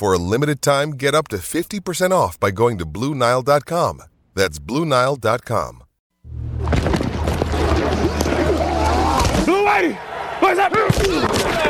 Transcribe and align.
For 0.00 0.14
a 0.14 0.18
limited 0.18 0.62
time, 0.62 0.92
get 0.92 1.14
up 1.14 1.28
to 1.28 1.36
50% 1.36 2.10
off 2.10 2.40
by 2.40 2.50
going 2.52 2.78
to 2.78 2.86
BlueNile.com. 2.86 4.02
That's 4.34 4.58
BlueNile.com. 4.58 5.82
Blue 9.44 9.66
lady, 9.66 9.92
what's 10.38 10.58
up? 10.58 10.72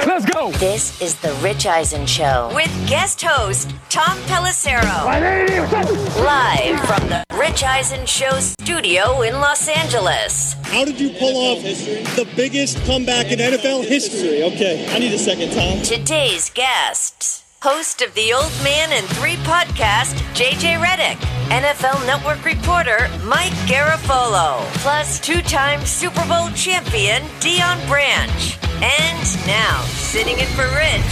Let's 0.06 0.26
go. 0.26 0.52
This 0.60 1.02
is 1.02 1.16
the 1.16 1.32
Rich 1.42 1.66
Eisen 1.66 2.06
Show 2.06 2.52
with 2.54 2.70
guest 2.88 3.20
host 3.20 3.74
Tom 3.88 4.16
Pelissero. 4.28 5.04
My 5.06 5.18
lady, 5.18 5.58
what's 5.58 5.74
up? 5.74 5.88
Live 6.18 6.78
from 6.86 7.08
the 7.08 7.24
Rich 7.34 7.64
Eisen 7.64 8.06
Show 8.06 8.38
studio 8.38 9.22
in 9.22 9.34
Los 9.34 9.66
Angeles. 9.66 10.52
How 10.66 10.84
did 10.84 11.00
you 11.00 11.10
pull 11.18 11.36
off 11.36 11.64
the 11.64 12.32
biggest 12.36 12.80
comeback 12.84 13.32
in 13.32 13.40
NFL 13.40 13.88
history? 13.88 14.44
Okay, 14.44 14.86
I 14.94 15.00
need 15.00 15.12
a 15.12 15.18
second, 15.18 15.50
Tom. 15.50 15.82
Today's 15.82 16.48
guests. 16.50 17.39
Host 17.62 18.00
of 18.00 18.14
the 18.14 18.32
Old 18.32 18.50
Man 18.64 18.88
and 18.90 19.06
Three 19.16 19.36
podcast, 19.44 20.14
JJ 20.32 20.82
Redick. 20.82 21.16
NFL 21.50 22.06
Network 22.06 22.42
reporter, 22.42 23.10
Mike 23.22 23.52
Garafolo. 23.68 24.64
Plus 24.76 25.20
two 25.20 25.42
time 25.42 25.84
Super 25.84 26.26
Bowl 26.26 26.48
champion, 26.52 27.20
Deion 27.38 27.86
Branch. 27.86 28.58
And 28.82 29.46
now, 29.46 29.82
sitting 29.88 30.38
in 30.38 30.46
for 30.46 30.64
Rich, 30.68 31.04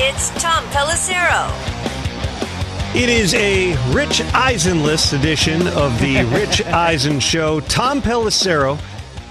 it's 0.00 0.30
Tom 0.42 0.64
Pelissero. 0.68 1.50
It 2.94 3.10
is 3.10 3.34
a 3.34 3.74
Rich 3.92 4.22
Eisenless 4.32 5.12
edition 5.12 5.68
of 5.68 6.00
the 6.00 6.24
Rich 6.32 6.64
Eisen 6.64 7.20
Show. 7.20 7.60
Tom 7.60 8.00
Pelissero 8.00 8.78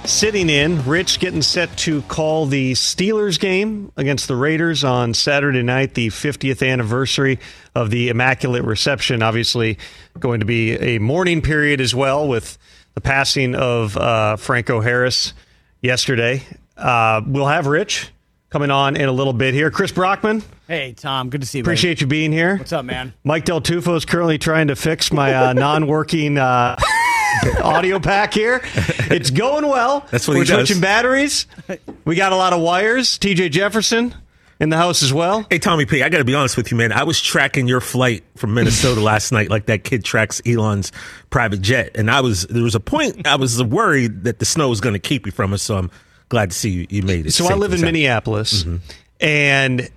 sitting 0.06 0.50
in. 0.50 0.84
Rich 0.86 1.20
getting 1.20 1.42
set 1.42 1.76
to 1.80 2.02
call 2.04 2.46
the 2.46 2.74
Steelers 2.74 3.40
game 3.40 3.92
against 3.98 4.28
the 4.28 4.36
Raiders 4.36 4.84
on 4.84 5.14
Saturday 5.14 5.62
night, 5.62 5.94
the 5.94 6.08
50th 6.08 6.68
anniversary 6.68 7.40
of 7.76 7.90
the 7.90 8.10
Immaculate 8.10 8.64
Reception. 8.64 9.22
Obviously, 9.22 9.78
going 10.20 10.40
to 10.40 10.46
be 10.46 10.72
a 10.74 11.00
mourning 11.00 11.42
period 11.42 11.80
as 11.82 11.94
well 11.96 12.28
with 12.28 12.58
the 12.94 13.02
passing 13.02 13.56
of 13.56 13.96
uh, 13.98 14.36
Franco 14.36 14.82
Harris 14.82 15.34
yesterday. 15.82 16.44
Uh, 16.76 17.22
we'll 17.26 17.48
have 17.48 17.68
Rich 17.68 18.10
coming 18.50 18.70
on 18.72 18.98
in 18.98 19.08
a 19.08 19.12
little 19.14 19.34
bit 19.34 19.54
here. 19.54 19.72
Chris 19.72 19.92
Brockman. 19.92 20.44
Hey, 20.68 20.94
Tom. 20.94 21.30
Good 21.30 21.42
to 21.42 21.48
see 21.48 21.60
you. 21.60 21.64
buddy. 21.64 21.72
Appreciate 21.72 22.02
you 22.02 22.08
being 22.08 22.32
here. 22.32 22.58
What's 22.58 22.74
up, 22.74 22.86
man? 22.86 23.14
Mike 23.24 23.46
Del 23.46 23.62
Tufo 23.62 23.96
is 23.96 24.06
currently 24.06 24.38
trying 24.38 24.68
to 24.68 24.76
fix 24.76 25.12
my 25.12 25.34
uh, 25.34 25.54
non-working 25.54 26.38
uh, 26.38 26.76
audio 27.64 28.00
pack 28.00 28.34
here. 28.34 28.62
It's 28.64 29.30
going 29.30 29.68
well. 29.68 30.06
That's 30.12 30.28
what 30.28 30.36
We're 30.36 30.44
he 30.44 30.50
does. 30.50 30.68
switching 30.68 30.82
batteries. 30.82 31.48
We 32.06 32.16
got 32.16 32.32
a 32.32 32.36
lot 32.36 32.54
of 32.54 32.62
wires. 32.62 33.18
TJ 33.18 33.52
Jefferson 33.52 34.16
in 34.62 34.70
the 34.70 34.78
house 34.78 35.02
as 35.02 35.12
well. 35.12 35.46
Hey, 35.50 35.58
Tommy 35.58 35.86
P, 35.86 36.04
I 36.04 36.10
got 36.10 36.20
to 36.20 36.24
be 36.24 36.36
honest 36.36 36.56
with 36.56 36.72
you, 36.72 36.78
man. 36.78 36.92
I 36.92 37.04
was 37.04 37.20
tracking 37.20 37.68
your 37.68 37.82
flight 37.82 38.24
from 38.38 38.54
Minnesota 38.54 39.02
last 39.02 39.32
night, 39.32 39.50
like 39.50 39.66
that 39.66 39.84
kid 39.84 40.06
tracks 40.06 40.42
Elon's 40.46 40.92
private 41.32 41.62
jet, 41.62 41.92
and 41.96 42.10
I 42.10 42.22
was 42.22 42.46
there 42.48 42.64
was 42.64 42.76
a 42.76 42.80
point 42.80 43.28
I 43.28 43.36
was 43.36 43.62
worried 43.62 44.24
that 44.24 44.40
the 44.40 44.46
snow 44.46 44.70
was 44.70 44.80
going 44.80 44.94
to 44.94 45.00
keep 45.00 45.26
you 45.26 45.32
from 45.32 45.52
us. 45.52 45.64
So 45.64 45.78
I'm 45.78 45.92
glad 46.30 46.52
to 46.52 46.56
see 46.56 46.70
you, 46.70 46.88
you 46.90 47.02
made 47.02 47.26
it. 47.26 47.32
So 47.32 47.48
I 47.48 47.56
live 47.56 47.74
in. 47.74 47.82
Minneapolis, 47.82 48.64
mm-hmm. 48.64 48.78
and 49.20 49.90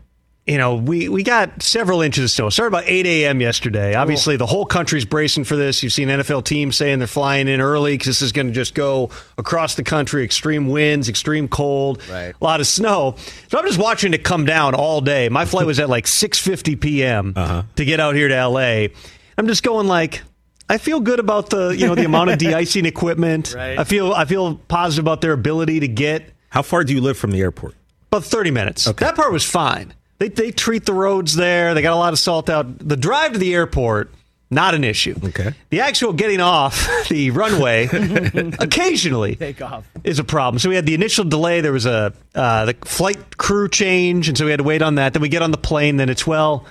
you 0.46 0.58
know 0.58 0.74
we 0.76 1.08
we 1.08 1.22
got 1.22 1.62
several 1.62 2.02
inches 2.02 2.24
of 2.24 2.30
snow. 2.30 2.46
It 2.48 2.50
started 2.50 2.76
about 2.76 2.84
eight 2.86 3.06
a.m. 3.06 3.40
yesterday. 3.40 3.94
Obviously, 3.94 4.36
the 4.36 4.46
whole 4.46 4.66
country's 4.66 5.04
bracing 5.04 5.44
for 5.44 5.56
this. 5.56 5.82
You've 5.82 5.92
seen 5.92 6.08
NFL 6.08 6.44
teams 6.44 6.76
saying 6.76 6.98
they're 6.98 7.08
flying 7.08 7.48
in 7.48 7.60
early 7.60 7.94
because 7.94 8.06
this 8.08 8.22
is 8.22 8.32
going 8.32 8.48
to 8.48 8.52
just 8.52 8.74
go 8.74 9.10
across 9.38 9.74
the 9.74 9.82
country. 9.84 10.22
Extreme 10.24 10.68
winds, 10.68 11.08
extreme 11.08 11.48
cold, 11.48 12.02
Right. 12.10 12.34
a 12.38 12.44
lot 12.44 12.60
of 12.60 12.66
snow. 12.66 13.16
So 13.48 13.58
I'm 13.58 13.66
just 13.66 13.78
watching 13.78 14.12
it 14.12 14.22
come 14.24 14.44
down 14.44 14.74
all 14.74 15.00
day. 15.00 15.28
My 15.28 15.44
flight 15.46 15.66
was 15.66 15.80
at 15.80 15.88
like 15.88 16.06
six 16.06 16.38
fifty 16.38 16.76
p.m. 16.76 17.32
Uh-huh. 17.34 17.62
to 17.76 17.84
get 17.84 18.00
out 18.00 18.14
here 18.14 18.28
to 18.28 18.34
L.A. 18.36 18.92
I'm 19.38 19.46
just 19.46 19.62
going 19.62 19.86
like. 19.86 20.22
I 20.66 20.78
feel 20.78 21.00
good 21.00 21.20
about 21.20 21.50
the 21.50 21.68
you 21.76 21.86
know 21.86 21.94
the 21.94 22.06
amount 22.06 22.30
of 22.30 22.38
de-icing 22.38 22.86
equipment. 22.86 23.54
Right. 23.54 23.78
I 23.78 23.84
feel 23.84 24.12
I 24.14 24.24
feel 24.24 24.54
positive 24.56 25.04
about 25.04 25.20
their 25.20 25.32
ability 25.32 25.80
to 25.80 25.88
get 25.88 26.30
How 26.48 26.62
far 26.62 26.84
do 26.84 26.94
you 26.94 27.02
live 27.02 27.18
from 27.18 27.32
the 27.32 27.40
airport? 27.42 27.74
about 28.10 28.24
30 28.24 28.50
minutes. 28.50 28.88
Okay. 28.88 29.04
That 29.04 29.14
part 29.14 29.30
was 29.30 29.44
fine. 29.44 29.92
They, 30.18 30.28
they 30.28 30.50
treat 30.50 30.86
the 30.86 30.92
roads 30.94 31.34
there. 31.34 31.74
They 31.74 31.82
got 31.82 31.92
a 31.92 31.96
lot 31.96 32.12
of 32.12 32.18
salt 32.18 32.48
out. 32.48 32.78
The 32.78 32.96
drive 32.96 33.32
to 33.32 33.38
the 33.38 33.52
airport, 33.54 34.10
not 34.50 34.74
an 34.74 34.84
issue. 34.84 35.16
Okay. 35.24 35.52
The 35.70 35.80
actual 35.80 36.12
getting 36.12 36.40
off 36.40 36.88
the 37.08 37.30
runway, 37.30 37.86
occasionally, 38.58 39.36
Take 39.36 39.60
off. 39.62 39.84
is 40.04 40.18
a 40.18 40.24
problem. 40.24 40.58
So 40.60 40.68
we 40.68 40.76
had 40.76 40.86
the 40.86 40.94
initial 40.94 41.24
delay. 41.24 41.60
There 41.60 41.72
was 41.72 41.86
a 41.86 42.12
uh, 42.34 42.66
the 42.66 42.74
flight 42.84 43.36
crew 43.38 43.68
change, 43.68 44.28
and 44.28 44.38
so 44.38 44.44
we 44.44 44.50
had 44.50 44.58
to 44.58 44.64
wait 44.64 44.82
on 44.82 44.96
that. 44.96 45.12
Then 45.12 45.22
we 45.22 45.28
get 45.28 45.42
on 45.42 45.50
the 45.50 45.58
plane. 45.58 45.96
Then 45.96 46.08
it's 46.08 46.26
well, 46.26 46.64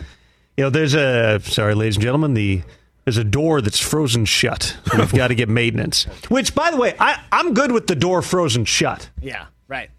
you 0.58 0.64
know, 0.64 0.70
there's 0.70 0.94
a 0.94 1.40
sorry, 1.42 1.75
ladies 1.75 1.96
and 1.98 2.04
gentlemen, 2.04 2.34
the 2.34 2.62
there's 3.06 3.18
a 3.18 3.24
door 3.25 3.60
that's 3.60 3.80
frozen 3.80 4.24
shut. 4.24 4.78
So 4.90 4.98
we've 5.00 5.12
got 5.14 5.28
to 5.28 5.36
get 5.36 5.50
maintenance. 5.50 6.06
Which, 6.30 6.56
by 6.56 6.72
the 6.72 6.78
way, 6.78 6.96
I, 7.00 7.20
I'm 7.34 7.54
good 7.54 7.74
with 7.74 7.88
the 7.88 7.96
door 7.96 8.22
frozen 8.22 8.64
shut. 8.64 9.10
Yeah, 9.22 9.48
right. 9.68 9.90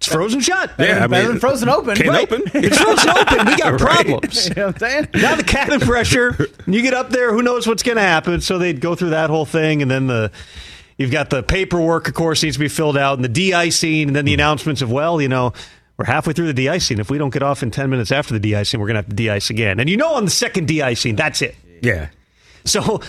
It's 0.00 0.06
frozen 0.06 0.40
shut. 0.40 0.72
Yeah, 0.78 1.04
I 1.04 1.06
Better 1.08 1.24
mean, 1.24 1.32
than 1.32 1.40
frozen 1.40 1.68
open. 1.68 1.94
Can't 1.94 2.08
Right. 2.08 2.32
open. 2.32 2.42
It's 2.64 2.78
frozen 2.78 3.10
open. 3.10 3.46
We 3.46 3.56
got 3.56 3.72
Right. 3.82 4.06
problems. 4.06 4.48
You 4.48 4.54
know 4.54 4.66
what 4.68 4.82
I'm 4.82 4.88
saying? 4.90 5.08
Now 5.14 5.34
the 5.36 5.44
cabin 5.44 5.78
pressure. 5.80 6.48
You 6.66 6.80
get 6.80 6.94
up 6.94 7.10
there, 7.10 7.32
who 7.34 7.42
knows 7.42 7.66
what's 7.66 7.82
going 7.82 7.96
to 7.96 8.02
happen? 8.02 8.40
So 8.40 8.56
they'd 8.58 8.80
go 8.80 8.94
through 8.94 9.10
that 9.10 9.28
whole 9.28 9.44
thing, 9.44 9.82
and 9.82 9.90
then 9.90 10.06
the 10.06 10.30
you've 10.96 11.10
got 11.10 11.28
the 11.28 11.42
paperwork, 11.42 12.08
of 12.08 12.14
course, 12.14 12.42
needs 12.42 12.56
to 12.56 12.60
be 12.60 12.68
filled 12.68 12.96
out, 12.96 13.16
and 13.18 13.24
the 13.24 13.28
de-icing, 13.28 14.08
and 14.08 14.16
then 14.16 14.24
the 14.24 14.32
announcements 14.34 14.80
of 14.82 14.90
well, 14.90 15.20
you 15.20 15.28
know. 15.28 15.52
We're 15.98 16.06
halfway 16.06 16.32
through 16.32 16.46
the 16.46 16.54
de-icing. 16.54 16.98
If 16.98 17.10
we 17.10 17.18
don't 17.18 17.28
get 17.30 17.42
off 17.42 17.62
in 17.62 17.70
ten 17.70 17.90
minutes 17.90 18.10
after 18.10 18.32
the 18.32 18.40
de-icing, 18.40 18.80
we're 18.80 18.86
going 18.86 18.94
to 18.94 19.00
have 19.02 19.08
to 19.10 19.14
de-ice 19.14 19.50
again. 19.50 19.78
And 19.80 19.90
you 19.90 19.98
know, 19.98 20.14
on 20.14 20.24
the 20.24 20.30
second 20.30 20.66
de-icing, 20.66 21.14
that's 21.16 21.42
it. 21.42 21.54
Yeah. 21.82 22.08
So, 22.64 23.02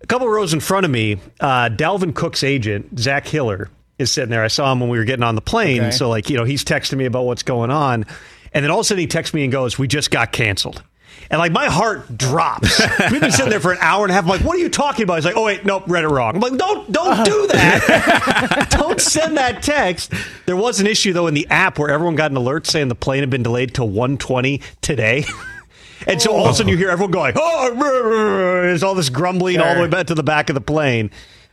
a 0.00 0.06
couple 0.06 0.26
rows 0.30 0.54
in 0.54 0.60
front 0.60 0.86
of 0.86 0.90
me, 0.90 1.18
uh, 1.40 1.68
Dalvin 1.68 2.14
Cook's 2.14 2.42
agent, 2.42 2.98
Zach 2.98 3.26
Hiller, 3.28 3.68
is 3.98 4.12
sitting 4.12 4.30
there. 4.30 4.44
I 4.44 4.48
saw 4.48 4.72
him 4.72 4.80
when 4.80 4.88
we 4.88 4.98
were 4.98 5.04
getting 5.04 5.24
on 5.24 5.34
the 5.34 5.40
plane. 5.40 5.80
Okay. 5.80 5.90
So, 5.90 6.08
like, 6.08 6.30
you 6.30 6.36
know, 6.36 6.44
he's 6.44 6.64
texting 6.64 6.96
me 6.96 7.04
about 7.04 7.24
what's 7.24 7.42
going 7.42 7.70
on. 7.70 8.06
And 8.52 8.64
then 8.64 8.70
all 8.70 8.80
of 8.80 8.82
a 8.82 8.84
sudden 8.84 9.00
he 9.00 9.06
texts 9.06 9.34
me 9.34 9.42
and 9.42 9.52
goes, 9.52 9.78
We 9.78 9.88
just 9.88 10.10
got 10.10 10.32
canceled. 10.32 10.82
And 11.30 11.38
like 11.38 11.52
my 11.52 11.66
heart 11.66 12.16
drops. 12.16 12.80
We've 13.10 13.20
been 13.20 13.30
sitting 13.30 13.50
there 13.50 13.60
for 13.60 13.72
an 13.72 13.78
hour 13.80 14.04
and 14.04 14.10
a 14.10 14.14
half. 14.14 14.24
I'm 14.24 14.30
like, 14.30 14.40
what 14.40 14.56
are 14.56 14.60
you 14.60 14.70
talking 14.70 15.02
about? 15.02 15.16
He's 15.16 15.24
like, 15.24 15.36
oh 15.36 15.44
wait, 15.44 15.64
nope, 15.64 15.84
read 15.86 16.04
it 16.04 16.08
wrong. 16.08 16.36
I'm 16.36 16.40
like, 16.40 16.56
don't 16.56 16.90
don't 16.90 17.20
oh. 17.20 17.24
do 17.24 17.46
that. 17.48 18.68
don't 18.78 19.00
send 19.00 19.36
that 19.36 19.62
text. 19.62 20.12
There 20.46 20.56
was 20.56 20.80
an 20.80 20.86
issue 20.86 21.12
though 21.12 21.26
in 21.26 21.34
the 21.34 21.46
app 21.48 21.78
where 21.78 21.90
everyone 21.90 22.14
got 22.14 22.30
an 22.30 22.36
alert 22.36 22.66
saying 22.66 22.88
the 22.88 22.94
plane 22.94 23.20
had 23.20 23.30
been 23.30 23.42
delayed 23.42 23.74
till 23.74 23.88
1:20 23.88 24.62
today. 24.80 25.24
And 26.06 26.22
so 26.22 26.32
all 26.32 26.46
of 26.46 26.52
a 26.52 26.54
sudden 26.54 26.70
you 26.70 26.76
hear 26.78 26.90
everyone 26.90 27.10
going, 27.10 27.32
oh, 27.36 28.62
there's 28.62 28.84
all 28.84 28.94
this 28.94 29.10
grumbling 29.10 29.60
all 29.60 29.74
the 29.74 29.80
way 29.80 29.88
back 29.88 30.06
to 30.06 30.14
the 30.14 30.22
back 30.22 30.48
of 30.48 30.54
the 30.54 30.60
plane. 30.60 31.10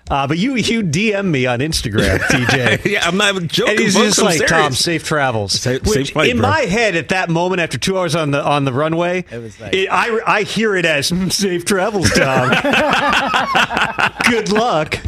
Uh, 0.10 0.28
but 0.28 0.38
you 0.38 0.56
you 0.56 0.84
DM 0.84 1.26
me 1.32 1.48
on 1.48 1.60
Instagram, 1.60 2.20
TJ. 2.30 2.86
Yeah, 2.92 3.08
I'm 3.08 3.18
not 3.18 3.34
even 3.36 3.48
joking. 3.48 3.72
And 3.74 3.80
he's 3.80 3.96
just 3.96 4.20
I'm 4.20 4.26
like, 4.26 4.34
serious. 4.38 4.52
Tom, 4.52 4.74
safe 4.74 5.04
travels. 5.04 5.54
Safe- 5.60 5.82
Which, 5.82 5.94
safe 5.94 6.10
flight, 6.12 6.30
in 6.30 6.38
bro. 6.38 6.48
my 6.50 6.60
head, 6.62 6.96
at 6.96 7.10
that 7.10 7.30
moment, 7.30 7.60
after 7.60 7.80
two 7.80 7.98
hours 7.98 8.14
on 8.16 8.30
the 8.30 8.44
on 8.44 8.66
the 8.66 8.74
runway, 8.74 9.26
It 9.32 9.40
was 9.42 9.60
like- 9.60 9.74
it- 9.74 9.88
I 9.92 10.20
I 10.28 10.42
hear 10.44 10.76
it 10.76 10.86
as 10.86 11.10
"Mm, 11.10 11.32
safe 11.32 11.66
travels, 11.66 12.12
Tom. 12.12 12.50
Good 14.30 14.52
luck. 14.52 15.00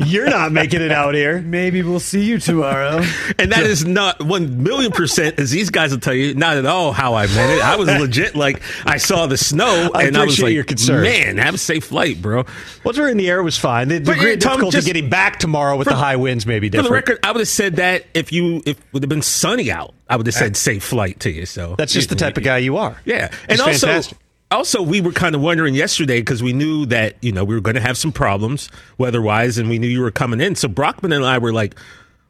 You're 0.00 0.30
not 0.30 0.52
making 0.52 0.80
it 0.80 0.92
out 0.92 1.14
here. 1.14 1.40
Maybe 1.40 1.82
we'll 1.82 1.98
see 1.98 2.22
you 2.22 2.38
tomorrow. 2.38 3.02
And 3.36 3.50
that 3.50 3.64
is 3.64 3.84
not 3.84 4.22
one 4.24 4.62
million 4.62 4.92
percent, 4.92 5.40
as 5.40 5.50
these 5.50 5.70
guys 5.70 5.90
will 5.90 5.98
tell 5.98 6.14
you, 6.14 6.34
not 6.34 6.56
at 6.56 6.66
all 6.66 6.92
how 6.92 7.14
I 7.14 7.26
meant 7.26 7.52
it. 7.58 7.64
I 7.64 7.74
was 7.74 7.88
legit 7.88 8.36
like 8.36 8.62
I 8.86 8.98
saw 8.98 9.26
the 9.26 9.36
snow 9.36 9.90
I 9.92 10.04
and 10.04 10.16
I 10.16 10.24
was 10.24 10.34
appreciate 10.34 10.44
like, 10.44 10.54
your 10.54 10.64
concern. 10.64 11.02
man, 11.02 11.38
have 11.38 11.54
a 11.54 11.58
safe 11.58 11.86
flight, 11.86 12.22
bro. 12.22 12.44
Once 12.84 12.96
we're 12.96 13.08
in 13.08 13.16
the 13.16 13.28
air, 13.28 13.40
it 13.40 13.42
was 13.42 13.58
fine. 13.58 13.88
The 13.88 13.98
But, 13.98 14.14
degree 14.14 14.28
yeah, 14.28 14.34
of 14.34 14.40
Tom, 14.40 14.52
difficulty 14.52 14.76
just- 14.76 14.86
getting 14.86 15.10
back 15.10 15.40
tomorrow 15.40 15.76
with 15.76 15.88
For- 15.88 15.94
the 15.94 15.98
high 15.98 16.16
winds 16.16 16.46
may 16.46 16.60
be 16.60 16.70
For 16.70 16.82
the 16.82 16.90
record, 16.90 17.18
I 17.24 17.32
would 17.32 17.40
have 17.40 17.48
said 17.48 17.76
that 17.76 18.04
if 18.14 18.30
you 18.32 18.62
if 18.66 18.78
it 18.78 18.84
would 18.92 19.02
have 19.02 19.08
been 19.10 19.22
sunny 19.22 19.70
out, 19.72 19.94
I 20.08 20.14
would 20.14 20.26
have 20.26 20.34
said 20.34 20.56
safe 20.56 20.84
flight 20.84 21.18
to 21.20 21.30
you. 21.30 21.44
So 21.44 21.74
That's 21.76 21.92
just 21.92 22.08
the 22.08 22.14
type 22.14 22.36
of 22.36 22.44
guy 22.44 22.58
you 22.58 22.76
are. 22.76 22.96
Yeah, 23.04 23.28
He's 23.30 23.38
and 23.48 23.60
also, 23.62 23.86
fantastic. 23.88 24.18
Also 24.50 24.82
we 24.82 25.00
were 25.00 25.12
kind 25.12 25.34
of 25.34 25.40
wondering 25.40 25.74
yesterday 25.74 26.20
because 26.20 26.42
we 26.42 26.52
knew 26.52 26.86
that 26.86 27.16
you 27.22 27.32
know 27.32 27.44
we 27.44 27.54
were 27.54 27.60
going 27.60 27.74
to 27.74 27.80
have 27.80 27.98
some 27.98 28.12
problems 28.12 28.68
weather-wise, 28.98 29.58
and 29.58 29.68
we 29.68 29.78
knew 29.78 29.88
you 29.88 30.00
were 30.00 30.10
coming 30.10 30.40
in. 30.40 30.54
So 30.54 30.68
Brockman 30.68 31.12
and 31.12 31.24
I 31.24 31.38
were 31.38 31.52
like, 31.52 31.74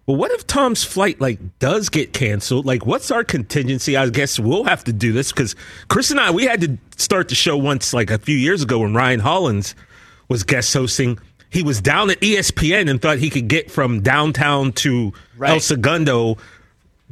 "Well, 0.07 0.17
what 0.17 0.31
if 0.33 0.47
Tom's 0.47 0.85
flight 0.85 1.21
like 1.21 1.39
does 1.59 1.89
get 1.89 2.13
canceled? 2.13 2.67
Like, 2.67 2.87
what's 2.87 3.11
our 3.11 3.25
contingency? 3.25 3.97
I 3.97 4.09
guess 4.11 4.39
we'll 4.39 4.65
have 4.65 4.85
to 4.85 4.93
do 4.93 5.13
this 5.13 5.33
because 5.33 5.55
Chris 5.89 6.11
and 6.11 6.21
I 6.21 6.31
we 6.31 6.45
had 6.45 6.61
to 6.63 6.79
start 6.97 7.29
the 7.29 7.35
show 7.35 7.57
once 7.57 7.93
like 7.93 8.11
a 8.11 8.19
few 8.19 8.37
years 8.37 8.63
ago 8.63 8.81
when 8.81 8.95
Ryan 8.95 9.21
Hollins 9.21 9.75
was 10.29 10.43
guest 10.43 10.73
hosting." 10.73 11.19
He 11.51 11.63
was 11.63 11.81
down 11.81 12.11
at 12.11 12.21
ESPN 12.21 12.91
and 12.91 13.01
thought 13.01 13.17
he 13.17 13.31
could 13.31 13.49
get 13.49 13.71
from 13.71 14.03
downtown 14.03 14.73
to 14.73 15.15
El 15.43 15.61
Segundo 15.61 16.37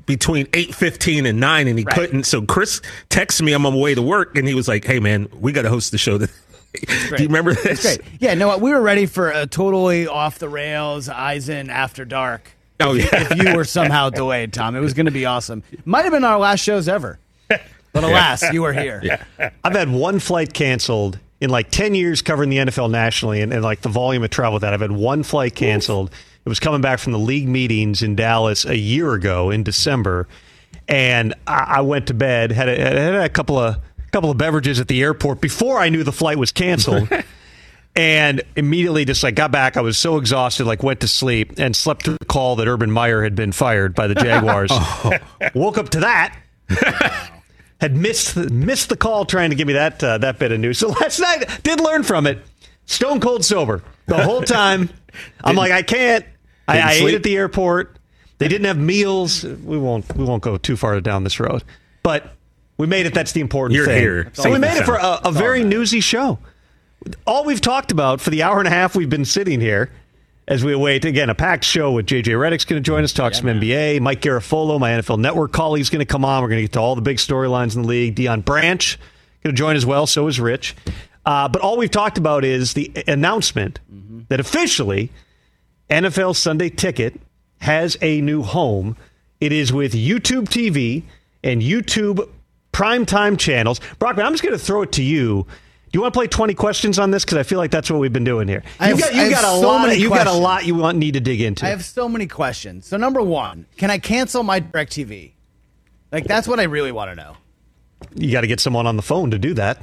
between 0.04 0.46
eight 0.52 0.74
fifteen 0.74 1.24
and 1.26 1.40
nine, 1.40 1.68
and 1.68 1.78
he 1.78 1.84
Right. 1.84 1.94
couldn't. 1.94 2.24
So 2.24 2.42
Chris 2.42 2.80
texted 3.08 3.42
me 3.42 3.52
i'm 3.52 3.64
on 3.64 3.72
my 3.72 3.78
way 3.78 3.94
to 3.94 4.02
work, 4.02 4.36
and 4.36 4.46
he 4.46 4.54
was 4.54 4.68
like, 4.68 4.84
"Hey 4.84 5.00
man, 5.00 5.28
we 5.40 5.52
got 5.52 5.62
to 5.62 5.70
host 5.70 5.92
the 5.92 5.98
show." 5.98 6.18
Today. 6.18 6.32
Do 7.16 7.22
you 7.22 7.28
remember 7.28 7.54
this? 7.54 7.80
Great. 7.82 8.00
Yeah, 8.20 8.34
no, 8.34 8.58
we 8.58 8.70
were 8.70 8.82
ready 8.82 9.06
for 9.06 9.30
a 9.30 9.46
totally 9.46 10.06
off 10.06 10.38
the 10.38 10.48
rails 10.48 11.08
Eisen 11.08 11.70
after 11.70 12.04
dark. 12.04 12.50
Oh 12.80 12.92
yeah, 12.92 13.06
If 13.12 13.42
you 13.42 13.56
were 13.56 13.64
somehow 13.78 14.10
delayed, 14.10 14.52
Tom, 14.52 14.76
it 14.76 14.80
was 14.80 14.92
going 14.92 15.06
to 15.06 15.12
be 15.12 15.24
awesome. 15.24 15.62
Might 15.86 16.02
have 16.02 16.12
been 16.12 16.24
our 16.24 16.38
last 16.38 16.60
shows 16.60 16.86
ever. 16.88 17.18
But 17.48 18.04
alas, 18.04 18.44
you 18.52 18.60
were 18.60 18.74
here. 18.74 19.00
yeah. 19.02 19.50
I've 19.64 19.72
had 19.74 19.90
one 19.90 20.18
flight 20.18 20.52
canceled 20.52 21.18
in 21.40 21.48
like 21.48 21.70
10 21.70 21.94
years 21.94 22.20
covering 22.20 22.50
the 22.50 22.58
NFL 22.58 22.90
nationally 22.90 23.40
and, 23.40 23.54
and 23.54 23.62
like 23.64 23.80
the 23.80 23.88
volume 23.88 24.22
of 24.22 24.28
travel 24.28 24.58
that. 24.58 24.74
I've 24.74 24.82
had 24.82 24.92
one 24.92 25.22
flight 25.22 25.54
canceled. 25.54 26.10
It 26.46 26.48
was 26.48 26.60
coming 26.60 26.80
back 26.80 27.00
from 27.00 27.12
the 27.12 27.18
league 27.18 27.48
meetings 27.48 28.02
in 28.02 28.14
Dallas 28.14 28.64
a 28.64 28.76
year 28.76 29.12
ago 29.14 29.50
in 29.50 29.64
December. 29.64 30.28
And 30.86 31.34
I, 31.44 31.78
I 31.78 31.80
went 31.80 32.06
to 32.06 32.14
bed, 32.14 32.52
had 32.52 32.68
a, 32.68 32.78
had 32.78 33.14
a 33.14 33.28
couple 33.28 33.58
of 33.58 33.78
couple 34.12 34.30
of 34.30 34.38
beverages 34.38 34.78
at 34.78 34.86
the 34.86 35.02
airport 35.02 35.40
before 35.40 35.78
I 35.78 35.88
knew 35.88 36.04
the 36.04 36.12
flight 36.12 36.38
was 36.38 36.52
canceled. 36.52 37.10
and 37.96 38.42
immediately 38.54 39.04
just 39.04 39.24
like 39.24 39.34
got 39.34 39.50
back. 39.50 39.76
I 39.76 39.80
was 39.80 39.98
so 39.98 40.18
exhausted, 40.18 40.66
like 40.66 40.84
went 40.84 41.00
to 41.00 41.08
sleep 41.08 41.58
and 41.58 41.74
slept 41.74 42.04
through 42.04 42.18
the 42.20 42.26
call 42.26 42.56
that 42.56 42.68
Urban 42.68 42.92
Meyer 42.92 43.24
had 43.24 43.34
been 43.34 43.50
fired 43.50 43.94
by 43.94 44.06
the 44.06 44.14
Jaguars. 44.22 44.70
Woke 45.52 45.78
up 45.78 45.88
to 45.90 46.00
that. 46.00 46.38
had 47.80 47.96
missed 47.96 48.36
missed 48.36 48.88
the 48.88 48.96
call 48.96 49.24
trying 49.24 49.50
to 49.50 49.56
give 49.56 49.66
me 49.66 49.74
that 49.74 50.02
uh, 50.02 50.18
that 50.18 50.38
bit 50.38 50.52
of 50.52 50.60
news. 50.60 50.78
So 50.78 50.88
last 50.88 51.18
night 51.18 51.44
did 51.62 51.80
learn 51.80 52.04
from 52.04 52.26
it. 52.26 52.38
Stone 52.86 53.20
cold 53.20 53.44
sober 53.44 53.82
the 54.06 54.22
whole 54.22 54.42
time. 54.42 54.90
I'm 55.42 55.56
like 55.56 55.72
I 55.72 55.82
can't. 55.82 56.24
I, 56.68 56.74
Didn't 56.74 56.88
I 56.88 56.92
ate 56.94 57.14
at 57.14 57.22
the 57.22 57.36
airport. 57.36 57.98
They 58.38 58.48
didn't 58.48 58.66
have 58.66 58.78
meals. 58.78 59.44
We 59.44 59.78
won't 59.78 60.14
we 60.16 60.24
won't 60.24 60.42
go 60.42 60.56
too 60.56 60.76
far 60.76 61.00
down 61.00 61.24
this 61.24 61.40
road, 61.40 61.64
but 62.02 62.34
we 62.76 62.86
made 62.86 63.06
it. 63.06 63.14
That's 63.14 63.32
the 63.32 63.40
important 63.40 63.76
You're 63.76 63.86
thing. 63.86 64.00
here. 64.00 64.30
So 64.34 64.50
we 64.50 64.58
made 64.58 64.76
it 64.76 64.84
for 64.84 64.96
a, 64.96 65.20
a 65.24 65.32
very 65.32 65.64
newsy 65.64 66.00
show. 66.00 66.38
All 67.26 67.44
we've 67.44 67.60
talked 67.60 67.92
about 67.92 68.20
for 68.20 68.30
the 68.30 68.42
hour 68.42 68.58
and 68.58 68.66
a 68.66 68.70
half 68.70 68.96
we've 68.96 69.08
been 69.08 69.24
sitting 69.24 69.60
here 69.60 69.90
as 70.48 70.64
we 70.64 70.72
await 70.72 71.04
again 71.04 71.30
a 71.30 71.34
packed 71.34 71.64
show 71.64 71.92
with 71.92 72.06
JJ 72.06 72.24
Redick's 72.24 72.64
going 72.64 72.82
to 72.82 72.86
join 72.86 73.04
us, 73.04 73.12
talk 73.12 73.34
some 73.34 73.46
NBA. 73.46 74.00
Mike 74.00 74.20
Garafolo, 74.20 74.78
my 74.78 74.90
NFL 74.90 75.18
Network 75.18 75.52
colleague, 75.52 75.80
is 75.80 75.90
going 75.90 76.00
to 76.00 76.10
come 76.10 76.24
on. 76.24 76.42
We're 76.42 76.48
going 76.48 76.58
to 76.58 76.64
get 76.64 76.72
to 76.72 76.80
all 76.80 76.94
the 76.94 77.02
big 77.02 77.16
storylines 77.16 77.76
in 77.76 77.82
the 77.82 77.88
league. 77.88 78.16
Deion 78.16 78.44
Branch 78.44 78.98
going 79.46 79.54
to 79.54 79.58
join 79.58 79.76
as 79.76 79.86
well. 79.86 80.06
So 80.06 80.26
is 80.26 80.40
Rich. 80.40 80.76
Uh, 81.24 81.48
but 81.48 81.62
all 81.62 81.76
we've 81.76 81.90
talked 81.90 82.18
about 82.18 82.44
is 82.44 82.74
the 82.74 82.92
announcement 83.08 83.80
that 84.28 84.40
officially 84.40 85.10
NFL 85.90 86.34
Sunday 86.36 86.68
Ticket 86.70 87.20
has 87.60 87.96
a 88.02 88.20
new 88.20 88.42
home. 88.42 88.96
It 89.40 89.52
is 89.52 89.72
with 89.72 89.92
YouTube 89.92 90.44
TV 90.48 91.04
and 91.44 91.62
YouTube 91.62 92.28
primetime 92.72 93.38
channels. 93.38 93.80
Brockman, 93.98 94.26
I'm 94.26 94.32
just 94.32 94.42
going 94.42 94.52
to 94.58 94.62
throw 94.64 94.82
it 94.82 94.92
to 94.92 95.02
you. 95.02 95.46
Do 95.92 95.98
you 95.98 96.00
want 96.02 96.12
to 96.12 96.18
play 96.18 96.26
20 96.26 96.54
questions 96.54 96.98
on 96.98 97.10
this? 97.10 97.24
Because 97.24 97.38
I 97.38 97.42
feel 97.44 97.58
like 97.58 97.70
that's 97.70 97.90
what 97.90 98.00
we've 98.00 98.12
been 98.12 98.24
doing 98.24 98.48
here. 98.48 98.62
You 98.80 98.86
have- 98.88 98.98
got, 98.98 99.14
you 99.14 99.30
got 99.30 99.44
a 99.44 99.60
so 99.60 99.66
lot. 99.68 99.98
You 99.98 100.08
got 100.08 100.26
a 100.26 100.32
lot 100.32 100.66
you 100.66 100.74
want 100.74 100.98
need 100.98 101.14
to 101.14 101.20
dig 101.20 101.40
into. 101.40 101.64
I 101.64 101.70
have 101.70 101.84
so 101.84 102.08
many 102.08 102.26
questions. 102.26 102.86
So 102.86 102.96
number 102.96 103.22
one, 103.22 103.66
can 103.76 103.90
I 103.90 103.98
cancel 103.98 104.42
my 104.42 104.60
DirecTV? 104.60 105.32
Like 106.12 106.24
that's 106.24 106.48
what 106.48 106.58
I 106.60 106.64
really 106.64 106.92
want 106.92 107.10
to 107.10 107.14
know. 107.16 107.36
you 108.14 108.32
got 108.32 108.40
to 108.42 108.46
get 108.46 108.60
someone 108.60 108.86
on 108.86 108.96
the 108.96 109.02
phone 109.02 109.30
to 109.30 109.38
do 109.38 109.54
that. 109.54 109.80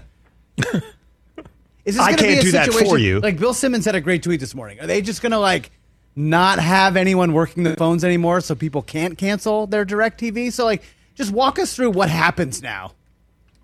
Is 1.85 1.95
this 1.95 1.99
I 1.99 2.11
gonna 2.15 2.27
be 2.29 2.38
a 2.38 2.41
do 2.41 2.51
that 2.51 2.67
for 2.67 2.73
situation- 2.73 2.99
you. 3.06 3.19
Like 3.19 3.38
Bill 3.39 3.53
Simmons 3.53 3.85
had 3.85 3.95
a 3.95 4.01
great 4.01 4.23
tweet 4.23 4.39
this 4.39 4.53
morning. 4.56 4.79
Are 4.79 4.88
they 4.88 5.01
just 5.01 5.21
gonna 5.21 5.39
like 5.39 5.71
not 6.15 6.60
have 6.60 6.95
anyone 6.95 7.33
working 7.33 7.63
the 7.63 7.75
phones 7.75 8.04
anymore 8.04 8.42
so 8.42 8.56
people 8.56 8.81
can't 8.81 9.18
cancel 9.18 9.68
their 9.68 9.86
DirecTV? 9.86 10.51
So 10.51 10.65
like, 10.65 10.83
just 11.15 11.31
walk 11.31 11.60
us 11.60 11.75
through 11.75 11.92
what 11.92 12.10
happens 12.10 12.62
now. 12.62 12.94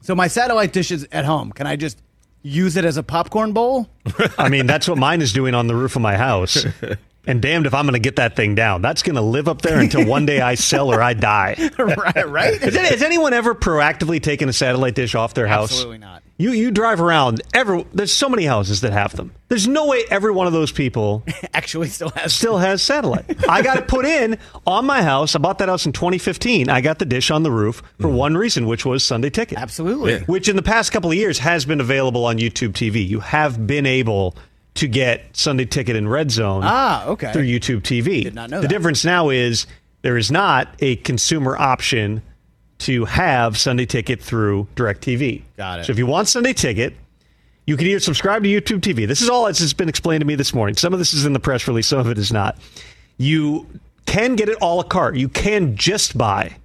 So 0.02 0.16
my 0.16 0.28
satellite 0.28 0.74
dish 0.74 0.92
is 0.92 1.08
at 1.12 1.26
home. 1.26 1.52
Can 1.52 1.68
I 1.68 1.76
just 1.76 2.02
use 2.42 2.78
it 2.78 2.86
as 2.86 2.98
a 2.98 3.04
popcorn 3.04 3.54
bowl? 3.54 3.90
I 4.38 4.50
mean, 4.50 4.66
that's 4.66 4.88
what 4.88 4.98
mine 4.98 5.22
is 5.22 5.34
doing 5.34 5.54
on 5.54 5.68
the 5.68 5.76
roof 5.76 5.96
of 5.96 6.02
my 6.02 6.16
house. 6.16 6.66
And 7.30 7.44
damned 7.44 7.68
if 7.68 7.76
I'm 7.76 7.86
going 7.86 7.94
to 7.94 8.00
get 8.00 8.16
that 8.16 8.36
thing 8.36 8.56
down. 8.56 8.82
That's 8.82 9.04
going 9.04 9.16
to 9.16 9.22
live 9.22 9.48
up 9.48 9.62
there 9.62 9.80
until 9.80 10.04
one 10.04 10.26
day 10.26 10.42
I 10.42 10.56
sell 10.56 10.92
or 10.92 11.00
I 11.00 11.14
die. 11.14 11.70
right, 11.78 12.28
right. 12.28 12.60
Has, 12.60 12.76
has 12.76 13.04
anyone 13.04 13.34
ever 13.34 13.54
proactively 13.54 14.20
taken 14.20 14.50
a 14.50 14.54
satellite 14.54 14.96
dish 14.96 15.14
off 15.14 15.36
their 15.36 15.46
house? 15.46 15.72
Absolutely 15.72 16.00
not. 16.00 16.24
You 16.40 16.54
you 16.54 16.72
drive 16.72 17.02
around. 17.02 17.42
Every 17.54 17.86
there's 17.94 18.14
so 18.14 18.30
many 18.30 18.46
houses 18.46 18.82
that 18.82 18.94
have 18.94 19.16
them. 19.16 19.34
There's 19.50 19.68
no 19.68 19.88
way 19.88 20.06
every 20.10 20.32
one 20.32 20.48
of 20.48 20.54
those 20.54 20.72
people 20.72 21.24
Actually, 21.54 21.90
still 21.90 22.10
has 22.12 22.34
still 22.34 22.58
has 22.58 22.82
satellite. 22.82 23.26
I 23.48 23.62
got 23.62 23.78
it 23.78 23.90
put 23.90 24.06
in 24.06 24.40
on 24.66 24.86
my 24.86 25.04
house. 25.04 25.36
I 25.36 25.40
bought 25.40 25.60
that 25.60 25.68
house 25.68 25.86
in 25.86 25.92
2015. 25.92 26.70
I 26.70 26.80
got 26.80 26.98
the 26.98 27.06
dish 27.06 27.30
on 27.30 27.44
the 27.44 27.52
roof 27.52 27.84
for 28.00 28.08
mm. 28.08 28.14
one 28.14 28.38
reason, 28.38 28.66
which 28.68 28.86
was 28.86 29.04
Sunday 29.04 29.30
Ticket. 29.30 29.58
Absolutely. 29.58 30.14
Yeah. 30.14 30.20
Which 30.22 30.48
in 30.48 30.56
the 30.56 30.64
past 30.64 30.94
couple 30.94 31.12
of 31.12 31.18
years 31.18 31.40
has 31.40 31.66
been 31.66 31.82
available 31.82 32.26
on 32.26 32.38
YouTube 32.38 32.72
TV. 32.72 33.06
You 33.06 33.20
have 33.20 33.68
been 33.68 33.86
able 33.86 34.36
to 34.76 34.88
get 34.88 35.36
Sunday 35.36 35.66
Ticket 35.66 35.96
in 35.96 36.08
Red 36.08 36.32
Zone 36.32 36.62
Ah, 36.64 37.06
okay. 37.08 37.34
through 37.34 37.44
YouTube 37.44 37.82
TV. 37.82 38.24
Did 38.24 38.36
not 38.36 38.50
know 38.50 38.58
the 38.58 38.68
that. 38.68 38.68
difference 38.68 39.04
now 39.04 39.30
is 39.30 39.68
there 40.02 40.18
is 40.18 40.32
not 40.32 40.70
a 40.80 40.96
consumer 40.98 41.58
option 41.58 42.22
to 42.80 43.04
have 43.06 43.58
Sunday 43.58 43.86
Ticket 43.86 44.22
through 44.22 44.68
DirecTV. 44.76 45.42
Got 45.58 45.80
it. 45.82 45.86
So 45.86 45.92
if 45.92 45.98
you 45.98 46.06
want 46.06 46.28
Sunday 46.30 46.54
Ticket, 46.54 46.94
you 47.68 47.76
can 47.76 47.88
either 47.88 48.00
subscribe 48.00 48.44
to 48.44 48.50
YouTube 48.50 48.80
TV. 48.80 49.06
This 49.06 49.22
is 49.22 49.30
all 49.30 49.46
that's 49.46 49.60
has 49.60 49.74
been 49.74 49.90
explained 49.90 50.22
to 50.22 50.26
me 50.26 50.36
this 50.36 50.54
morning. 50.54 50.76
Some 50.76 50.94
of 50.94 51.00
this 51.00 51.14
is 51.14 51.26
in 51.26 51.34
the 51.34 51.40
press 51.40 51.68
release, 51.68 51.88
some 51.88 52.00
of 52.00 52.08
it 52.08 52.18
is 52.18 52.32
not. 52.32 52.58
You 53.18 53.68
can 54.06 54.36
get 54.36 54.48
it 54.50 54.58
all 54.62 54.78
a 54.78 54.82
la 54.82 54.84
carte. 54.84 55.18
You 55.18 55.28
can 55.30 55.76
just 55.76 56.18
buy 56.18 56.56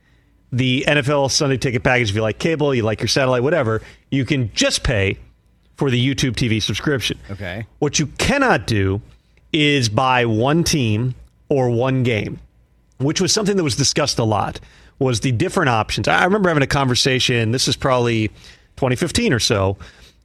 the 0.52 0.84
NFL 0.86 1.32
Sunday 1.32 1.56
Ticket 1.56 1.82
package 1.82 2.10
if 2.10 2.14
you 2.16 2.22
like 2.22 2.38
cable, 2.38 2.72
you 2.74 2.82
like 2.84 3.00
your 3.00 3.08
satellite, 3.08 3.42
whatever. 3.42 3.82
You 4.10 4.24
can 4.24 4.52
just 4.54 4.84
pay 4.84 5.18
for 5.76 5.90
the 5.90 6.14
YouTube 6.14 6.32
TV 6.32 6.62
subscription. 6.62 7.18
Okay. 7.30 7.66
What 7.78 7.98
you 7.98 8.06
cannot 8.18 8.66
do 8.66 9.00
is 9.52 9.88
buy 9.88 10.24
one 10.24 10.64
team 10.64 11.14
or 11.48 11.70
one 11.70 12.02
game, 12.02 12.40
which 12.98 13.20
was 13.20 13.32
something 13.32 13.56
that 13.56 13.64
was 13.64 13.76
discussed 13.76 14.18
a 14.18 14.24
lot. 14.24 14.60
Was 15.00 15.20
the 15.20 15.32
different 15.32 15.70
options. 15.70 16.06
I 16.06 16.24
remember 16.24 16.48
having 16.48 16.62
a 16.62 16.68
conversation. 16.68 17.50
This 17.50 17.66
is 17.66 17.74
probably 17.74 18.28
2015 18.76 19.32
or 19.32 19.40
so 19.40 19.76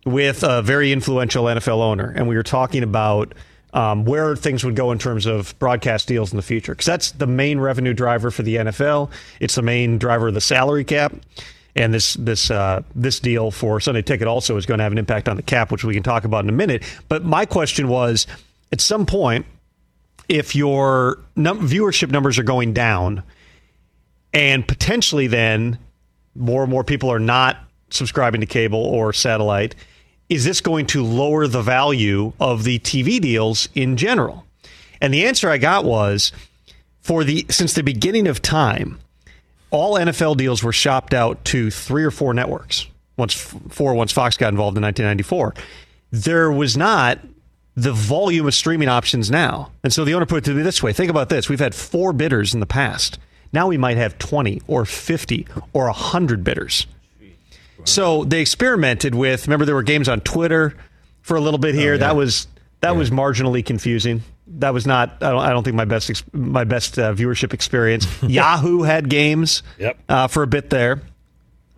with 0.06 0.44
a 0.44 0.62
very 0.62 0.92
influential 0.92 1.46
NFL 1.46 1.80
owner, 1.80 2.14
and 2.16 2.28
we 2.28 2.36
were 2.36 2.44
talking 2.44 2.84
about 2.84 3.34
um, 3.74 4.06
where 4.06 4.36
things 4.36 4.64
would 4.64 4.76
go 4.76 4.92
in 4.92 5.00
terms 5.00 5.26
of 5.26 5.58
broadcast 5.60 6.08
deals 6.08 6.32
in 6.32 6.38
the 6.38 6.44
future, 6.44 6.74
because 6.74 6.86
that's 6.86 7.12
the 7.12 7.28
main 7.28 7.60
revenue 7.60 7.94
driver 7.94 8.32
for 8.32 8.44
the 8.44 8.58
NFL. 8.58 9.12
It's 9.40 9.56
the 9.56 9.62
main 9.62 9.98
driver 9.98 10.30
of 10.30 10.34
the 10.36 10.42
salary 10.42 10.84
cap. 10.84 11.14
And 11.76 11.94
this 11.94 12.16
this 12.16 12.50
uh, 12.50 12.84
this 12.96 13.20
deal 13.20 13.52
for 13.52 13.80
Sunday 13.80 14.02
Ticket 14.02 14.28
also 14.28 14.58
is 14.58 14.66
going 14.66 14.80
to 14.80 14.84
have 14.84 14.92
an 14.92 14.98
impact 14.98 15.30
on 15.30 15.36
the 15.36 15.44
cap, 15.44 15.72
which 15.72 15.84
we 15.84 15.94
can 15.94 16.04
talk 16.04 16.24
about 16.24 16.44
in 16.44 16.50
a 16.50 16.54
minute. 16.54 16.84
But 17.08 17.24
my 17.24 17.46
question 17.46 17.88
was, 17.88 18.28
at 18.72 18.82
some 18.82 19.06
point, 19.06 19.46
if 20.28 20.56
your 20.56 21.20
num- 21.36 21.68
viewership 21.68 22.10
numbers 22.12 22.40
are 22.40 22.44
going 22.44 22.74
down, 22.74 23.24
and 24.34 24.68
potentially 24.68 25.28
then 25.28 25.78
more 26.36 26.64
and 26.64 26.72
more 26.72 26.84
people 26.84 27.12
are 27.12 27.20
not 27.20 27.58
subscribing 27.90 28.42
to 28.42 28.48
cable 28.48 28.84
or 28.84 29.14
satellite, 29.14 29.76
is 30.30 30.46
this 30.46 30.62
going 30.62 30.86
to 30.88 31.04
lower 31.04 31.48
the 31.48 31.62
value 31.62 32.34
of 32.40 32.64
the 32.64 32.80
TV 32.80 33.20
deals 33.20 33.68
in 33.74 33.98
general? 33.98 34.46
And 35.02 35.14
the 35.14 35.26
answer 35.26 35.50
I 35.50 35.58
got 35.58 35.86
was 35.86 36.32
for 37.02 37.24
the 37.24 37.46
since 37.50 37.74
the 37.74 37.84
beginning 37.84 38.28
of 38.28 38.42
time, 38.42 39.00
all 39.72 39.96
NFL 39.96 40.38
deals 40.38 40.64
were 40.64 40.74
shopped 40.74 41.14
out 41.14 41.44
to 41.46 41.70
three 41.70 42.04
or 42.04 42.12
four 42.12 42.34
networks. 42.34 42.88
Once 43.18 43.34
four, 43.34 43.94
once 43.94 44.12
Fox 44.12 44.38
got 44.38 44.50
involved 44.50 44.78
in 44.78 44.84
1994, 44.84 45.54
there 46.12 46.52
was 46.52 46.78
not 46.78 47.20
the 47.76 47.92
volume 47.92 48.48
of 48.48 48.54
streaming 48.54 48.88
options 48.88 49.30
now. 49.30 49.72
And 49.84 49.94
so 49.94 50.06
the 50.06 50.14
owner 50.14 50.26
put 50.26 50.40
it 50.40 50.46
to 50.46 50.54
me 50.54 50.64
this 50.64 50.82
way 50.82 50.94
think 50.94 51.10
about 51.10 51.30
this. 51.30 51.50
We've 51.50 51.60
had 51.60 51.76
four 51.76 52.14
bidders 52.14 52.54
in 52.54 52.60
the 52.60 52.66
past. 52.66 53.20
Now 53.52 53.68
we 53.68 53.78
might 53.78 53.98
have 53.98 54.18
20 54.20 54.62
or 54.68 54.86
50 54.86 55.48
or 55.74 55.86
100 55.86 56.44
bidders. 56.44 56.86
So 57.86 58.26
they 58.26 58.42
experimented 58.42 59.16
with, 59.16 59.48
remember, 59.48 59.66
there 59.66 59.76
were 59.76 59.84
games 59.84 60.10
on 60.10 60.20
Twitter 60.22 60.76
for 61.22 61.38
a 61.38 61.42
little 61.42 61.58
bit 61.58 61.76
here. 61.76 61.92
Oh, 61.92 61.96
yeah. 61.96 62.00
That 62.00 62.16
was. 62.16 62.48
That 62.82 62.96
was 62.96 63.10
marginally 63.10 63.66
confusing. 63.66 64.24
That 64.58 64.74
was 64.74 64.88
not. 64.88 65.22
I 65.22 65.30
don't, 65.32 65.42
I 65.42 65.50
don't 65.52 65.64
think 65.64 65.76
my 65.76 65.86
best 65.86 66.34
my 66.34 66.64
best 66.64 66.98
uh, 66.98 67.14
viewership 67.14 67.54
experience. 67.54 68.08
Yahoo 68.24 68.82
had 68.82 69.10
games 69.10 69.64
Yep. 69.78 69.98
uh, 70.10 70.28
for 70.28 70.44
a 70.44 70.48
bit 70.48 70.70
there. 70.70 71.02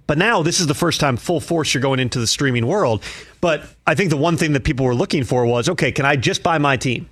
But 0.08 0.18
now 0.18 0.42
this 0.42 0.60
is 0.60 0.68
the 0.68 0.74
first 0.74 1.00
time 1.00 1.16
full 1.18 1.40
force 1.40 1.74
you're 1.74 1.82
going 1.82 2.00
into 2.00 2.20
the 2.20 2.28
streaming 2.28 2.66
world. 2.68 3.04
But 3.40 3.63
I 3.88 3.96
think 3.96 4.10
the 4.10 4.18
one 4.18 4.36
thing 4.38 4.54
that 4.54 4.63
people 4.63 4.86
were 4.86 4.96
looking 4.96 5.24
for 5.24 5.46
was 5.46 5.70
okay, 5.70 5.92
can 5.92 6.06
I 6.06 6.16
just 6.16 6.44
buy 6.44 6.58
my 6.58 6.75
team? 6.78 7.10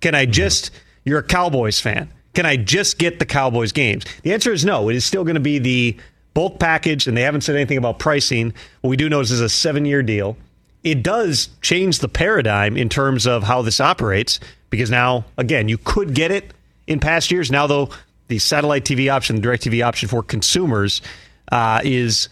Can 0.00 0.14
I 0.14 0.26
just, 0.26 0.70
you're 1.04 1.20
a 1.20 1.22
Cowboys 1.22 1.80
fan. 1.80 2.10
Can 2.34 2.44
I 2.44 2.56
just 2.56 2.98
get 2.98 3.18
the 3.18 3.26
Cowboys 3.26 3.72
games? 3.72 4.04
The 4.22 4.32
answer 4.32 4.52
is 4.52 4.64
no. 4.64 4.88
It 4.88 4.96
is 4.96 5.04
still 5.04 5.22
going 5.24 5.34
to 5.34 5.40
be 5.40 5.58
the 5.60 5.96
bulk 6.34 6.58
package, 6.58 7.06
and 7.06 7.16
they 7.16 7.22
haven't 7.22 7.42
said 7.42 7.56
anything 7.56 7.78
about 7.78 7.98
pricing. 7.98 8.52
What 8.80 8.90
we 8.90 8.96
do 8.96 9.08
know 9.08 9.20
is 9.20 9.28
this 9.30 9.36
is 9.36 9.40
a 9.42 9.48
seven 9.48 9.84
year 9.84 10.02
deal. 10.02 10.36
It 10.82 11.02
does 11.02 11.48
change 11.60 12.00
the 12.00 12.08
paradigm 12.08 12.76
in 12.76 12.88
terms 12.88 13.26
of 13.26 13.44
how 13.44 13.62
this 13.62 13.80
operates 13.80 14.40
because 14.70 14.90
now, 14.90 15.24
again, 15.38 15.68
you 15.68 15.78
could 15.78 16.14
get 16.14 16.30
it 16.30 16.52
in 16.86 16.98
past 16.98 17.30
years. 17.30 17.50
Now, 17.50 17.66
though, 17.66 17.90
the 18.28 18.38
satellite 18.38 18.84
TV 18.84 19.12
option, 19.12 19.36
the 19.36 19.42
DirecTV 19.42 19.84
option 19.84 20.08
for 20.08 20.22
consumers 20.22 21.02
uh, 21.50 21.80
is 21.84 22.28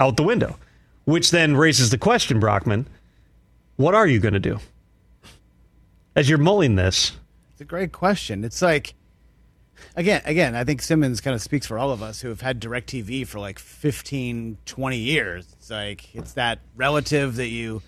out 0.00 0.16
the 0.16 0.22
window, 0.22 0.58
which 1.04 1.30
then 1.30 1.56
raises 1.56 1.90
the 1.90 1.98
question, 1.98 2.40
Brockman, 2.40 2.86
what 3.76 3.94
are 3.94 4.06
you 4.06 4.20
going 4.20 4.34
to 4.34 4.40
do? 4.40 4.58
As 6.16 6.28
you're 6.28 6.38
mulling 6.38 6.74
this, 6.76 7.12
It's 7.52 7.60
a 7.60 7.64
great 7.64 7.92
question. 7.92 8.44
It's 8.44 8.62
like 8.62 8.94
again, 9.96 10.22
again, 10.24 10.54
I 10.54 10.64
think 10.64 10.82
Simmons 10.82 11.20
kind 11.20 11.34
of 11.34 11.42
speaks 11.42 11.66
for 11.66 11.78
all 11.78 11.90
of 11.90 12.02
us 12.02 12.20
who 12.20 12.28
have 12.28 12.40
had 12.40 12.60
DirecTV 12.60 13.26
for 13.26 13.40
like 13.40 13.58
15, 13.58 14.58
20 14.64 14.96
years. 14.96 15.46
It's 15.52 15.70
like 15.70 16.14
it's 16.14 16.32
that 16.34 16.60
relative 16.76 17.36
that 17.36 17.48
you 17.48 17.82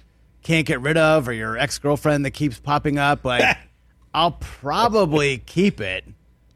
can't 0.46 0.66
get 0.66 0.80
rid 0.80 0.96
of 0.96 1.26
or 1.28 1.32
your 1.32 1.58
ex-girlfriend 1.58 2.24
that 2.24 2.30
keeps 2.30 2.60
popping 2.60 2.98
up 2.98 3.24
like 3.24 3.56
I'll 4.14 4.32
probably 4.32 5.38
keep 5.38 5.80
it 5.80 6.04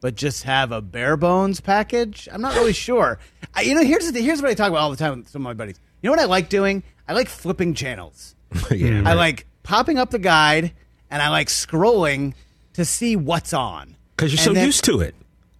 but 0.01 0.15
just 0.15 0.45
have 0.45 0.73
a 0.73 0.81
bare 0.81 1.17
bones 1.17 1.61
package. 1.61 2.29
I'm 2.33 2.41
not 2.41 2.55
really 2.55 2.73
sure. 2.73 3.19
I, 3.55 3.63
you 3.63 3.75
know, 3.75 3.83
here's 3.83 4.11
the, 4.11 4.21
here's 4.21 4.41
what 4.41 4.51
I 4.51 4.55
talk 4.55 4.69
about 4.69 4.81
all 4.81 4.91
the 4.91 4.97
time 4.97 5.19
with 5.19 5.29
some 5.29 5.43
of 5.43 5.45
my 5.45 5.53
buddies. 5.53 5.79
You 6.01 6.09
know 6.09 6.13
what 6.13 6.21
I 6.21 6.25
like 6.25 6.49
doing? 6.49 6.83
I 7.07 7.13
like 7.13 7.29
flipping 7.29 7.75
channels. 7.75 8.35
yeah, 8.71 9.03
I 9.05 9.15
like 9.15 9.47
popping 9.63 9.99
up 9.99 10.11
the 10.11 10.19
guide 10.19 10.73
and 11.11 11.21
I 11.21 11.29
like 11.29 11.49
scrolling 11.49 12.35
to 12.75 12.85
see 12.85 13.17
what's 13.17 13.53
on. 13.53 13.97
because 14.17 14.33
you're 14.33 14.49
And 14.49 14.59
so 14.59 14.65
used 14.65 14.85
to 14.85 15.01
it. 15.01 15.15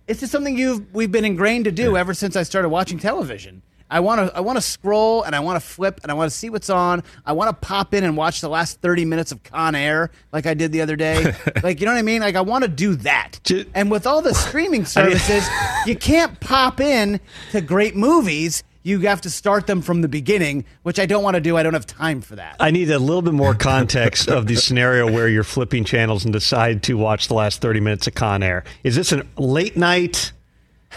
It's 0.07 0.21
just 0.21 0.33
something 0.33 0.57
you've 0.57 0.93
we've 0.95 1.13
been 1.13 1.25
ingrained 1.25 1.67
to 1.67 1.73
do 1.73 1.97
ever 1.97 2.15
since 2.15 2.35
I 2.35 2.45
started 2.45 2.71
watching 2.71 2.99
television. 2.99 3.63
I 3.91 4.01
want 4.01 4.29
to 4.31 4.37
I 4.37 4.41
want 4.41 4.57
to 4.57 4.63
scroll 4.63 5.23
and 5.25 5.35
I 5.35 5.41
want 5.41 5.61
to 5.61 5.67
flip 5.67 6.01
and 6.03 6.11
I 6.11 6.15
want 6.15 6.31
to 6.31 6.37
see 6.37 6.49
what's 6.49 6.71
on. 6.71 7.03
I 7.27 7.33
want 7.33 7.49
to 7.49 7.67
pop 7.67 7.93
in 7.93 8.05
and 8.05 8.17
watch 8.17 8.41
the 8.41 8.49
last 8.49 8.81
30 8.81 9.05
minutes 9.05 9.33
of 9.33 9.43
Con 9.43 9.75
Air 9.75 10.11
like 10.33 10.47
I 10.47 10.55
did 10.55 10.73
the 10.73 10.81
other 10.81 10.97
day. 10.97 11.35
like 11.63 11.81
you 11.81 11.87
know 11.87 11.93
what 11.93 11.99
I 11.99 12.03
mean? 12.03 12.21
Like 12.21 12.37
I 12.37 12.41
want 12.41 12.63
to 12.63 12.69
do 12.69 12.95
that. 12.97 13.41
Ju- 13.45 13.67
and 13.75 13.91
with 13.91 14.07
all 14.07 14.23
the 14.23 14.35
streaming 14.35 14.85
services, 14.85 15.47
you 15.87 15.97
can't 15.97 16.39
pop 16.41 16.81
in 16.81 17.21
to 17.51 17.61
great 17.61 17.97
movies. 17.97 18.63
You 18.83 19.01
have 19.01 19.21
to 19.23 19.31
start 19.31 19.67
them 19.67 19.83
from 19.83 20.01
the 20.01 20.09
beginning, 20.09 20.65
which 20.85 20.99
I 20.99 21.05
don't 21.05 21.23
want 21.23 21.35
to 21.35 21.41
do. 21.41 21.59
I 21.59 21.63
don't 21.63 21.75
have 21.75 21.85
time 21.85 22.23
for 22.23 22.37
that. 22.37 22.57
I 22.59 22.71
need 22.71 22.91
a 22.91 22.99
little 22.99 23.21
bit 23.21 23.35
more 23.35 23.55
context 23.55 24.29
of 24.29 24.47
the 24.47 24.57
scenario 24.57 25.11
where 25.11 25.29
you're 25.29 25.45
flipping 25.45 25.85
channels 25.85 26.25
and 26.25 26.33
decide 26.33 26.83
to 26.85 26.95
watch 26.95 27.29
the 27.29 27.35
last 27.35 27.61
30 27.61 27.81
minutes 27.81 28.07
of 28.07 28.15
Con 28.15 28.43
Air. 28.43 28.65
Is 28.83 28.97
this 28.97 29.13
a 29.13 29.27
late 29.37 29.77
night? 29.77 30.33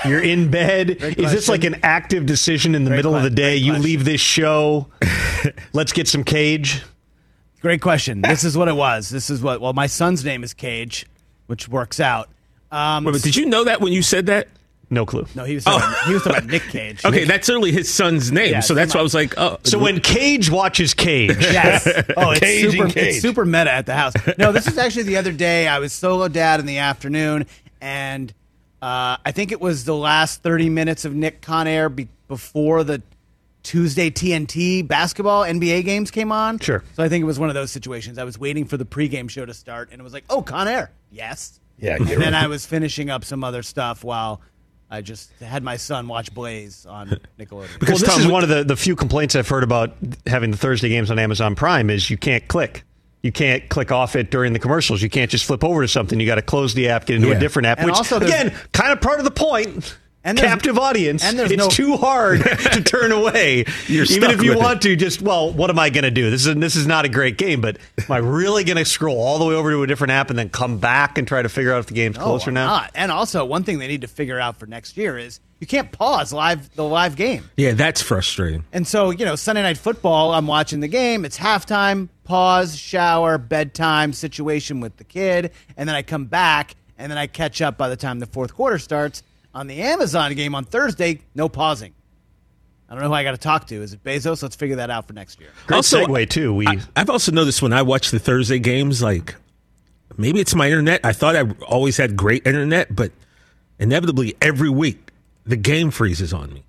You're 0.07 0.21
in 0.23 0.49
bed. 0.51 0.89
Is 0.89 1.31
this 1.31 1.47
like 1.47 1.63
an 1.63 1.75
active 1.83 2.25
decision 2.25 2.75
in 2.75 2.83
the 2.83 2.89
Great 2.89 2.97
middle 2.97 3.15
of 3.15 3.23
the 3.23 3.29
day? 3.29 3.51
great 3.59 3.61
You 3.63 3.71
question. 3.73 3.83
leave 3.85 4.05
this 4.05 4.21
show. 4.21 4.87
Let's 5.73 5.93
get 5.93 6.07
some 6.07 6.23
cage. 6.23 6.81
Great 7.61 7.81
question. 7.81 8.21
This 8.21 8.43
is 8.43 8.57
what 8.57 8.67
it 8.67 8.75
was. 8.75 9.09
This 9.09 9.29
is 9.29 9.41
what. 9.41 9.61
Well, 9.61 9.73
my 9.73 9.87
son's 9.87 10.25
name 10.25 10.43
is 10.43 10.53
Cage, 10.53 11.05
which 11.47 11.69
works 11.69 11.99
out. 11.99 12.29
Um, 12.71 13.05
Wait, 13.05 13.11
but 13.13 13.21
did 13.21 13.35
you 13.35 13.45
know 13.45 13.63
that 13.65 13.79
when 13.81 13.93
you 13.93 14.01
said 14.01 14.25
that? 14.25 14.47
No 14.89 15.05
clue. 15.05 15.25
no, 15.33 15.43
he 15.45 15.55
was 15.55 15.63
talking, 15.63 15.95
he 16.07 16.13
was 16.13 16.23
talking 16.23 16.37
about 16.39 16.49
Nick 16.51 16.63
Cage. 16.69 17.03
Okay, 17.05 17.23
that's 17.23 17.47
certainly 17.47 17.71
his 17.71 17.91
son's 17.91 18.31
name. 18.31 18.51
Yeah, 18.51 18.59
so 18.59 18.73
that's 18.75 18.91
so 18.91 18.97
why 18.97 18.99
I 18.99 19.03
was 19.03 19.13
like, 19.15 19.33
oh. 19.37 19.57
So 19.63 19.79
when 19.79 20.01
Cage 20.01 20.51
watches 20.51 20.93
Cage, 20.93 21.35
Yes. 21.39 21.87
Oh, 22.17 22.31
it's 22.31 22.39
Cage 22.41 22.71
super, 22.71 22.87
Cage. 22.89 22.97
it's 23.15 23.21
super 23.21 23.45
meta 23.45 23.71
at 23.71 23.85
the 23.85 23.95
house. 23.95 24.13
No, 24.37 24.51
this 24.51 24.67
is 24.67 24.77
actually 24.77 25.03
the 25.03 25.17
other 25.17 25.31
day. 25.31 25.67
I 25.67 25.79
was 25.79 25.93
solo 25.93 26.27
dad 26.27 26.59
in 26.59 26.65
the 26.67 26.79
afternoon, 26.79 27.45
and 27.81 28.31
uh, 28.83 29.17
I 29.25 29.31
think 29.31 29.51
it 29.51 29.61
was 29.61 29.85
the 29.85 29.95
last 29.95 30.43
30 30.43 30.69
minutes 30.69 31.05
of 31.05 31.15
Nick 31.15 31.41
Conair 31.41 31.93
be- 31.95 32.09
before 32.27 32.83
the 32.83 33.01
Tuesday 33.63 34.09
TNT 34.11 34.85
basketball 34.85 35.43
NBA 35.43 35.85
games 35.85 36.11
came 36.11 36.31
on. 36.33 36.59
Sure. 36.59 36.83
So 36.95 37.03
I 37.03 37.07
think 37.07 37.21
it 37.21 37.25
was 37.25 37.39
one 37.39 37.47
of 37.49 37.55
those 37.55 37.71
situations. 37.71 38.17
I 38.17 38.25
was 38.25 38.37
waiting 38.37 38.65
for 38.65 38.75
the 38.75 38.85
pregame 38.85 39.29
show 39.29 39.45
to 39.45 39.53
start, 39.53 39.89
and 39.91 40.01
it 40.01 40.03
was 40.03 40.11
like, 40.13 40.25
oh, 40.29 40.41
Con 40.41 40.67
Air. 40.67 40.91
Yes. 41.11 41.59
Yeah, 41.79 41.95
And 41.95 42.09
you're 42.09 42.19
then 42.19 42.33
right. 42.33 42.43
I 42.43 42.47
was 42.47 42.65
finishing 42.65 43.09
up 43.09 43.23
some 43.23 43.43
other 43.43 43.63
stuff 43.63 44.03
while 44.03 44.41
I 44.91 44.99
just 45.01 45.31
had 45.39 45.63
my 45.63 45.77
son 45.77 46.07
watch 46.09 46.33
Blaze 46.33 46.85
on 46.85 47.07
Nickelodeon. 47.39 47.51
well, 47.51 47.67
Because 47.79 48.01
this 48.01 48.09
Tom, 48.09 48.21
is 48.21 48.27
one 48.27 48.43
of 48.43 48.49
the, 48.49 48.63
the 48.65 48.75
few 48.75 48.95
complaints 48.97 49.35
I've 49.35 49.47
heard 49.47 49.63
about 49.63 49.95
having 50.27 50.51
the 50.51 50.57
Thursday 50.57 50.89
games 50.89 51.09
on 51.09 51.17
Amazon 51.17 51.55
Prime 51.55 51.89
is 51.89 52.09
you 52.09 52.17
can't 52.17 52.45
click. 52.49 52.83
You 53.23 53.31
can't 53.31 53.67
click 53.69 53.89
off 53.89 54.17
it 54.17 54.29
during 54.29 54.51
the 54.51 54.59
commercials. 54.59 55.01
You 55.01 55.09
can't 55.09 55.31
just 55.31 55.45
flip 55.45 55.63
over 55.63 55.81
to 55.81 55.87
something. 55.87 56.19
You 56.19 56.25
got 56.25 56.35
to 56.35 56.41
close 56.41 56.73
the 56.73 56.89
app, 56.89 57.05
get 57.05 57.15
into 57.15 57.31
a 57.31 57.39
different 57.39 57.67
app, 57.67 57.79
And 57.79 57.87
which 57.87 57.95
also 57.95 58.17
again, 58.19 58.53
kind 58.73 58.91
of 58.91 58.99
part 58.99 59.19
of 59.19 59.25
the 59.25 59.31
point. 59.31 59.97
And 60.25 60.37
there's- 60.37 60.49
Captive 60.49 60.77
audience. 60.79 61.23
and 61.23 61.37
there's 61.37 61.51
it's 61.51 61.57
no- 61.59 61.67
too 61.69 61.97
hard 61.97 62.41
to 62.43 62.81
turn 62.85 63.11
away. 63.11 63.65
You're 63.87 64.03
Even 64.05 64.21
stuck 64.21 64.31
if 64.33 64.41
you 64.43 64.51
with 64.51 64.59
it. 64.59 64.63
want 64.63 64.81
to, 64.83 64.95
just 64.95 65.21
well, 65.21 65.51
what 65.51 65.69
am 65.69 65.77
I 65.77 65.89
going 65.89 66.05
to 66.05 66.11
do? 66.11 66.29
This 66.29 66.45
is 66.45 66.55
this 66.55 66.75
is 66.77 66.87
not 66.87 67.03
a 67.03 67.09
great 67.09 67.37
game, 67.37 67.59
but 67.59 67.77
am 67.99 68.11
I 68.11 68.17
really 68.19 68.63
going 68.63 68.77
to 68.77 68.85
scroll 68.85 69.19
all 69.19 69.37
the 69.37 69.45
way 69.45 69.53
over 69.55 69.69
to 69.71 69.83
a 69.83 69.87
different 69.87 70.11
app 70.11 70.29
and 70.29 70.39
then 70.39 70.49
come 70.49 70.77
back 70.77 71.17
and 71.17 71.27
try 71.27 71.41
to 71.41 71.49
figure 71.49 71.73
out 71.73 71.79
if 71.79 71.87
the 71.87 71.93
game's 71.93 72.17
No, 72.17 72.23
closer 72.23 72.51
I'm 72.51 72.53
now? 72.53 72.67
not. 72.67 72.91
And 72.95 73.11
also, 73.11 73.43
one 73.43 73.63
thing 73.63 73.79
they 73.79 73.87
need 73.87 74.01
to 74.01 74.07
figure 74.07 74.39
out 74.39 74.57
for 74.57 74.65
next 74.65 74.95
year 74.95 75.17
is 75.17 75.41
you 75.59 75.67
can't 75.67 75.91
pause 75.91 76.31
live 76.31 76.73
the 76.75 76.83
live 76.85 77.15
game. 77.17 77.49
yeah, 77.57 77.73
that's 77.73 78.01
frustrating. 78.01 78.63
And 78.71 78.87
so, 78.87 79.09
you 79.09 79.25
know, 79.25 79.35
Sunday 79.35 79.61
night 79.61 79.77
football, 79.77 80.33
I'm 80.33 80.47
watching 80.47 80.79
the 80.79 80.87
game. 80.87 81.25
It's 81.25 81.37
halftime, 81.37 82.07
pause, 82.23 82.77
shower, 82.77 83.37
bedtime 83.37 84.13
situation 84.13 84.79
with 84.79 84.95
the 84.97 85.03
kid, 85.03 85.51
and 85.75 85.87
then 85.89 85.95
I 85.95 86.01
come 86.01 86.25
back 86.25 86.75
and 86.97 87.11
then 87.11 87.17
I 87.17 87.27
catch 87.27 87.61
up 87.61 87.77
by 87.77 87.89
the 87.89 87.97
time 87.97 88.19
the 88.19 88.25
fourth 88.25 88.53
quarter 88.53 88.77
starts. 88.79 89.21
On 89.53 89.67
the 89.67 89.81
Amazon 89.81 90.33
game 90.33 90.55
on 90.55 90.65
Thursday, 90.65 91.21
no 91.35 91.47
pausing. 91.47 91.93
I 92.89 92.93
don't 92.93 93.03
know 93.03 93.09
who 93.09 93.15
I 93.15 93.23
got 93.23 93.31
to 93.31 93.37
talk 93.37 93.67
to. 93.67 93.75
Is 93.81 93.93
it 93.93 94.03
Bezos? 94.03 94.43
Let's 94.43 94.55
figure 94.55 94.75
that 94.77 94.89
out 94.89 95.07
for 95.07 95.13
next 95.13 95.39
year. 95.39 95.49
Great 95.67 95.77
Also, 95.77 96.05
segue 96.05 96.29
too. 96.29 96.53
We 96.53 96.67
I, 96.67 96.79
I've 96.95 97.09
also 97.09 97.31
noticed 97.31 97.61
when 97.61 97.73
I 97.73 97.81
watch 97.81 98.11
the 98.11 98.19
Thursday 98.19 98.59
games, 98.59 99.01
like 99.01 99.35
maybe 100.17 100.39
it's 100.39 100.53
my 100.53 100.67
internet. 100.67 101.01
I 101.03 101.13
thought 101.13 101.35
I 101.35 101.43
always 101.65 101.97
had 101.97 102.15
great 102.15 102.45
internet, 102.45 102.95
but 102.95 103.11
inevitably 103.79 104.35
every 104.41 104.69
week 104.69 105.09
the 105.45 105.55
game 105.55 105.91
freezes 105.91 106.33
on 106.33 106.53
me. 106.53 106.63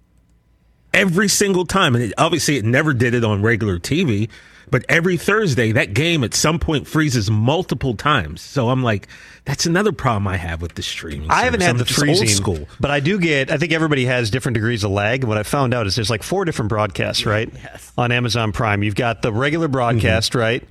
Every 0.94 1.28
single 1.28 1.66
time. 1.66 1.94
And 1.94 2.04
it, 2.04 2.12
obviously 2.18 2.56
it 2.56 2.64
never 2.64 2.94
did 2.94 3.14
it 3.14 3.24
on 3.24 3.42
regular 3.42 3.78
TV, 3.78 4.28
but 4.70 4.84
every 4.88 5.16
Thursday 5.16 5.72
that 5.72 5.94
game 5.94 6.24
at 6.24 6.34
some 6.34 6.58
point 6.58 6.86
freezes 6.86 7.30
multiple 7.30 7.94
times. 7.94 8.40
So 8.40 8.70
I'm 8.70 8.82
like, 8.82 9.08
that's 9.44 9.66
another 9.66 9.92
problem 9.92 10.26
I 10.26 10.36
have 10.36 10.62
with 10.62 10.74
the 10.74 10.82
streaming. 10.82 11.30
I 11.30 11.44
haven't 11.44 11.60
had 11.60 11.70
I'm 11.70 11.78
the 11.78 11.84
just 11.84 11.98
freezing, 11.98 12.28
old 12.28 12.36
school. 12.36 12.68
but 12.80 12.90
I 12.90 13.00
do 13.00 13.18
get. 13.18 13.50
I 13.50 13.58
think 13.58 13.72
everybody 13.72 14.06
has 14.06 14.30
different 14.30 14.54
degrees 14.54 14.84
of 14.84 14.90
lag. 14.90 15.20
And 15.20 15.28
what 15.28 15.36
I 15.36 15.42
found 15.42 15.74
out 15.74 15.86
is 15.86 15.94
there's 15.94 16.10
like 16.10 16.22
four 16.22 16.44
different 16.44 16.70
broadcasts, 16.70 17.26
right? 17.26 17.50
Yes. 17.52 17.92
On 17.98 18.10
Amazon 18.10 18.52
Prime, 18.52 18.82
you've 18.82 18.94
got 18.94 19.20
the 19.22 19.32
regular 19.32 19.66
mm-hmm. 19.66 19.72
broadcast, 19.72 20.34
right? 20.34 20.66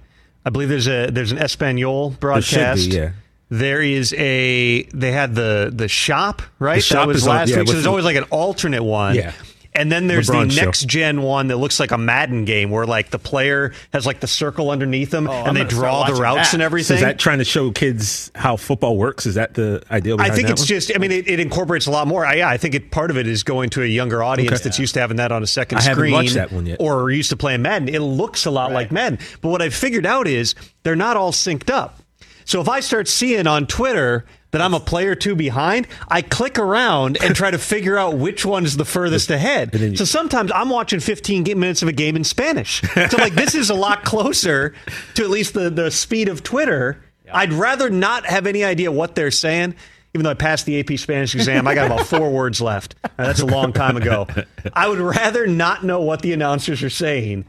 I 0.45 0.49
believe 0.49 0.69
there's 0.69 0.87
a 0.87 1.09
there's 1.11 1.31
an 1.31 1.37
Espanol 1.37 2.11
broadcast. 2.11 2.89
There 2.89 3.03
yeah. 3.03 3.11
There 3.49 3.81
is 3.81 4.13
a 4.13 4.83
they 4.83 5.11
had 5.11 5.35
the 5.35 5.71
the 5.73 5.87
shop 5.87 6.41
right. 6.57 6.75
the 6.75 6.81
shop 6.81 7.01
that 7.01 7.07
was 7.09 7.17
is 7.17 7.27
on- 7.27 7.35
last 7.35 7.49
yeah, 7.49 7.57
week. 7.59 7.67
So 7.67 7.71
with 7.71 7.75
there's 7.75 7.83
the- 7.83 7.89
always 7.89 8.05
like 8.05 8.15
an 8.15 8.23
alternate 8.31 8.83
one. 8.83 9.15
Yeah. 9.15 9.33
And 9.75 9.91
then 9.91 10.07
there's 10.07 10.29
LeBron 10.29 10.49
the 10.49 10.53
show. 10.53 10.65
next 10.65 10.85
gen 10.87 11.21
one 11.23 11.47
that 11.47 11.57
looks 11.57 11.79
like 11.79 11.91
a 11.91 11.97
Madden 11.97 12.45
game 12.45 12.69
where 12.69 12.85
like 12.85 13.09
the 13.09 13.17
player 13.17 13.73
has 13.91 14.05
like 14.05 14.19
the 14.19 14.27
circle 14.27 14.69
underneath 14.69 15.09
them 15.09 15.27
Oh, 15.27 15.31
I'm 15.33 15.47
and 15.47 15.57
they 15.57 15.63
draw 15.63 16.05
the 16.05 16.13
routes 16.13 16.51
that. 16.51 16.53
and 16.53 16.61
So 16.61 16.65
everything. 16.65 16.95
is 16.97 17.01
that 17.01 17.17
trying 17.19 17.39
to 17.39 17.43
show 17.43 17.71
kids 17.71 18.31
how 18.35 18.55
football 18.55 18.97
works? 18.97 19.25
Is 19.25 19.35
that 19.35 19.55
the 19.55 19.81
ideal? 19.89 20.21
I 20.21 20.29
think 20.29 20.47
that 20.47 20.51
it's 20.53 20.61
one? 20.61 20.67
just. 20.67 20.91
I 20.95 20.99
mean, 20.99 21.11
it, 21.11 21.27
it 21.27 21.39
incorporates 21.39 21.87
a 21.87 21.91
lot 21.91 22.07
more. 22.07 22.25
I, 22.25 22.35
yeah, 22.35 22.49
I 22.49 22.57
think 22.57 22.75
it 22.75 22.91
part 22.91 23.09
of 23.09 23.17
it 23.17 23.27
is 23.27 23.43
going 23.43 23.69
to 23.71 23.81
a 23.81 23.85
younger 23.87 24.21
audience 24.23 24.53
Okay. 24.53 24.63
that's 24.63 24.77
used 24.79 24.93
to 24.93 24.99
having 24.99 25.17
that 25.17 25.31
on 25.31 25.41
a 25.41 25.47
second 25.47 25.79
I 25.79 25.81
haven't 25.81 25.95
screen, 25.95 26.13
watched 26.13 26.33
that 26.35 26.51
one 26.51 26.65
yet. 26.67 26.77
or 26.79 27.09
used 27.09 27.29
to 27.31 27.37
playing 27.37 27.61
Madden. 27.63 27.89
It 27.89 27.99
looks 28.01 28.45
a 28.45 28.51
lot 28.51 28.71
like 28.71 28.91
Madden, 28.91 29.19
but 29.41 29.49
what 29.49 29.61
I've 29.61 29.73
figured 29.73 30.05
out 30.05 30.27
is 30.27 30.53
they're 30.83 30.95
not 30.95 31.17
all 31.17 31.31
synced 31.31 31.69
up. 31.71 31.99
So 32.45 32.61
if 32.61 32.69
I 32.69 32.79
start 32.81 33.07
seeing 33.07 33.47
on 33.47 33.65
Twitter 33.67 34.25
that 34.53 34.61
I'm 34.61 34.73
a 34.73 34.79
player 34.79 35.13
two 35.15 35.35
behind, 35.35 35.87
I 36.07 36.21
click 36.21 36.57
around 36.57 37.17
and 37.21 37.35
try 37.35 37.51
to 37.51 37.57
figure 37.73 37.97
out 37.97 38.17
which 38.17 38.45
one's 38.45 38.77
the 38.77 38.85
furthest 38.85 39.29
ahead. 39.29 39.73
you- 39.75 39.97
so 39.97 40.05
sometimes 40.05 40.51
I'm 40.55 40.69
watching 40.69 41.01
15 41.01 41.43
minutes 41.59 41.81
of 41.81 41.89
a 41.89 41.91
game 41.91 42.15
in 42.15 42.23
Spanish. 42.23 42.81
So 42.93 43.17
like 43.17 43.33
this 43.33 43.53
is 43.55 43.69
a 43.69 43.75
lot 43.75 44.05
closer 44.05 44.73
to 45.15 45.23
at 45.23 45.29
least 45.29 45.53
the 45.53 45.69
the 45.69 45.91
speed 45.91 46.29
of 46.29 46.41
Twitter 46.43 47.03
I'd 47.33 47.51
rather 47.53 47.89
not 47.89 48.25
have 48.27 48.45
any 48.47 48.63
idea 48.63 48.91
what 48.91 49.15
they're 49.15 49.31
saying. 49.31 49.75
Even 50.13 50.23
though 50.25 50.29
I 50.29 50.35
passed 50.35 50.67
the 50.67 50.79
AP 50.79 50.99
Spanish 50.99 51.33
exam, 51.33 51.67
I 51.67 51.73
got 51.73 51.87
about 51.87 52.05
four 52.05 52.29
words 52.39 52.61
left. 52.61 52.93
Uh, 53.03 53.09
that's 53.17 53.39
a 53.39 53.45
long 53.47 53.73
time 53.73 53.97
ago. 53.97 54.27
I 54.73 54.87
would 54.87 54.99
rather 54.99 55.47
not 55.47 55.83
know 55.83 56.01
what 56.01 56.21
the 56.21 56.33
announcers 56.33 56.83
are 56.83 56.91
saying 56.91 57.45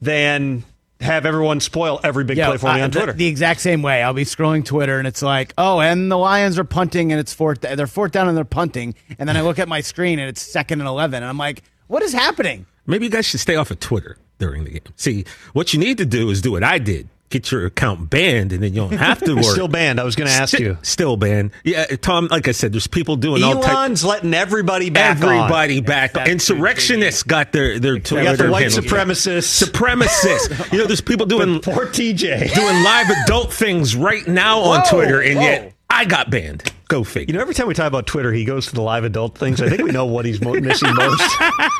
than 0.00 0.64
have 1.00 1.24
everyone 1.26 1.60
spoil 1.60 1.98
every 2.04 2.24
big 2.24 2.36
play 2.38 2.56
for 2.58 2.66
me 2.66 2.72
I- 2.72 2.82
on 2.82 2.90
the- 2.90 2.98
Twitter. 2.98 3.12
The, 3.12 3.26
exact 3.26 3.60
same 3.60 3.82
way. 3.82 4.02
I'll 4.02 4.12
be 4.12 4.24
scrolling 4.24 4.64
Twitter 4.64 4.98
and 4.98 5.06
it's 5.08 5.22
like, 5.22 5.54
oh, 5.58 5.80
and 5.80 6.10
the 6.10 6.18
Lions 6.18 6.58
are 6.58 6.64
punting 6.64 7.10
and 7.12 7.18
it's 7.20 7.32
fourth. 7.32 7.60
They're 7.62 7.86
fourth 7.86 8.12
down 8.12 8.28
and 8.28 8.36
they're 8.36 8.44
punting, 8.44 8.94
and 9.18 9.28
then 9.28 9.36
I 9.36 9.40
look 9.42 9.58
at 9.58 9.68
my 9.68 9.80
screen 9.80 10.18
and 10.18 10.28
it's 10.28 10.40
second 10.42 10.80
and 10.80 10.88
eleven, 10.88 11.22
and 11.22 11.26
I'm 11.26 11.38
like, 11.38 11.62
what 11.86 12.02
is 12.02 12.12
happening? 12.12 12.66
Maybe 12.86 13.06
you 13.06 13.10
guys 13.10 13.26
should 13.26 13.40
stay 13.40 13.56
off 13.56 13.70
of 13.70 13.80
Twitter 13.80 14.16
during 14.38 14.64
the 14.64 14.70
game. 14.70 14.82
See, 14.96 15.24
what 15.52 15.72
you 15.72 15.78
need 15.78 15.98
to 15.98 16.06
do 16.06 16.30
is 16.30 16.40
do 16.42 16.52
what 16.52 16.64
I 16.64 16.78
did. 16.78 17.08
Get 17.30 17.52
your 17.52 17.64
account 17.64 18.10
banned, 18.10 18.52
and 18.52 18.60
then 18.62 18.74
you 18.74 18.80
don't 18.80 18.92
have 18.98 19.20
to 19.20 19.34
worry. 19.34 19.42
Still 19.54 19.68
banned. 19.68 20.00
I 20.00 20.04
was 20.04 20.16
going 20.16 20.28
to 20.28 20.34
ask 20.34 20.48
Sti- 20.54 20.64
you. 20.64 20.78
Still 20.82 21.16
banned. 21.16 21.52
Yeah, 21.62 21.86
Tom. 21.86 22.26
Like 22.28 22.48
I 22.48 22.50
said, 22.52 22.72
there's 22.72 22.88
people 22.88 23.14
doing 23.14 23.44
all 23.44 23.54
types. 23.54 23.68
Elon's 23.68 24.04
letting 24.04 24.34
everybody 24.34 24.90
back 24.90 25.18
on. 25.22 25.32
Everybody 25.32 25.80
back. 25.80 26.12
That's 26.14 26.28
Insurrectionists 26.28 27.22
got 27.22 27.52
their 27.52 27.78
their 27.78 28.00
Twitter 28.00 28.24
got 28.24 28.38
the 28.38 28.50
white 28.50 28.62
handle. 28.72 28.82
supremacists. 28.82 29.62
Supremacists. 29.64 30.72
you 30.72 30.78
know, 30.78 30.86
there's 30.86 31.00
people 31.00 31.26
doing 31.34 31.60
Poor 31.60 31.86
TJ. 31.86 32.52
doing 32.54 32.82
live 32.84 33.06
adult 33.24 33.52
things 33.52 33.94
right 33.94 34.26
now 34.26 34.58
on 34.60 34.80
Whoa, 34.80 34.90
Twitter, 34.90 35.20
and 35.22 35.36
whoa. 35.38 35.42
yet 35.44 35.74
I 35.92 36.04
got 36.04 36.30
banned. 36.30 36.72
Go 36.88 37.04
figure. 37.04 37.32
You 37.32 37.34
know, 37.36 37.40
every 37.42 37.54
time 37.54 37.68
we 37.68 37.74
talk 37.74 37.86
about 37.86 38.06
Twitter, 38.06 38.32
he 38.32 38.44
goes 38.44 38.66
to 38.66 38.74
the 38.74 38.80
live 38.80 39.04
adult 39.04 39.38
things. 39.38 39.60
I 39.62 39.68
think 39.68 39.82
we 39.82 39.90
know 39.92 40.06
what 40.06 40.24
he's 40.24 40.40
mo- 40.40 40.54
missing 40.54 40.92
most 40.94 41.22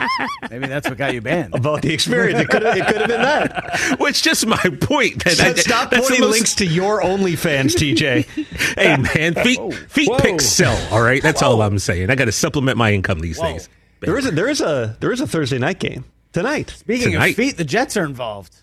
Maybe 0.50 0.66
that's 0.68 0.88
what 0.88 0.98
got 0.98 1.14
you 1.14 1.20
banned. 1.20 1.54
about 1.54 1.82
the 1.82 1.92
experience. 1.92 2.38
It 2.40 2.48
could 2.48 2.62
have, 2.62 2.76
it 2.76 2.86
could 2.86 2.96
have 2.98 3.08
been 3.08 3.22
that. 3.22 3.96
Which 3.98 4.16
is 4.16 4.22
just 4.22 4.46
my 4.46 4.56
point. 4.80 5.24
That 5.24 5.40
I- 5.40 5.54
Stop 5.54 5.90
that's 5.90 6.08
the 6.08 6.20
most- 6.20 6.30
links 6.30 6.54
to 6.56 6.66
your 6.66 7.02
OnlyFans, 7.02 7.74
TJ. 7.74 8.26
Hey 8.80 8.96
man, 8.96 9.34
feet 9.34 9.74
feet 9.90 10.08
Whoa. 10.08 10.18
pics 10.18 10.44
sell. 10.46 10.76
All 10.92 11.02
right, 11.02 11.20
that's 11.22 11.42
all 11.42 11.60
I'm 11.62 11.78
saying. 11.78 12.08
I 12.10 12.14
got 12.14 12.26
to 12.26 12.32
supplement 12.32 12.78
my 12.78 12.92
income 12.92 13.18
these 13.20 13.38
Whoa. 13.38 13.52
days. 13.52 13.68
There 14.00 14.16
is 14.16 14.26
a 14.26 14.30
there 14.30 14.48
is 14.48 14.60
a 14.60 14.96
there 15.00 15.10
is 15.12 15.20
a 15.20 15.26
Thursday 15.26 15.58
night 15.58 15.80
game 15.80 16.04
tonight. 16.32 16.70
Speaking 16.70 17.12
Tonight. 17.12 17.30
of 17.30 17.36
feet, 17.36 17.56
the 17.56 17.64
Jets 17.64 17.96
are 17.96 18.04
involved. 18.04 18.54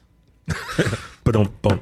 but 1.25 1.31
don't 1.31 1.61
don't. 1.61 1.81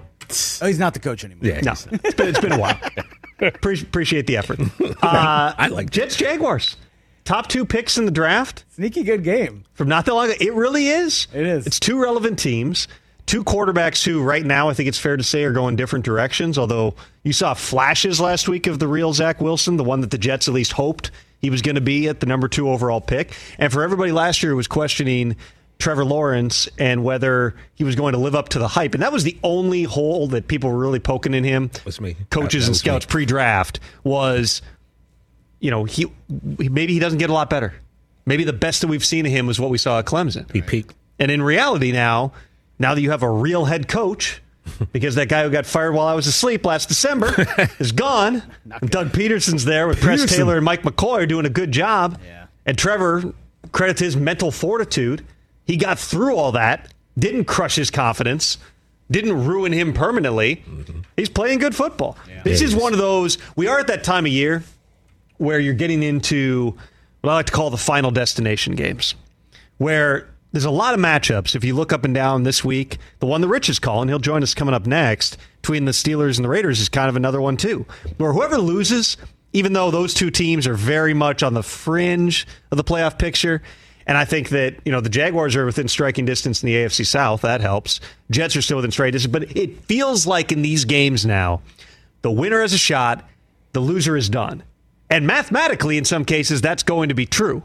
Oh, 0.61 0.65
he's 0.65 0.79
not 0.79 0.93
the 0.95 0.99
coach 0.99 1.23
anymore. 1.23 1.45
Yeah, 1.45 1.61
No, 1.61 1.73
it's 1.73 2.15
been, 2.15 2.27
it's 2.29 2.39
been 2.39 2.51
a 2.53 2.59
while. 2.59 2.79
Pre- 3.37 3.81
appreciate 3.81 4.27
the 4.27 4.37
effort. 4.37 4.59
Uh, 5.01 5.53
I 5.57 5.67
like 5.67 5.91
Jets 5.91 6.15
Jaguars. 6.15 6.77
Top 7.25 7.47
two 7.47 7.63
picks 7.65 7.97
in 7.97 8.05
the 8.05 8.11
draft 8.11 8.63
Sneaky 8.75 9.03
good 9.03 9.23
game. 9.23 9.65
from 9.73 9.87
not 9.87 10.05
that 10.05 10.13
long 10.15 10.25
ago. 10.27 10.35
It 10.39 10.53
really 10.53 10.87
is. 10.87 11.27
It 11.33 11.45
is. 11.45 11.67
It's 11.67 11.79
two 11.79 12.01
relevant 12.01 12.39
teams, 12.39 12.87
two 13.27 13.43
quarterbacks 13.43 14.03
who, 14.03 14.23
right 14.23 14.43
now, 14.45 14.69
I 14.69 14.73
think 14.73 14.87
it's 14.89 14.97
fair 14.97 15.15
to 15.17 15.23
say, 15.23 15.43
are 15.43 15.51
going 15.51 15.75
different 15.75 16.05
directions. 16.05 16.57
Although 16.57 16.95
you 17.23 17.33
saw 17.33 17.53
flashes 17.53 18.19
last 18.19 18.47
week 18.47 18.65
of 18.67 18.79
the 18.79 18.87
real 18.87 19.13
Zach 19.13 19.41
Wilson, 19.41 19.77
the 19.77 19.83
one 19.83 20.01
that 20.01 20.11
the 20.11 20.17
Jets 20.17 20.47
at 20.47 20.53
least 20.53 20.71
hoped 20.73 21.11
he 21.39 21.49
was 21.51 21.61
going 21.61 21.75
to 21.75 21.81
be 21.81 22.07
at 22.07 22.19
the 22.21 22.25
number 22.25 22.47
two 22.47 22.69
overall 22.69 23.01
pick. 23.01 23.35
And 23.59 23.71
for 23.71 23.83
everybody 23.83 24.11
last 24.11 24.41
year 24.41 24.51
who 24.51 24.55
was 24.57 24.67
questioning 24.67 25.35
Trevor 25.79 26.05
Lawrence 26.05 26.67
and 26.77 27.03
whether 27.03 27.55
he 27.75 27.83
was 27.83 27.95
going 27.95 28.13
to 28.13 28.19
live 28.19 28.33
up 28.35 28.49
to 28.49 28.59
the 28.59 28.67
hype, 28.69 28.93
and 28.93 29.03
that 29.03 29.11
was 29.11 29.23
the 29.23 29.37
only 29.43 29.83
hole 29.83 30.27
that 30.29 30.47
people 30.47 30.69
were 30.69 30.77
really 30.79 30.99
poking 30.99 31.33
in 31.33 31.43
him. 31.43 31.69
Was 31.85 31.99
me. 32.01 32.15
Coaches 32.29 32.63
That- 32.63 32.65
that 32.65 32.67
and 32.67 32.75
scouts 32.77 33.07
me. 33.07 33.11
pre-draft 33.11 33.79
was 34.03 34.61
you 35.59 35.71
know, 35.71 35.83
he 35.85 36.05
maybe 36.29 36.93
he 36.93 36.99
doesn't 36.99 37.17
get 37.19 37.29
a 37.29 37.33
lot 37.33 37.49
better. 37.49 37.73
Maybe 38.25 38.43
the 38.43 38.53
best 38.53 38.81
that 38.81 38.87
we've 38.87 39.05
seen 39.05 39.25
of 39.25 39.31
him 39.31 39.47
was 39.47 39.59
what 39.59 39.69
we 39.69 39.77
saw 39.77 39.99
at 39.99 40.05
Clemson. 40.05 40.51
He 40.51 40.61
peaked. 40.61 40.93
And 41.17 41.31
in 41.31 41.41
reality 41.41 41.91
now, 41.91 42.33
now 42.77 42.93
that 42.93 43.01
you 43.01 43.11
have 43.11 43.23
a 43.23 43.29
real 43.29 43.65
head 43.65 43.87
coach, 43.87 44.41
because 44.91 45.15
that 45.15 45.29
guy 45.29 45.43
who 45.43 45.49
got 45.49 45.65
fired 45.65 45.93
while 45.93 46.07
I 46.07 46.13
was 46.13 46.27
asleep 46.27 46.65
last 46.65 46.87
December 46.89 47.33
is 47.79 47.91
gone. 47.91 48.43
And 48.81 48.89
Doug 48.89 49.09
Pederson's 49.11 49.63
there 49.65 49.87
with 49.87 50.01
Press 50.01 50.25
Taylor 50.25 50.55
and 50.57 50.65
Mike 50.65 50.81
McCoy 50.83 51.19
are 51.19 51.25
doing 51.25 51.45
a 51.45 51.49
good 51.49 51.71
job. 51.71 52.19
Yeah. 52.23 52.47
And 52.65 52.77
Trevor, 52.77 53.33
credit 53.71 53.97
to 53.97 54.03
his 54.05 54.17
mental 54.17 54.51
fortitude, 54.51 55.25
he 55.65 55.77
got 55.77 55.99
through 55.99 56.35
all 56.35 56.51
that, 56.53 56.93
didn't 57.17 57.45
crush 57.45 57.75
his 57.75 57.89
confidence, 57.89 58.57
didn't 59.11 59.45
ruin 59.45 59.71
him 59.71 59.93
permanently. 59.93 60.57
Mm-hmm. 60.67 60.99
He's 61.15 61.29
playing 61.29 61.59
good 61.59 61.75
football. 61.75 62.17
This 62.43 62.61
Yeah, 62.61 62.65
is 62.67 62.73
is. 62.73 62.75
one 62.75 62.93
of 62.93 62.99
those, 62.99 63.37
we 63.55 63.67
are 63.67 63.79
at 63.79 63.87
that 63.87 64.03
time 64.03 64.25
of 64.25 64.31
year 64.31 64.63
where 65.37 65.59
you're 65.59 65.73
getting 65.73 66.01
into 66.03 66.75
what 67.21 67.31
I 67.31 67.35
like 67.35 67.45
to 67.47 67.51
call 67.51 67.69
the 67.69 67.77
final 67.77 68.11
destination 68.11 68.75
games, 68.75 69.15
where 69.77 70.29
there's 70.51 70.65
a 70.65 70.71
lot 70.71 70.93
of 70.93 70.99
matchups. 70.99 71.55
If 71.55 71.63
you 71.63 71.75
look 71.75 71.91
up 71.91 72.05
and 72.05 72.13
down 72.15 72.43
this 72.43 72.63
week, 72.63 72.97
the 73.19 73.25
one 73.25 73.41
that 73.41 73.47
Rich 73.47 73.67
is 73.69 73.79
calling, 73.79 74.07
he'll 74.07 74.19
join 74.19 74.41
us 74.43 74.53
coming 74.53 74.73
up 74.73 74.85
next, 74.85 75.37
between 75.61 75.85
the 75.85 75.91
Steelers 75.91 76.37
and 76.37 76.45
the 76.45 76.49
Raiders 76.49 76.79
is 76.79 76.87
kind 76.89 77.09
of 77.09 77.15
another 77.15 77.41
one 77.41 77.57
too. 77.57 77.85
Where 78.17 78.31
whoever 78.31 78.57
loses, 78.57 79.17
even 79.53 79.73
though 79.73 79.91
those 79.91 80.13
two 80.13 80.31
teams 80.31 80.65
are 80.67 80.75
very 80.75 81.13
much 81.13 81.43
on 81.43 81.53
the 81.53 81.63
fringe 81.63 82.47
of 82.71 82.77
the 82.77 82.83
playoff 82.83 83.17
picture, 83.19 83.61
and 84.07 84.17
I 84.17 84.25
think 84.25 84.49
that, 84.49 84.75
you 84.85 84.91
know, 84.91 85.01
the 85.01 85.09
Jaguars 85.09 85.55
are 85.55 85.65
within 85.65 85.87
striking 85.87 86.25
distance 86.25 86.61
in 86.61 86.67
the 86.67 86.75
AFC 86.75 87.05
South. 87.05 87.41
That 87.41 87.61
helps. 87.61 87.99
Jets 88.29 88.55
are 88.55 88.61
still 88.61 88.77
within 88.77 88.91
striking 88.91 89.13
distance. 89.13 89.31
But 89.31 89.57
it 89.57 89.83
feels 89.85 90.27
like 90.27 90.51
in 90.51 90.61
these 90.61 90.85
games 90.85 91.25
now, 91.25 91.61
the 92.21 92.31
winner 92.31 92.61
has 92.61 92.73
a 92.73 92.77
shot, 92.77 93.27
the 93.73 93.79
loser 93.79 94.15
is 94.15 94.29
done. 94.29 94.63
And 95.09 95.25
mathematically, 95.25 95.97
in 95.97 96.05
some 96.05 96.25
cases, 96.25 96.61
that's 96.61 96.83
going 96.83 97.09
to 97.09 97.15
be 97.15 97.25
true. 97.25 97.63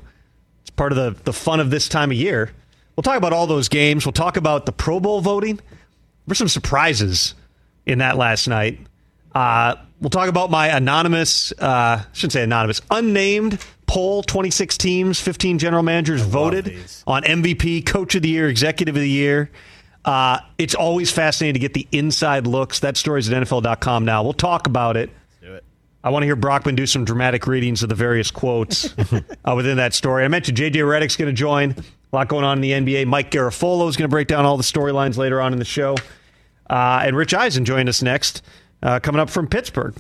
It's 0.63 0.71
part 0.71 0.93
of 0.93 0.97
the, 0.97 1.23
the 1.25 1.33
fun 1.33 1.61
of 1.61 1.71
this 1.71 1.89
time 1.89 2.11
of 2.11 2.17
year. 2.17 2.53
We'll 2.97 3.03
talk 3.03 3.17
about 3.17 3.33
all 3.33 3.47
those 3.47 3.69
games. 3.69 4.05
We'll 4.05 4.13
talk 4.13 4.37
about 4.37 4.67
the 4.67 4.73
Pro 4.73 5.01
Bowl 5.01 5.21
voting. 5.21 5.57
There 5.57 5.65
were 6.27 6.35
some 6.35 6.49
surprises 6.49 7.35
in 7.87 7.99
that 7.99 8.17
last 8.17 8.49
night. 8.49 8.79
Uh, 9.35 9.77
we'll 10.01 10.11
talk 10.11 10.29
about 10.29 10.51
my 10.51 10.69
anonymous, 10.69 11.53
uh, 11.59 12.03
shouldn't 12.13 12.33
say 12.33 12.43
anonymous, 12.43 12.81
unnamed 12.91 13.65
poll 13.87 14.23
26 14.23 14.79
teams, 14.79 15.21
15 15.21 15.59
general 15.59 15.83
managers 15.83 16.23
voted 16.23 16.79
on 17.07 17.23
MVP, 17.23 17.85
Coach 17.85 18.15
of 18.15 18.23
the 18.23 18.29
Year, 18.29 18.49
Executive 18.49 18.95
of 18.95 19.03
the 19.03 19.09
Year. 19.09 19.51
Uh, 20.05 20.39
it's 20.59 20.75
always 20.75 21.11
fascinating 21.11 21.55
to 21.55 21.61
get 21.61 21.75
the 21.75 21.87
inside 21.93 22.47
looks. 22.47 22.81
That 22.81 22.97
story's 22.97 23.31
at 23.31 23.43
NFL.com 23.43 24.05
now. 24.05 24.23
We'll 24.23 24.33
talk 24.33 24.67
about 24.67 24.97
it. 24.97 25.11
Do 25.43 25.55
it. 25.55 25.65
I 26.03 26.11
want 26.11 26.23
to 26.23 26.27
hear 26.27 26.37
Brockman 26.37 26.75
do 26.75 26.87
some 26.87 27.05
dramatic 27.05 27.47
readings 27.47 27.83
of 27.83 27.89
the 27.89 27.95
various 27.95 28.31
quotes 28.31 28.95
uh, 29.45 29.55
within 29.55 29.77
that 29.77 29.93
story. 29.93 30.25
I 30.25 30.29
mentioned 30.29 30.57
JJ 30.57 30.77
Redick's 30.77 31.17
going 31.17 31.29
to 31.29 31.37
join. 31.37 31.73
A 32.13 32.17
lot 32.17 32.29
going 32.29 32.45
on 32.45 32.59
in 32.59 32.63
the 32.63 32.71
NBA. 32.95 33.07
Mike 33.07 33.31
Garafolo 33.31 33.89
is 33.89 33.97
going 33.97 34.09
to 34.09 34.13
break 34.13 34.27
down 34.27 34.45
all 34.45 34.57
the 34.57 34.63
storylines 34.63 35.17
later 35.17 35.41
on 35.41 35.53
in 35.53 35.59
the 35.59 35.65
show. 35.65 35.97
Uh, 36.69 37.03
and 37.05 37.17
Rich 37.17 37.35
Eisen 37.35 37.65
joined 37.65 37.89
us 37.89 38.03
next, 38.03 38.43
uh, 38.83 39.01
coming 39.01 39.21
up 39.21 39.31
from 39.31 39.47
Pittsburgh. 39.47 39.95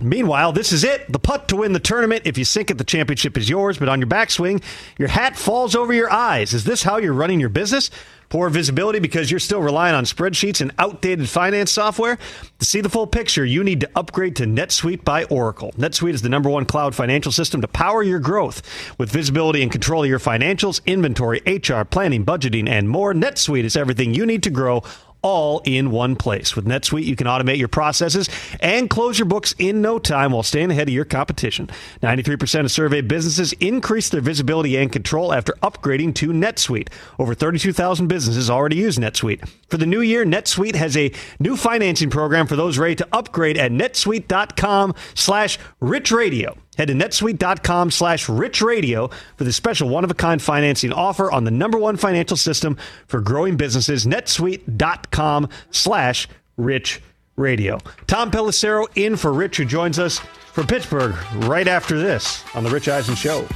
Meanwhile, 0.00 0.52
this 0.52 0.72
is 0.72 0.82
it. 0.82 1.10
The 1.10 1.20
putt 1.20 1.48
to 1.48 1.56
win 1.56 1.72
the 1.72 1.78
tournament. 1.78 2.22
If 2.24 2.36
you 2.36 2.44
sink 2.44 2.70
it, 2.70 2.78
the 2.78 2.84
championship 2.84 3.38
is 3.38 3.48
yours. 3.48 3.78
But 3.78 3.88
on 3.88 4.00
your 4.00 4.08
backswing, 4.08 4.62
your 4.98 5.08
hat 5.08 5.36
falls 5.36 5.76
over 5.76 5.92
your 5.92 6.10
eyes. 6.10 6.52
Is 6.52 6.64
this 6.64 6.82
how 6.82 6.96
you're 6.96 7.12
running 7.12 7.38
your 7.38 7.48
business? 7.48 7.90
Poor 8.28 8.48
visibility 8.48 8.98
because 8.98 9.30
you're 9.30 9.38
still 9.38 9.60
relying 9.60 9.94
on 9.94 10.04
spreadsheets 10.04 10.60
and 10.60 10.72
outdated 10.80 11.28
finance 11.28 11.70
software? 11.70 12.18
To 12.58 12.64
see 12.64 12.80
the 12.80 12.88
full 12.88 13.06
picture, 13.06 13.44
you 13.44 13.62
need 13.62 13.80
to 13.82 13.90
upgrade 13.94 14.34
to 14.36 14.44
NetSuite 14.44 15.04
by 15.04 15.22
Oracle. 15.24 15.72
NetSuite 15.78 16.14
is 16.14 16.22
the 16.22 16.28
number 16.28 16.50
one 16.50 16.64
cloud 16.64 16.96
financial 16.96 17.30
system 17.30 17.60
to 17.60 17.68
power 17.68 18.02
your 18.02 18.18
growth. 18.18 18.62
With 18.98 19.12
visibility 19.12 19.62
and 19.62 19.70
control 19.70 20.02
of 20.02 20.10
your 20.10 20.18
financials, 20.18 20.84
inventory, 20.86 21.42
HR, 21.46 21.84
planning, 21.84 22.24
budgeting, 22.24 22.68
and 22.68 22.88
more, 22.88 23.14
NetSuite 23.14 23.62
is 23.62 23.76
everything 23.76 24.14
you 24.14 24.26
need 24.26 24.42
to 24.42 24.50
grow 24.50 24.82
all 25.24 25.62
in 25.64 25.90
one 25.90 26.14
place. 26.14 26.54
With 26.54 26.66
NetSuite, 26.66 27.04
you 27.04 27.16
can 27.16 27.26
automate 27.26 27.56
your 27.56 27.66
processes 27.66 28.28
and 28.60 28.90
close 28.90 29.18
your 29.18 29.26
books 29.26 29.54
in 29.58 29.80
no 29.80 29.98
time 29.98 30.32
while 30.32 30.42
staying 30.42 30.70
ahead 30.70 30.86
of 30.88 30.94
your 30.94 31.06
competition. 31.06 31.70
93% 32.02 32.60
of 32.60 32.70
surveyed 32.70 33.08
businesses 33.08 33.54
increased 33.54 34.12
their 34.12 34.20
visibility 34.20 34.76
and 34.76 34.92
control 34.92 35.32
after 35.32 35.54
upgrading 35.62 36.14
to 36.16 36.28
NetSuite. 36.28 36.88
Over 37.18 37.34
32,000 37.34 38.06
businesses 38.06 38.50
already 38.50 38.76
use 38.76 38.98
NetSuite. 38.98 39.48
For 39.70 39.78
the 39.78 39.86
new 39.86 40.02
year, 40.02 40.26
NetSuite 40.26 40.74
has 40.74 40.94
a 40.96 41.10
new 41.40 41.56
financing 41.56 42.10
program 42.10 42.46
for 42.46 42.56
those 42.56 42.76
ready 42.76 42.94
to 42.96 43.08
upgrade 43.10 43.56
at 43.56 43.72
netsuite.com 43.72 44.94
slash 45.14 45.58
richradio. 45.80 46.58
Head 46.76 46.88
to 46.88 46.94
netsuite.com 46.94 47.90
slash 47.90 48.28
rich 48.28 48.60
radio 48.60 49.08
for 49.36 49.44
the 49.44 49.52
special 49.52 49.88
one-of-a-kind 49.88 50.42
financing 50.42 50.92
offer 50.92 51.30
on 51.30 51.44
the 51.44 51.50
number 51.50 51.78
one 51.78 51.96
financial 51.96 52.36
system 52.36 52.76
for 53.06 53.20
growing 53.20 53.56
businesses, 53.56 54.06
netsuite.com 54.06 55.48
slash 55.70 56.28
rich 56.56 57.00
radio. 57.36 57.78
Tom 58.06 58.30
Pelissero 58.30 58.86
in 58.96 59.16
for 59.16 59.32
Rich, 59.32 59.56
who 59.56 59.64
joins 59.64 59.98
us 59.98 60.20
from 60.52 60.66
Pittsburgh 60.66 61.14
right 61.44 61.66
after 61.66 61.98
this 61.98 62.44
on 62.54 62.64
The 62.64 62.70
Rich 62.70 62.88
Eisen 62.88 63.14
Show. 63.14 63.46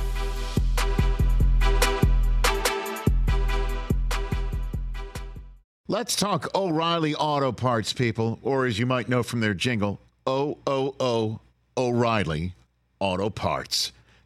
Let's 5.90 6.16
talk 6.16 6.54
O'Reilly 6.54 7.14
Auto 7.14 7.50
Parts, 7.50 7.94
people, 7.94 8.38
or 8.42 8.66
as 8.66 8.78
you 8.78 8.84
might 8.84 9.08
know 9.08 9.22
from 9.22 9.40
their 9.40 9.54
jingle, 9.54 9.98
O 10.26 10.58
O 10.66 10.94
O 11.00 11.40
O'Reilly 11.78 12.54
Auto 13.00 13.30
Parts. 13.30 13.92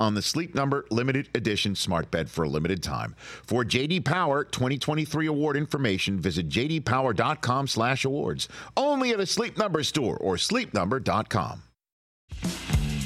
on 0.00 0.14
the 0.14 0.22
Sleep 0.22 0.54
Number 0.54 0.86
limited 0.90 1.28
edition 1.34 1.74
smart 1.74 2.10
bed 2.10 2.30
for 2.30 2.44
a 2.44 2.48
limited 2.48 2.82
time. 2.82 3.14
For 3.18 3.64
JD 3.64 4.04
Power 4.04 4.44
2023 4.44 5.26
award 5.26 5.56
information, 5.56 6.20
visit 6.20 6.48
jdpower.com/awards. 6.48 8.48
Only 8.76 9.10
at 9.10 9.20
a 9.20 9.26
Sleep 9.26 9.58
Number 9.58 9.82
store 9.82 10.16
or 10.16 10.36
sleepnumber.com. 10.36 11.62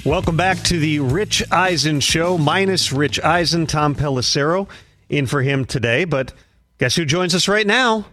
Welcome 0.04 0.36
back 0.36 0.58
to 0.64 0.78
the 0.78 1.00
Rich 1.00 1.42
Eisen 1.50 2.00
Show, 2.00 2.38
minus 2.38 2.92
Rich 2.92 3.20
Eisen, 3.20 3.66
Tom 3.66 3.94
Pelissero 3.94 4.68
in 5.08 5.26
for 5.26 5.42
him 5.42 5.64
today. 5.64 6.04
But 6.04 6.32
guess 6.78 6.96
who 6.96 7.04
joins 7.04 7.34
us 7.34 7.48
right 7.48 7.66
now 7.66 8.06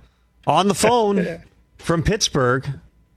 on 0.47 0.67
the 0.67 0.73
phone 0.73 1.43
from 1.77 2.03
Pittsburgh? 2.03 2.67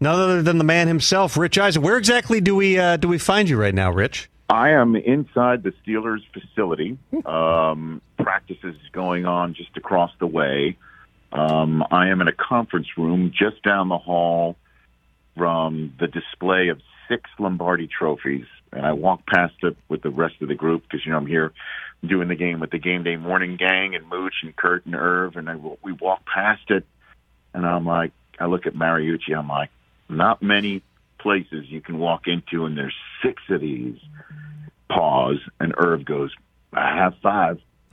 None 0.01 0.21
other 0.21 0.42
than 0.42 0.59
the 0.59 0.64
man 0.64 0.87
himself, 0.87 1.37
Rich 1.37 1.59
Eisen. 1.59 1.83
Where 1.83 1.97
exactly 1.97 2.40
do 2.40 2.55
we 2.55 2.79
uh, 2.79 2.99
do 2.99 3.09
we 3.09 3.18
find 3.18 3.49
you 3.49 3.61
right 3.61 3.75
now, 3.75 3.90
Rich? 3.90 4.31
I 4.48 4.70
am 4.70 4.96
inside 4.96 5.62
the 5.62 5.72
Steelers 5.84 6.22
facility. 6.32 6.98
Um, 7.26 8.00
practices 8.16 8.76
going 8.92 9.26
on 9.26 9.54
just 9.54 9.76
across 9.76 10.11
the 10.18 10.26
way. 10.26 10.76
Um, 11.32 11.84
I 11.90 12.08
am 12.08 12.20
in 12.20 12.28
a 12.28 12.32
conference 12.32 12.87
room 12.96 13.32
just 13.37 13.62
down 13.62 13.88
the 13.88 13.98
hall 13.98 14.56
from 15.37 15.92
the 16.00 16.06
display 16.06 16.68
of 16.68 16.80
six 17.08 17.28
Lombardi 17.38 17.87
trophies. 17.87 18.46
And 18.72 18.87
I 18.87 18.92
walk 18.92 19.26
past 19.26 19.54
it 19.62 19.76
with 19.88 20.02
the 20.02 20.11
rest 20.11 20.37
of 20.40 20.48
the 20.48 20.54
group 20.54 20.82
because, 20.82 21.04
you 21.04 21.12
know, 21.12 21.18
I'm 21.18 21.26
here 21.26 21.52
doing 22.04 22.28
the 22.28 22.37
game 22.37 22.61
with 22.61 22.70
the 22.70 22.78
game 22.78 23.02
day 23.02 23.16
morning 23.16 23.56
gang 23.56 23.94
and 23.94 24.08
Mooch 24.08 24.34
and 24.42 24.54
Kurt 24.54 24.87
and 24.87 24.94
Irv. 24.94 25.37
And 25.37 25.50
I, 25.50 25.56
we 25.82 25.92
walk 25.92 26.24
past 26.24 26.70
it 26.70 26.84
and 27.52 27.66
I'm 27.66 27.84
like, 27.84 28.12
I 28.38 28.46
look 28.46 28.66
at 28.66 28.74
Mariucci. 28.74 29.37
I'm 29.37 29.48
like, 29.48 29.70
not 30.08 30.42
many 30.42 30.82
places 31.18 31.66
you 31.68 31.81
can 31.81 31.98
walk 31.98 32.26
into 32.26 32.64
and 32.64 32.76
there's 32.76 32.94
six 33.22 33.42
of 33.50 33.61
these. 33.61 33.98
Pause. 34.90 35.40
And 35.61 35.74
Irv 35.76 36.04
goes, 36.04 36.35
I 36.72 36.96
have 36.96 37.14
five. 37.22 37.61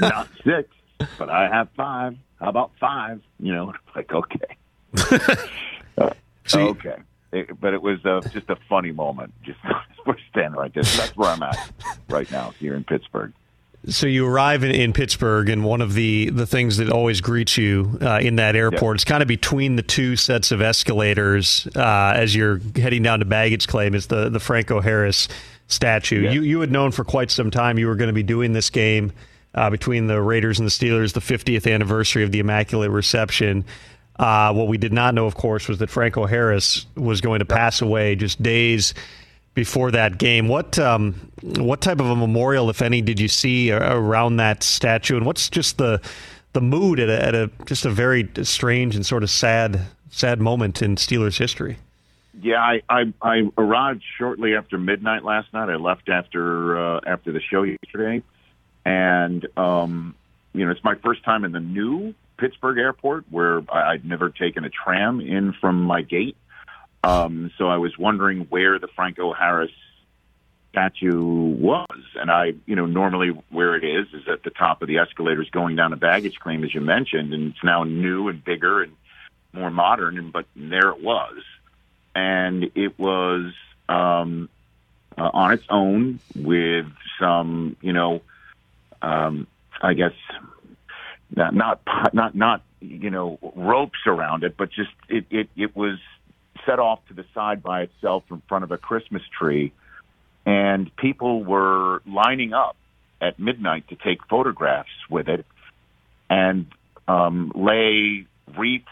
not 0.00 0.28
six, 0.44 0.68
but 1.18 1.28
I 1.28 1.48
have 1.48 1.68
five. 1.76 2.16
How 2.40 2.48
about 2.48 2.72
five? 2.80 3.20
You 3.38 3.52
know, 3.52 3.74
like, 3.96 4.12
okay. 4.12 4.56
Uh, 5.98 6.14
okay. 6.54 6.96
It, 7.32 7.60
but 7.60 7.74
it 7.74 7.82
was 7.82 8.04
uh, 8.06 8.20
just 8.32 8.48
a 8.48 8.56
funny 8.68 8.90
moment. 8.90 9.34
Just 9.42 9.58
we're 10.06 10.16
standing 10.30 10.58
right 10.58 10.72
there. 10.72 10.82
So 10.82 11.02
that's 11.02 11.16
where 11.16 11.30
I'm 11.30 11.42
at 11.42 11.58
right 12.08 12.30
now 12.30 12.54
here 12.58 12.74
in 12.74 12.84
Pittsburgh. 12.84 13.32
So 13.88 14.06
you 14.06 14.26
arrive 14.26 14.62
in, 14.62 14.72
in 14.72 14.92
Pittsburgh, 14.92 15.48
and 15.48 15.64
one 15.64 15.80
of 15.80 15.94
the, 15.94 16.28
the 16.30 16.46
things 16.46 16.76
that 16.76 16.90
always 16.90 17.22
greets 17.22 17.56
you 17.56 17.98
uh, 18.02 18.18
in 18.20 18.36
that 18.36 18.54
airport 18.54 18.98
is 18.98 19.04
kind 19.04 19.22
of 19.22 19.28
between 19.28 19.76
the 19.76 19.82
two 19.82 20.16
sets 20.16 20.52
of 20.52 20.60
escalators 20.60 21.66
uh, 21.76 22.12
as 22.14 22.34
you're 22.34 22.60
heading 22.76 23.02
down 23.02 23.20
to 23.20 23.24
baggage 23.24 23.66
claim 23.66 23.94
is 23.94 24.08
the 24.08 24.28
the 24.28 24.40
Franco 24.40 24.82
Harris 24.82 25.28
statue. 25.68 26.30
You 26.30 26.42
you 26.42 26.60
had 26.60 26.70
known 26.70 26.90
for 26.90 27.04
quite 27.04 27.30
some 27.30 27.50
time 27.50 27.78
you 27.78 27.86
were 27.86 27.94
going 27.94 28.08
to 28.08 28.14
be 28.14 28.22
doing 28.22 28.52
this 28.52 28.68
game 28.68 29.12
uh, 29.54 29.70
between 29.70 30.08
the 30.08 30.20
Raiders 30.20 30.58
and 30.58 30.66
the 30.66 30.72
Steelers, 30.72 31.14
the 31.14 31.20
50th 31.20 31.72
anniversary 31.72 32.22
of 32.22 32.32
the 32.32 32.40
Immaculate 32.40 32.90
Reception. 32.90 33.64
Uh, 34.18 34.52
what 34.52 34.68
we 34.68 34.76
did 34.76 34.92
not 34.92 35.14
know, 35.14 35.24
of 35.24 35.34
course, 35.34 35.66
was 35.66 35.78
that 35.78 35.88
Franco 35.88 36.26
Harris 36.26 36.84
was 36.94 37.22
going 37.22 37.38
to 37.38 37.46
pass 37.46 37.80
away 37.80 38.14
just 38.14 38.42
days 38.42 38.92
before 39.54 39.90
that 39.90 40.18
game. 40.18 40.48
What 40.48 40.78
um, 40.78 41.14
what 41.42 41.80
type 41.80 42.00
of 42.00 42.06
a 42.06 42.16
memorial, 42.16 42.70
if 42.70 42.82
any, 42.82 43.00
did 43.00 43.20
you 43.20 43.28
see 43.28 43.72
around 43.72 44.36
that 44.36 44.62
statue, 44.62 45.16
and 45.16 45.26
what's 45.26 45.48
just 45.48 45.78
the 45.78 46.00
the 46.52 46.60
mood 46.60 46.98
at 46.98 47.08
a, 47.08 47.22
at 47.22 47.34
a 47.34 47.50
just 47.66 47.84
a 47.84 47.90
very 47.90 48.28
strange 48.42 48.96
and 48.96 49.04
sort 49.04 49.22
of 49.22 49.30
sad 49.30 49.86
sad 50.10 50.40
moment 50.40 50.82
in 50.82 50.96
Steelers 50.96 51.38
history? 51.38 51.78
Yeah, 52.40 52.60
I, 52.60 52.82
I 52.88 53.12
I 53.22 53.50
arrived 53.58 54.02
shortly 54.18 54.54
after 54.54 54.78
midnight 54.78 55.24
last 55.24 55.52
night. 55.52 55.68
I 55.68 55.76
left 55.76 56.08
after 56.08 56.78
uh, 56.78 57.00
after 57.06 57.32
the 57.32 57.40
show 57.40 57.62
yesterday, 57.62 58.22
and 58.84 59.46
um, 59.56 60.14
you 60.54 60.64
know 60.64 60.70
it's 60.70 60.84
my 60.84 60.94
first 60.96 61.24
time 61.24 61.44
in 61.44 61.52
the 61.52 61.60
new 61.60 62.14
Pittsburgh 62.38 62.78
airport 62.78 63.24
where 63.30 63.62
I'd 63.70 64.04
never 64.04 64.30
taken 64.30 64.64
a 64.64 64.70
tram 64.70 65.20
in 65.20 65.52
from 65.52 65.82
my 65.82 66.02
gate. 66.02 66.36
Um, 67.02 67.50
so 67.56 67.68
I 67.68 67.78
was 67.78 67.96
wondering 67.98 68.46
where 68.50 68.78
the 68.78 68.88
Franco 68.88 69.32
Harris 69.32 69.72
statue 70.70 71.20
was. 71.20 71.86
And 72.14 72.30
I, 72.30 72.54
you 72.66 72.76
know, 72.76 72.86
normally 72.86 73.30
where 73.50 73.76
it 73.76 73.84
is 73.84 74.06
is 74.14 74.28
at 74.28 74.42
the 74.42 74.50
top 74.50 74.82
of 74.82 74.88
the 74.88 74.98
escalators 74.98 75.50
going 75.50 75.76
down 75.76 75.92
a 75.92 75.96
baggage 75.96 76.38
claim, 76.38 76.64
as 76.64 76.74
you 76.74 76.80
mentioned, 76.80 77.32
and 77.34 77.52
it's 77.52 77.64
now 77.64 77.84
new 77.84 78.28
and 78.28 78.42
bigger 78.42 78.82
and 78.82 78.92
more 79.52 79.70
modern. 79.70 80.18
And 80.18 80.32
but 80.32 80.46
there 80.56 80.90
it 80.90 81.02
was, 81.02 81.42
and 82.14 82.70
it 82.74 82.98
was 82.98 83.52
um, 83.88 84.48
uh, 85.18 85.30
on 85.32 85.52
its 85.52 85.64
own 85.68 86.20
with 86.36 86.86
some, 87.18 87.76
you 87.80 87.92
know, 87.92 88.22
um, 89.02 89.46
I 89.82 89.94
guess 89.94 90.12
not 91.34 91.54
not 91.54 91.80
not 92.12 92.34
not 92.34 92.62
you 92.80 93.10
know 93.10 93.38
ropes 93.54 94.00
around 94.06 94.44
it, 94.44 94.56
but 94.56 94.70
just 94.70 94.90
it 95.08 95.26
it 95.30 95.48
it 95.56 95.74
was 95.74 95.98
set 96.70 96.78
off 96.78 97.00
to 97.08 97.14
the 97.14 97.24
side 97.34 97.62
by 97.62 97.82
itself 97.82 98.22
in 98.30 98.40
front 98.48 98.64
of 98.64 98.70
a 98.70 98.78
Christmas 98.78 99.22
tree, 99.36 99.72
and 100.46 100.94
people 100.96 101.42
were 101.42 102.00
lining 102.06 102.52
up 102.52 102.76
at 103.20 103.38
midnight 103.38 103.88
to 103.88 103.96
take 103.96 104.24
photographs 104.28 104.90
with 105.10 105.28
it 105.28 105.44
and 106.28 106.66
um, 107.08 107.52
lay 107.54 108.26
wreaths, 108.56 108.86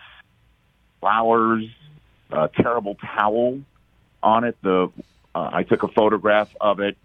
flowers, 1.00 1.64
a 2.30 2.48
terrible 2.60 2.96
towel 2.96 3.60
on 4.22 4.44
it. 4.44 4.56
The 4.62 4.90
uh, 5.34 5.50
I 5.52 5.62
took 5.62 5.84
a 5.84 5.88
photograph 5.88 6.50
of 6.60 6.80
it 6.80 6.96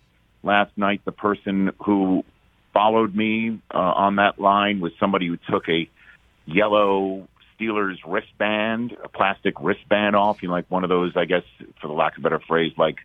last 0.41 0.75
night. 0.75 1.01
The 1.05 1.11
person 1.11 1.71
who 1.85 2.25
followed 2.73 3.15
me 3.15 3.61
uh, 3.73 3.77
on 3.77 4.15
that 4.15 4.39
line 4.39 4.79
was 4.79 4.91
somebody 4.99 5.27
who 5.27 5.37
took 5.49 5.69
a 5.69 5.87
yellow 6.45 7.27
Steelers 7.63 7.97
wristband, 8.05 8.95
a 9.03 9.07
plastic 9.07 9.55
wristband 9.59 10.15
off, 10.15 10.41
you 10.41 10.47
know, 10.47 10.53
like 10.53 10.69
one 10.69 10.83
of 10.83 10.89
those, 10.89 11.13
I 11.15 11.25
guess, 11.25 11.43
for 11.81 11.87
the 11.87 11.93
lack 11.93 12.17
of 12.17 12.19
a 12.19 12.23
better 12.23 12.41
phrase, 12.47 12.73
like 12.77 12.97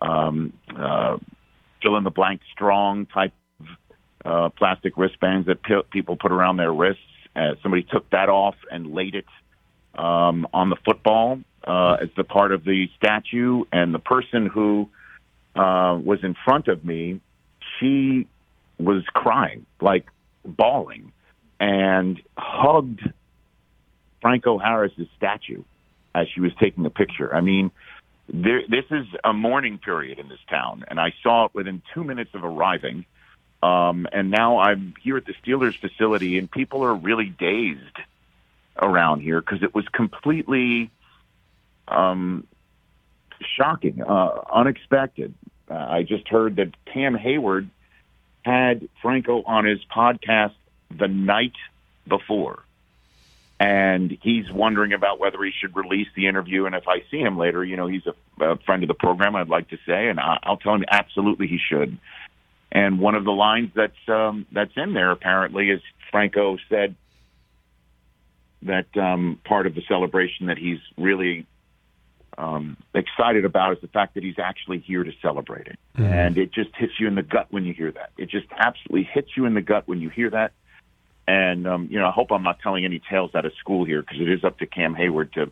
um, 0.00 0.52
uh, 0.76 1.18
fill 1.82 1.96
in 1.96 2.04
the 2.04 2.10
blank 2.10 2.40
strong 2.52 3.06
type 3.06 3.32
of 3.60 3.66
uh, 4.24 4.48
plastic 4.50 4.96
wristbands 4.96 5.46
that 5.46 5.62
pe- 5.62 5.82
people 5.90 6.16
put 6.16 6.32
around 6.32 6.56
their 6.56 6.72
wrists. 6.72 7.02
Uh, 7.36 7.54
somebody 7.62 7.82
took 7.82 8.08
that 8.10 8.28
off 8.28 8.56
and 8.70 8.94
laid 8.94 9.14
it 9.14 9.26
um, 9.94 10.46
on 10.52 10.70
the 10.70 10.76
football 10.84 11.40
uh, 11.66 11.96
as 12.02 12.08
the 12.16 12.24
part 12.24 12.52
of 12.52 12.64
the 12.64 12.88
statue, 12.96 13.64
and 13.72 13.94
the 13.94 13.98
person 13.98 14.46
who 14.46 14.88
uh, 15.56 15.98
was 16.02 16.18
in 16.22 16.34
front 16.44 16.68
of 16.68 16.84
me, 16.84 17.20
she 17.78 18.26
was 18.78 19.02
crying, 19.14 19.64
like 19.80 20.06
bawling, 20.44 21.12
and 21.60 22.20
hugged 22.36 23.00
Franco 24.24 24.56
Harris's 24.56 25.06
statue 25.18 25.62
as 26.14 26.26
she 26.34 26.40
was 26.40 26.50
taking 26.58 26.86
a 26.86 26.90
picture. 26.90 27.34
I 27.34 27.42
mean, 27.42 27.70
there, 28.32 28.62
this 28.66 28.86
is 28.90 29.04
a 29.22 29.34
mourning 29.34 29.76
period 29.76 30.18
in 30.18 30.30
this 30.30 30.38
town, 30.48 30.82
and 30.88 30.98
I 30.98 31.12
saw 31.22 31.44
it 31.44 31.50
within 31.52 31.82
two 31.92 32.04
minutes 32.04 32.30
of 32.32 32.42
arriving. 32.42 33.04
Um, 33.62 34.06
and 34.10 34.30
now 34.30 34.60
I'm 34.60 34.94
here 35.02 35.18
at 35.18 35.26
the 35.26 35.34
Steelers 35.44 35.78
facility, 35.78 36.38
and 36.38 36.50
people 36.50 36.82
are 36.84 36.94
really 36.94 37.26
dazed 37.26 37.98
around 38.80 39.20
here 39.20 39.42
because 39.42 39.62
it 39.62 39.74
was 39.74 39.86
completely 39.88 40.90
um, 41.86 42.46
shocking, 43.58 44.02
uh, 44.02 44.40
unexpected. 44.50 45.34
Uh, 45.70 45.74
I 45.74 46.02
just 46.02 46.26
heard 46.28 46.56
that 46.56 46.72
Cam 46.86 47.14
Heyward 47.14 47.68
had 48.40 48.88
Franco 49.02 49.42
on 49.42 49.66
his 49.66 49.80
podcast 49.94 50.54
the 50.90 51.08
night 51.08 51.56
before. 52.08 52.63
And 53.64 54.18
he's 54.20 54.50
wondering 54.52 54.92
about 54.92 55.18
whether 55.18 55.42
he 55.42 55.50
should 55.58 55.74
release 55.74 56.08
the 56.14 56.26
interview. 56.26 56.66
And 56.66 56.74
if 56.74 56.86
I 56.86 57.02
see 57.10 57.16
him 57.18 57.38
later, 57.38 57.64
you 57.64 57.76
know, 57.78 57.86
he's 57.86 58.02
a, 58.06 58.44
a 58.44 58.58
friend 58.58 58.82
of 58.82 58.88
the 58.88 58.94
program, 58.94 59.34
I'd 59.34 59.48
like 59.48 59.70
to 59.70 59.78
say, 59.86 60.08
and 60.08 60.20
I, 60.20 60.38
I'll 60.42 60.58
tell 60.58 60.74
him 60.74 60.84
absolutely 60.90 61.46
he 61.46 61.58
should. 61.70 61.96
And 62.70 63.00
one 63.00 63.14
of 63.14 63.24
the 63.24 63.30
lines 63.30 63.70
that's 63.74 64.08
um, 64.08 64.44
that's 64.52 64.72
in 64.76 64.92
there 64.92 65.12
apparently 65.12 65.70
is 65.70 65.80
Franco 66.10 66.58
said 66.68 66.94
that 68.62 68.94
um, 68.98 69.40
part 69.44 69.66
of 69.66 69.74
the 69.74 69.82
celebration 69.88 70.48
that 70.48 70.58
he's 70.58 70.80
really 70.98 71.46
um, 72.36 72.76
excited 72.94 73.46
about 73.46 73.72
is 73.72 73.80
the 73.80 73.88
fact 73.88 74.14
that 74.14 74.24
he's 74.24 74.38
actually 74.38 74.80
here 74.80 75.04
to 75.04 75.12
celebrate 75.22 75.68
it. 75.68 75.78
Mhm. 75.96 76.10
And 76.10 76.36
it 76.36 76.52
just 76.52 76.70
hits 76.76 76.92
you 77.00 77.06
in 77.08 77.14
the 77.14 77.22
gut 77.22 77.46
when 77.48 77.64
you 77.64 77.72
hear 77.72 77.92
that. 77.92 78.10
It 78.18 78.28
just 78.28 78.46
absolutely 78.58 79.04
hits 79.04 79.36
you 79.38 79.46
in 79.46 79.54
the 79.54 79.62
gut 79.62 79.88
when 79.88 80.00
you 80.02 80.10
hear 80.10 80.28
that. 80.30 80.52
And 81.26 81.66
um, 81.66 81.88
you 81.90 81.98
know, 81.98 82.06
I 82.06 82.10
hope 82.10 82.30
I'm 82.32 82.42
not 82.42 82.60
telling 82.60 82.84
any 82.84 83.00
tales 83.10 83.34
out 83.34 83.44
of 83.44 83.52
school 83.58 83.84
here 83.84 84.02
because 84.02 84.20
it 84.20 84.28
is 84.28 84.44
up 84.44 84.58
to 84.58 84.66
Cam 84.66 84.94
Heyward 84.94 85.32
to 85.32 85.50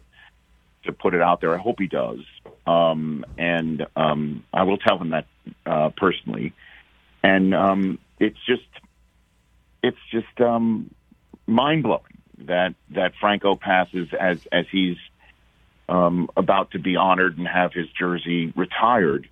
to 0.84 0.92
put 0.92 1.14
it 1.14 1.22
out 1.22 1.40
there. 1.40 1.54
I 1.54 1.58
hope 1.58 1.76
he 1.78 1.86
does, 1.86 2.20
um, 2.66 3.24
and 3.38 3.86
um, 3.96 4.44
I 4.52 4.64
will 4.64 4.78
tell 4.78 4.98
him 4.98 5.10
that 5.10 5.26
uh, 5.64 5.90
personally. 5.96 6.52
And 7.22 7.54
um, 7.54 7.98
it's 8.18 8.38
just 8.46 8.66
it's 9.82 9.98
just 10.10 10.40
um, 10.40 10.92
mind 11.46 11.84
blowing 11.84 12.02
that 12.46 12.74
that 12.90 13.12
Franco 13.20 13.56
passes 13.56 14.08
as 14.18 14.38
as 14.50 14.66
he's 14.70 14.96
um, 15.88 16.28
about 16.36 16.72
to 16.72 16.78
be 16.78 16.96
honored 16.96 17.38
and 17.38 17.46
have 17.46 17.72
his 17.72 17.86
jersey 17.98 18.52
retired. 18.56 19.28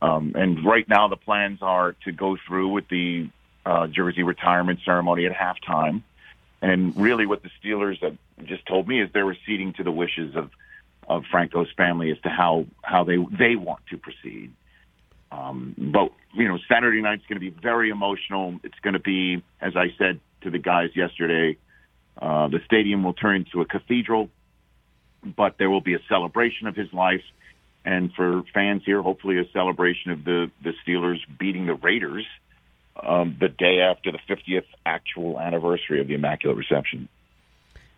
Um, 0.00 0.32
and 0.34 0.64
right 0.64 0.88
now, 0.88 1.08
the 1.08 1.16
plans 1.16 1.60
are 1.62 1.92
to 2.04 2.12
go 2.12 2.36
through 2.46 2.68
with 2.68 2.88
the 2.88 3.28
uh, 3.64 3.86
jersey 3.86 4.22
retirement 4.22 4.80
ceremony 4.84 5.26
at 5.26 5.32
halftime. 5.32 6.02
And 6.60 6.96
really, 6.96 7.26
what 7.26 7.42
the 7.42 7.50
Steelers 7.62 8.00
have 8.02 8.16
just 8.44 8.66
told 8.66 8.86
me 8.86 9.00
is 9.00 9.10
they're 9.12 9.24
receding 9.24 9.72
to 9.74 9.82
the 9.82 9.92
wishes 9.92 10.36
of 10.36 10.50
of 11.08 11.24
Franco's 11.30 11.70
family 11.76 12.10
as 12.10 12.20
to 12.20 12.28
how 12.28 12.66
how 12.82 13.04
they 13.04 13.16
they 13.16 13.56
want 13.56 13.80
to 13.90 13.98
proceed. 13.98 14.52
Um, 15.32 15.74
but 15.76 16.12
you 16.34 16.46
know, 16.46 16.58
Saturday 16.68 17.02
night's 17.02 17.24
going 17.26 17.40
to 17.40 17.40
be 17.40 17.50
very 17.50 17.90
emotional. 17.90 18.60
It's 18.62 18.78
going 18.80 18.94
to 18.94 19.00
be, 19.00 19.42
as 19.60 19.76
I 19.76 19.92
said 19.98 20.20
to 20.42 20.50
the 20.50 20.58
guys 20.58 20.90
yesterday, 20.94 21.58
uh, 22.20 22.48
the 22.48 22.60
stadium 22.66 23.02
will 23.02 23.14
turn 23.14 23.36
into 23.36 23.60
a 23.60 23.64
cathedral, 23.64 24.28
but 25.24 25.58
there 25.58 25.70
will 25.70 25.80
be 25.80 25.94
a 25.94 26.00
celebration 26.08 26.68
of 26.68 26.76
his 26.76 26.92
life, 26.92 27.24
and 27.84 28.12
for 28.14 28.42
fans 28.54 28.82
here, 28.84 29.02
hopefully 29.02 29.38
a 29.38 29.50
celebration 29.52 30.12
of 30.12 30.24
the 30.24 30.50
the 30.62 30.74
Steelers 30.86 31.18
beating 31.38 31.66
the 31.66 31.74
Raiders 31.74 32.26
um, 32.96 33.36
the 33.40 33.48
day 33.48 33.80
after 33.80 34.12
the 34.12 34.18
50th 34.28 34.64
actual 34.84 35.40
anniversary 35.40 36.00
of 36.00 36.08
the 36.08 36.14
Immaculate 36.14 36.56
Reception. 36.56 37.08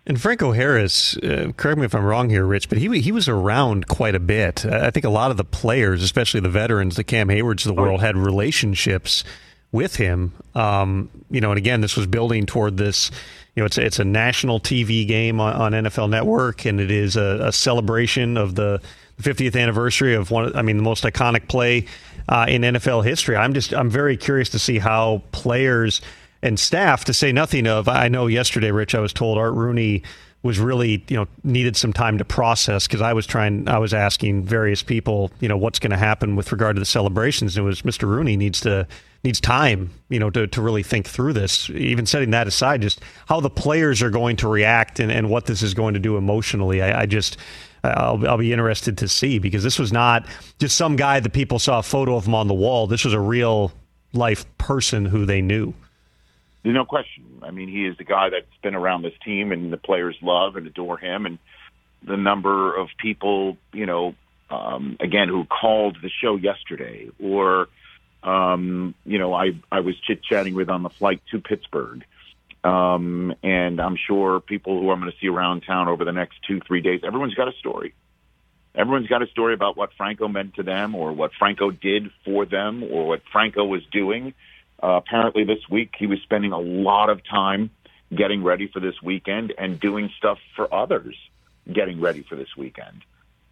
And 0.07 0.21
Franco 0.21 0.53
Harris, 0.53 1.17
uh, 1.19 1.53
correct 1.57 1.79
me 1.79 1.87
if 1.87 1.95
I'm 1.95 2.05
wrong 2.05 2.29
here, 2.29 2.45
Rich, 2.45 2.69
but 2.69 2.77
he 2.77 3.01
he 3.01 3.11
was 3.11 3.27
around 3.27 3.89
quite 3.89 4.15
a 4.15 4.21
bit. 4.21 4.67
I 4.67 4.91
think 4.91 5.07
a 5.07 5.11
lot 5.11 5.31
of 5.31 5.39
the 5.39 5.45
players, 5.45 6.03
especially 6.03 6.41
the 6.41 6.51
veterans, 6.51 6.97
the 6.97 7.05
Cam 7.05 7.31
Heywards 7.31 7.65
of 7.65 7.75
the 7.75 7.81
world, 7.81 8.01
had 8.01 8.15
relationships 8.15 9.25
with 9.73 9.97
him. 9.97 10.35
Um, 10.55 11.09
you 11.31 11.41
know, 11.41 11.51
and 11.51 11.59
again, 11.59 11.81
this 11.81 11.97
was 11.97 12.07
building 12.07 12.45
toward 12.45 12.77
this. 12.77 13.11
You 13.57 13.63
know, 13.63 13.67
it's 13.67 13.79
it's 13.79 13.99
a 13.99 14.05
national 14.05 14.61
TV 14.61 15.09
game 15.09 15.41
on, 15.41 15.73
on 15.75 15.85
NFL 15.85 16.11
Network, 16.11 16.67
and 16.67 16.81
it 16.81 16.91
is 16.91 17.17
a, 17.17 17.47
a 17.47 17.53
celebration 17.53 18.37
of 18.37 18.57
the 18.57 18.83
50th 19.23 19.59
anniversary 19.59 20.15
of 20.15 20.31
one. 20.31 20.55
I 20.55 20.61
mean, 20.61 20.77
the 20.77 20.83
most 20.83 21.05
iconic 21.05 21.49
play 21.49 21.87
uh, 22.29 22.47
in 22.49 22.63
NFL 22.63 23.05
history. 23.05 23.37
I'm 23.37 23.55
just 23.55 23.75
I'm 23.75 23.91
very 23.91 24.17
curious 24.17 24.49
to 24.51 24.59
see 24.59 24.79
how 24.79 25.23
players 25.33 26.01
and 26.43 26.61
staff, 26.61 27.07
to 27.07 27.15
say 27.15 27.33
nothing 27.33 27.67
of, 27.67 27.89
I 27.89 28.09
know 28.09 28.27
yesterday, 28.27 28.71
Rich, 28.71 28.95
I 28.95 29.01
was 29.01 29.15
told 29.15 29.39
Art 29.39 29.55
Rooney 29.55 30.03
was 30.45 30.61
really, 30.61 31.03
you 31.09 31.17
know, 31.17 31.27
needed 31.43 31.75
some 31.75 31.93
time 31.93 32.19
to 32.19 32.25
process 32.25 32.87
because 32.87 33.01
I 33.01 33.15
was 33.15 33.27
trying, 33.27 33.67
I 33.67 33.79
was 33.79 33.95
asking 33.95 34.45
various 34.45 34.83
people, 34.83 35.33
you 35.41 35.49
know, 35.49 35.57
what's 35.57 35.79
going 35.79 35.91
to 35.91 35.97
happen 35.97 36.37
with 36.37 36.53
regard 36.53 36.77
to 36.77 36.81
the 36.81 36.87
celebrations. 36.87 37.57
It 37.57 37.63
was 37.63 37.81
Mr. 37.81 38.07
Rooney 38.07 38.37
needs 38.37 38.61
to 38.61 38.87
needs 39.25 39.41
time, 39.41 39.91
you 40.11 40.19
know, 40.19 40.29
to, 40.29 40.47
to 40.47 40.61
really 40.61 40.83
think 40.83 41.09
through 41.09 41.33
this. 41.33 41.71
Even 41.71 42.05
setting 42.05 42.31
that 42.33 42.47
aside, 42.47 42.83
just 42.83 43.01
how 43.27 43.41
the 43.41 43.49
players 43.49 44.03
are 44.03 44.11
going 44.11 44.37
to 44.37 44.47
react 44.47 45.01
and, 45.01 45.11
and 45.11 45.31
what 45.31 45.47
this 45.47 45.63
is 45.63 45.73
going 45.73 45.95
to 45.95 46.01
do 46.01 46.19
emotionally. 46.19 46.83
I, 46.83 47.03
I 47.03 47.07
just. 47.07 47.39
I'll, 47.83 48.27
I'll 48.27 48.39
be 48.39 48.51
interested 48.51 48.97
to 48.97 49.09
see 49.09 49.39
because 49.39 49.63
this 49.63 49.79
was 49.79 49.93
not 49.93 50.27
just 50.59 50.75
some 50.75 50.97
guy 50.97 51.21
that 51.21 51.35
people 51.35 51.59
saw 51.59 51.81
a 51.81 51.83
photo 51.83 52.17
of 52.17 52.27
him 52.27 52.35
on 52.35 52.49
the 52.49 52.55
wall. 52.55 52.87
This 52.87 53.05
was 53.05 53.13
a 53.13 53.21
real 53.21 53.73
life 54.15 54.47
person 54.57 55.05
who 55.05 55.27
they 55.27 55.43
knew. 55.43 55.75
There's 56.65 56.75
no 56.75 56.87
question. 56.87 57.43
I 57.43 57.51
mean, 57.51 57.69
he 57.69 57.85
is 57.85 57.97
the 57.99 58.05
guy 58.05 58.31
that's 58.31 58.47
been 58.63 58.75
around 58.75 59.03
this 59.03 59.13
team, 59.23 59.53
and 59.53 59.71
the 59.71 59.77
players 59.77 60.17
love 60.23 60.57
and 60.57 60.67
adore 60.67 60.97
him. 60.97 61.27
And 61.27 61.39
the 62.03 62.17
number 62.17 62.75
of 62.75 62.89
people, 62.99 63.59
you 63.73 63.85
know, 63.85 64.15
um, 64.51 64.97
again, 64.99 65.29
who 65.29 65.45
called 65.45 65.99
the 66.03 66.09
show 66.09 66.37
yesterday, 66.37 67.11
or 67.23 67.69
um, 68.23 68.95
you 69.05 69.19
know, 69.19 69.35
I 69.35 69.53
I 69.71 69.81
was 69.81 69.95
chit 70.01 70.23
chatting 70.23 70.55
with 70.55 70.71
on 70.71 70.83
the 70.83 70.89
flight 70.89 71.21
to 71.33 71.41
Pittsburgh, 71.41 72.03
um, 72.65 73.35
and 73.43 73.79
I'm 73.79 73.97
sure 73.97 74.41
people 74.41 74.81
who 74.81 74.91
I'm 74.91 75.01
going 75.01 75.13
to 75.13 75.19
see 75.19 75.29
around 75.29 75.65
town 75.67 75.89
over 75.89 76.07
the 76.07 76.13
next 76.13 76.39
two 76.49 76.61
three 76.67 76.81
days. 76.81 77.03
Everyone's 77.05 77.35
got 77.35 77.49
a 77.49 77.53
story. 77.59 77.95
Everyone's 78.75 79.07
got 79.07 79.23
a 79.23 79.27
story 79.27 79.53
about 79.53 79.77
what 79.77 79.91
Franco 79.99 80.29
meant 80.29 80.55
to 80.55 80.63
them, 80.63 80.95
or 80.95 81.13
what 81.13 81.33
Franco 81.39 81.71
did 81.71 82.11
for 82.25 82.47
them, 82.47 82.83
or 82.83 83.07
what 83.07 83.21
Franco 83.31 83.65
was 83.65 83.83
doing. 83.93 84.33
Uh, 84.83 85.01
apparently, 85.05 85.45
this 85.45 85.69
week 85.71 85.95
he 85.99 86.07
was 86.07 86.21
spending 86.23 86.53
a 86.53 86.59
lot 86.59 87.11
of 87.11 87.25
time 87.25 87.71
getting 88.15 88.43
ready 88.43 88.69
for 88.69 88.81
this 88.81 89.01
weekend 89.03 89.53
and 89.57 89.81
doing 89.81 90.11
stuff 90.19 90.39
for 90.55 90.73
others 90.73 91.17
getting 91.73 92.01
ready 92.01 92.23
for 92.23 92.37
this 92.37 92.57
weekend. 92.57 93.03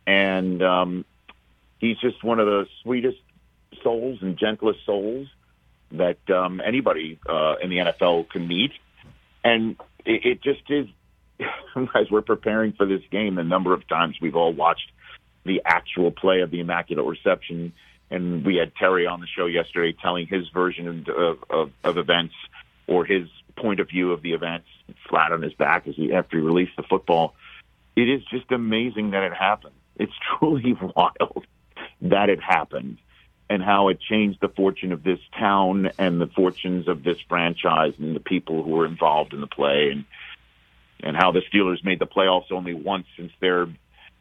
And 0.06 0.62
um, 0.62 1.04
he's 1.78 1.98
just 1.98 2.22
one 2.22 2.40
of 2.40 2.46
the 2.46 2.66
sweetest 2.82 3.18
souls 3.82 4.18
and 4.20 4.36
gentlest 4.36 4.84
souls 4.84 5.28
that 5.92 6.18
um, 6.30 6.60
anybody 6.64 7.18
uh, 7.28 7.56
in 7.62 7.70
the 7.70 7.78
NFL 7.78 8.28
can 8.30 8.46
meet. 8.46 8.72
And 9.44 9.76
it, 10.04 10.24
it 10.24 10.42
just 10.42 10.62
is, 10.70 10.86
as 11.94 12.10
we're 12.10 12.22
preparing 12.22 12.72
for 12.72 12.86
this 12.86 13.02
game, 13.10 13.36
the 13.36 13.44
number 13.44 13.72
of 13.72 13.86
times 13.88 14.16
we've 14.20 14.36
all 14.36 14.52
watched 14.52 14.90
the 15.44 15.62
actual 15.64 16.10
play 16.10 16.40
of 16.40 16.50
the 16.50 16.60
Immaculate 16.60 17.06
Reception 17.06 17.72
and 18.12 18.44
we 18.44 18.56
had 18.56 18.74
Terry 18.76 19.06
on 19.06 19.20
the 19.20 19.26
show 19.26 19.46
yesterday 19.46 19.96
telling 20.00 20.26
his 20.26 20.48
version 20.48 21.06
of, 21.08 21.44
of, 21.50 21.70
of 21.82 21.96
events 21.96 22.34
or 22.86 23.04
his 23.04 23.26
point 23.56 23.80
of 23.80 23.88
view 23.88 24.12
of 24.12 24.22
the 24.22 24.34
events 24.34 24.66
flat 25.08 25.32
on 25.32 25.42
his 25.42 25.54
back 25.54 25.88
as 25.88 25.94
he 25.94 26.12
after 26.12 26.36
he 26.36 26.42
released 26.42 26.76
the 26.76 26.82
football. 26.82 27.34
It 27.96 28.08
is 28.08 28.22
just 28.24 28.52
amazing 28.52 29.10
that 29.10 29.22
it 29.24 29.32
happened. 29.32 29.74
It's 29.96 30.12
truly 30.38 30.74
wild 30.94 31.46
that 32.02 32.28
it 32.28 32.40
happened 32.40 32.98
and 33.48 33.62
how 33.62 33.88
it 33.88 34.00
changed 34.00 34.40
the 34.40 34.48
fortune 34.48 34.92
of 34.92 35.02
this 35.02 35.20
town 35.38 35.90
and 35.98 36.20
the 36.20 36.26
fortunes 36.26 36.88
of 36.88 37.02
this 37.02 37.18
franchise 37.28 37.94
and 37.98 38.14
the 38.14 38.20
people 38.20 38.62
who 38.62 38.70
were 38.70 38.86
involved 38.86 39.32
in 39.32 39.40
the 39.40 39.46
play 39.46 39.90
and 39.90 40.04
and 41.04 41.16
how 41.16 41.32
the 41.32 41.42
Steelers 41.52 41.82
made 41.82 41.98
the 41.98 42.06
playoffs 42.06 42.52
only 42.52 42.74
once 42.74 43.06
since 43.16 43.32
their 43.40 43.66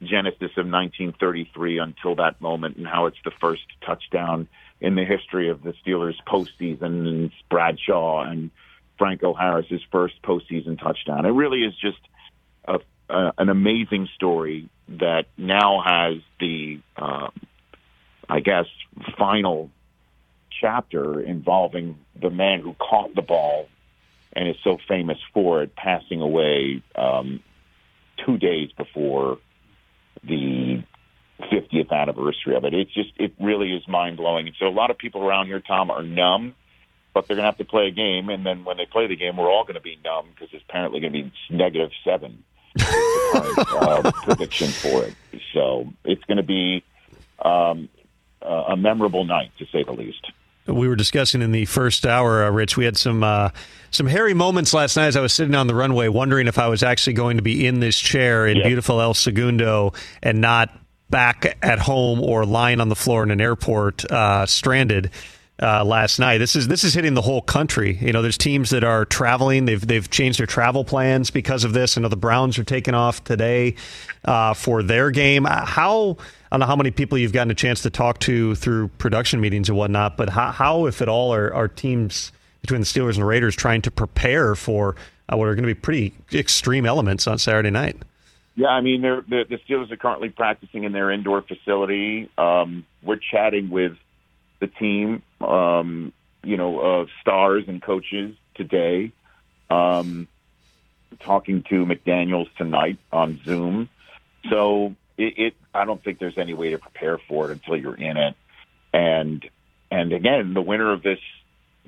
genesis 0.01 0.51
of 0.57 0.65
1933 0.67 1.79
until 1.79 2.15
that 2.15 2.41
moment, 2.41 2.77
and 2.77 2.87
how 2.87 3.05
it's 3.05 3.17
the 3.23 3.31
first 3.39 3.63
touchdown 3.85 4.47
in 4.79 4.95
the 4.95 5.05
history 5.05 5.49
of 5.49 5.61
the 5.63 5.73
Steelers 5.85 6.15
postseason, 6.27 7.07
and 7.07 7.31
Bradshaw 7.49 8.23
and 8.23 8.49
Franco 8.97 9.33
Harris's 9.33 9.81
first 9.91 10.21
postseason 10.23 10.81
touchdown. 10.81 11.25
It 11.25 11.31
really 11.31 11.63
is 11.63 11.75
just 11.75 11.99
a, 12.65 12.79
an 13.37 13.49
amazing 13.49 14.07
story 14.15 14.69
that 14.87 15.25
now 15.37 15.81
has 15.85 16.17
the, 16.39 16.79
um, 16.97 17.31
I 18.27 18.39
guess, 18.39 18.65
final 19.17 19.69
chapter 20.59 21.21
involving 21.21 21.97
the 22.19 22.29
man 22.29 22.61
who 22.61 22.73
caught 22.73 23.15
the 23.15 23.21
ball 23.21 23.67
and 24.33 24.47
is 24.47 24.55
so 24.63 24.77
famous 24.87 25.17
for 25.33 25.63
it, 25.63 25.75
passing 25.75 26.21
away 26.21 26.81
um, 26.95 27.41
two 28.25 28.37
days 28.37 28.71
before 28.77 29.39
the 30.23 30.83
50th 31.41 31.91
anniversary 31.91 32.55
of 32.55 32.65
it. 32.65 32.73
It's 32.73 32.93
just, 32.93 33.11
it 33.17 33.33
really 33.39 33.71
is 33.71 33.87
mind 33.87 34.17
blowing. 34.17 34.47
And 34.47 34.55
so 34.59 34.67
a 34.67 34.69
lot 34.69 34.91
of 34.91 34.97
people 34.97 35.23
around 35.23 35.47
here, 35.47 35.59
Tom, 35.59 35.89
are 35.89 36.03
numb, 36.03 36.55
but 37.13 37.27
they're 37.27 37.35
going 37.35 37.43
to 37.43 37.49
have 37.49 37.57
to 37.57 37.65
play 37.65 37.87
a 37.87 37.91
game. 37.91 38.29
And 38.29 38.45
then 38.45 38.63
when 38.63 38.77
they 38.77 38.85
play 38.85 39.07
the 39.07 39.15
game, 39.15 39.37
we're 39.37 39.51
all 39.51 39.63
going 39.63 39.75
to 39.75 39.81
be 39.81 39.97
numb 40.03 40.27
because 40.33 40.49
it's 40.53 40.63
apparently 40.67 40.99
going 40.99 41.13
to 41.13 41.23
be 41.23 41.33
negative 41.49 41.91
seven 42.03 42.43
uh, 42.79 44.11
prediction 44.23 44.67
for 44.67 45.03
it. 45.03 45.15
So 45.53 45.91
it's 46.05 46.23
going 46.25 46.37
to 46.37 46.43
be 46.43 46.83
um, 47.39 47.89
a 48.41 48.75
memorable 48.77 49.25
night, 49.25 49.51
to 49.59 49.65
say 49.71 49.83
the 49.83 49.91
least. 49.91 50.31
We 50.71 50.87
were 50.87 50.95
discussing 50.95 51.41
in 51.41 51.51
the 51.51 51.65
first 51.65 52.05
hour, 52.05 52.43
uh, 52.43 52.49
Rich. 52.49 52.77
We 52.77 52.85
had 52.85 52.97
some 52.97 53.23
uh, 53.23 53.49
some 53.91 54.07
hairy 54.07 54.33
moments 54.33 54.73
last 54.73 54.95
night 54.95 55.07
as 55.07 55.15
I 55.17 55.21
was 55.21 55.33
sitting 55.33 55.55
on 55.55 55.67
the 55.67 55.75
runway, 55.75 56.07
wondering 56.07 56.47
if 56.47 56.57
I 56.57 56.67
was 56.67 56.83
actually 56.83 57.13
going 57.13 57.37
to 57.37 57.43
be 57.43 57.65
in 57.67 57.79
this 57.79 57.97
chair 57.99 58.47
in 58.47 58.61
beautiful 58.63 59.01
El 59.01 59.13
Segundo 59.13 59.93
and 60.23 60.41
not 60.41 60.69
back 61.09 61.57
at 61.61 61.79
home 61.79 62.21
or 62.21 62.45
lying 62.45 62.79
on 62.79 62.89
the 62.89 62.95
floor 62.95 63.21
in 63.23 63.31
an 63.31 63.41
airport, 63.41 64.09
uh, 64.09 64.45
stranded 64.45 65.11
uh, 65.61 65.85
last 65.85 66.19
night. 66.19 66.39
This 66.39 66.55
is 66.55 66.67
this 66.67 66.83
is 66.83 66.93
hitting 66.93 67.13
the 67.13 67.21
whole 67.21 67.41
country. 67.41 67.97
You 68.01 68.11
know, 68.11 68.21
there's 68.21 68.37
teams 68.37 68.71
that 68.71 68.83
are 68.83 69.05
traveling. 69.05 69.65
They've 69.65 69.85
they've 69.85 70.09
changed 70.09 70.39
their 70.39 70.47
travel 70.47 70.83
plans 70.83 71.31
because 71.31 71.63
of 71.63 71.73
this. 71.73 71.97
I 71.97 72.01
know 72.01 72.07
the 72.07 72.17
Browns 72.17 72.57
are 72.57 72.63
taking 72.63 72.93
off 72.93 73.23
today 73.23 73.75
uh, 74.25 74.53
for 74.53 74.83
their 74.83 75.11
game. 75.11 75.45
How 75.45 76.17
I 76.51 76.55
don't 76.55 76.61
know 76.61 76.65
how 76.65 76.75
many 76.75 76.91
people 76.91 77.17
you've 77.17 77.33
gotten 77.33 77.51
a 77.51 77.55
chance 77.55 77.81
to 77.83 77.89
talk 77.89 78.19
to 78.19 78.55
through 78.55 78.89
production 78.97 79.39
meetings 79.39 79.69
and 79.69 79.77
whatnot, 79.77 80.17
but 80.17 80.29
how, 80.29 80.51
how 80.51 80.85
if 80.85 81.01
at 81.01 81.07
all, 81.07 81.33
are, 81.33 81.53
are 81.53 81.67
teams 81.67 82.31
between 82.61 82.81
the 82.81 82.85
Steelers 82.85 83.13
and 83.13 83.21
the 83.21 83.25
Raiders 83.25 83.55
trying 83.55 83.81
to 83.83 83.91
prepare 83.91 84.55
for 84.55 84.95
uh, 85.31 85.37
what 85.37 85.47
are 85.47 85.55
going 85.55 85.63
to 85.63 85.67
be 85.67 85.73
pretty 85.73 86.13
extreme 86.33 86.85
elements 86.85 87.25
on 87.25 87.37
Saturday 87.37 87.69
night? 87.69 87.95
Yeah, 88.55 88.67
I 88.67 88.81
mean, 88.81 89.01
they're, 89.01 89.21
the, 89.21 89.45
the 89.49 89.57
Steelers 89.59 89.91
are 89.91 89.97
currently 89.97 90.29
practicing 90.29 90.83
in 90.83 90.91
their 90.91 91.09
indoor 91.09 91.41
facility. 91.41 92.29
Um, 92.37 92.85
we're 93.01 93.15
chatting 93.15 93.69
with 93.69 93.93
the 94.59 94.67
team, 94.67 95.23
um, 95.43 96.13
you 96.43 96.57
know, 96.57 96.79
of 96.79 97.09
stars 97.21 97.65
and 97.67 97.81
coaches 97.81 98.35
today. 98.55 99.11
Um, 99.69 100.27
talking 101.19 101.63
to 101.69 101.85
McDaniels 101.85 102.47
tonight 102.57 102.97
on 103.11 103.39
Zoom. 103.45 103.89
So 104.49 104.95
it, 105.17 105.37
it, 105.37 105.53
I 105.73 105.85
don't 105.85 106.03
think 106.03 106.19
there's 106.19 106.37
any 106.37 106.53
way 106.53 106.71
to 106.71 106.77
prepare 106.77 107.17
for 107.17 107.49
it 107.49 107.53
until 107.53 107.77
you're 107.77 107.95
in 107.95 108.17
it. 108.17 108.35
And 108.93 109.47
and 109.89 110.13
again, 110.13 110.53
the 110.53 110.61
winner 110.61 110.91
of 110.91 111.03
this 111.03 111.19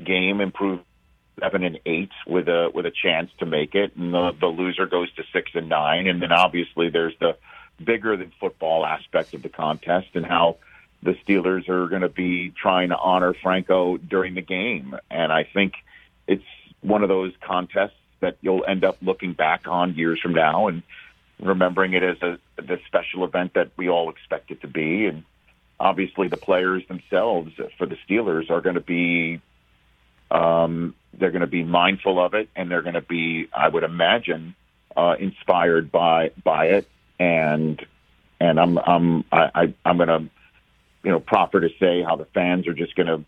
game 0.03 0.41
improved 0.41 0.83
seven 1.39 1.63
and 1.63 1.79
eight 1.85 2.11
with 2.27 2.47
a 2.47 2.69
with 2.73 2.85
a 2.85 2.91
chance 2.91 3.31
to 3.39 3.45
make 3.45 3.75
it, 3.75 3.95
and 3.95 4.13
the, 4.13 4.31
the 4.39 4.47
loser 4.47 4.85
goes 4.85 5.11
to 5.15 5.23
six 5.33 5.51
and 5.55 5.69
nine. 5.69 6.07
And 6.07 6.21
then 6.21 6.31
obviously 6.31 6.89
there's 6.89 7.17
the 7.19 7.37
bigger 7.83 8.15
than 8.15 8.31
football 8.39 8.85
aspect 8.85 9.33
of 9.33 9.41
the 9.41 9.49
contest 9.49 10.07
and 10.13 10.25
how 10.25 10.57
the 11.03 11.15
Steelers 11.25 11.67
are 11.69 11.87
going 11.87 12.01
to 12.01 12.09
be 12.09 12.51
trying 12.51 12.89
to 12.89 12.97
honor 12.97 13.33
Franco 13.33 13.97
during 13.97 14.35
the 14.35 14.41
game. 14.41 14.95
And 15.11 15.31
I 15.31 15.43
think 15.43 15.73
it's 16.27 16.43
one 16.81 17.03
of 17.03 17.09
those 17.09 17.33
contests 17.41 17.97
that 18.21 18.37
you'll 18.41 18.63
end 18.65 18.83
up 18.83 18.97
looking 19.01 19.33
back 19.33 19.67
on 19.67 19.95
years 19.95 20.19
from 20.21 20.33
now 20.33 20.67
and 20.67 20.81
remembering 21.39 21.93
it 21.93 22.03
as 22.03 22.21
a 22.21 22.39
the 22.55 22.79
special 22.87 23.25
event 23.25 23.55
that 23.55 23.71
we 23.75 23.89
all 23.89 24.09
expect 24.09 24.51
it 24.51 24.61
to 24.61 24.67
be. 24.67 25.05
And 25.05 25.23
obviously, 25.79 26.29
the 26.29 26.37
players 26.37 26.87
themselves 26.87 27.51
for 27.77 27.85
the 27.85 27.97
Steelers 28.07 28.49
are 28.49 28.61
going 28.61 28.75
to 28.75 28.81
be 28.81 29.41
um, 30.31 30.95
they're 31.13 31.31
going 31.31 31.41
to 31.41 31.47
be 31.47 31.63
mindful 31.63 32.23
of 32.23 32.33
it, 32.33 32.49
and 32.55 32.71
they're 32.71 32.81
going 32.81 32.95
to 32.95 33.01
be, 33.01 33.47
I 33.55 33.67
would 33.67 33.83
imagine, 33.83 34.55
uh, 34.95 35.15
inspired 35.19 35.91
by 35.91 36.31
by 36.43 36.67
it. 36.67 36.87
And 37.19 37.85
and 38.39 38.59
I'm 38.59 38.77
I'm 38.77 39.25
I, 39.31 39.49
I 39.53 39.73
I'm 39.85 39.97
going 39.97 40.09
to 40.09 40.29
you 41.03 41.11
know, 41.11 41.19
proper 41.19 41.59
to 41.61 41.69
say 41.79 42.01
how 42.01 42.15
the 42.15 42.25
fans 42.33 42.67
are 42.67 42.73
just 42.73 42.95
going 42.95 43.07
to 43.07 43.23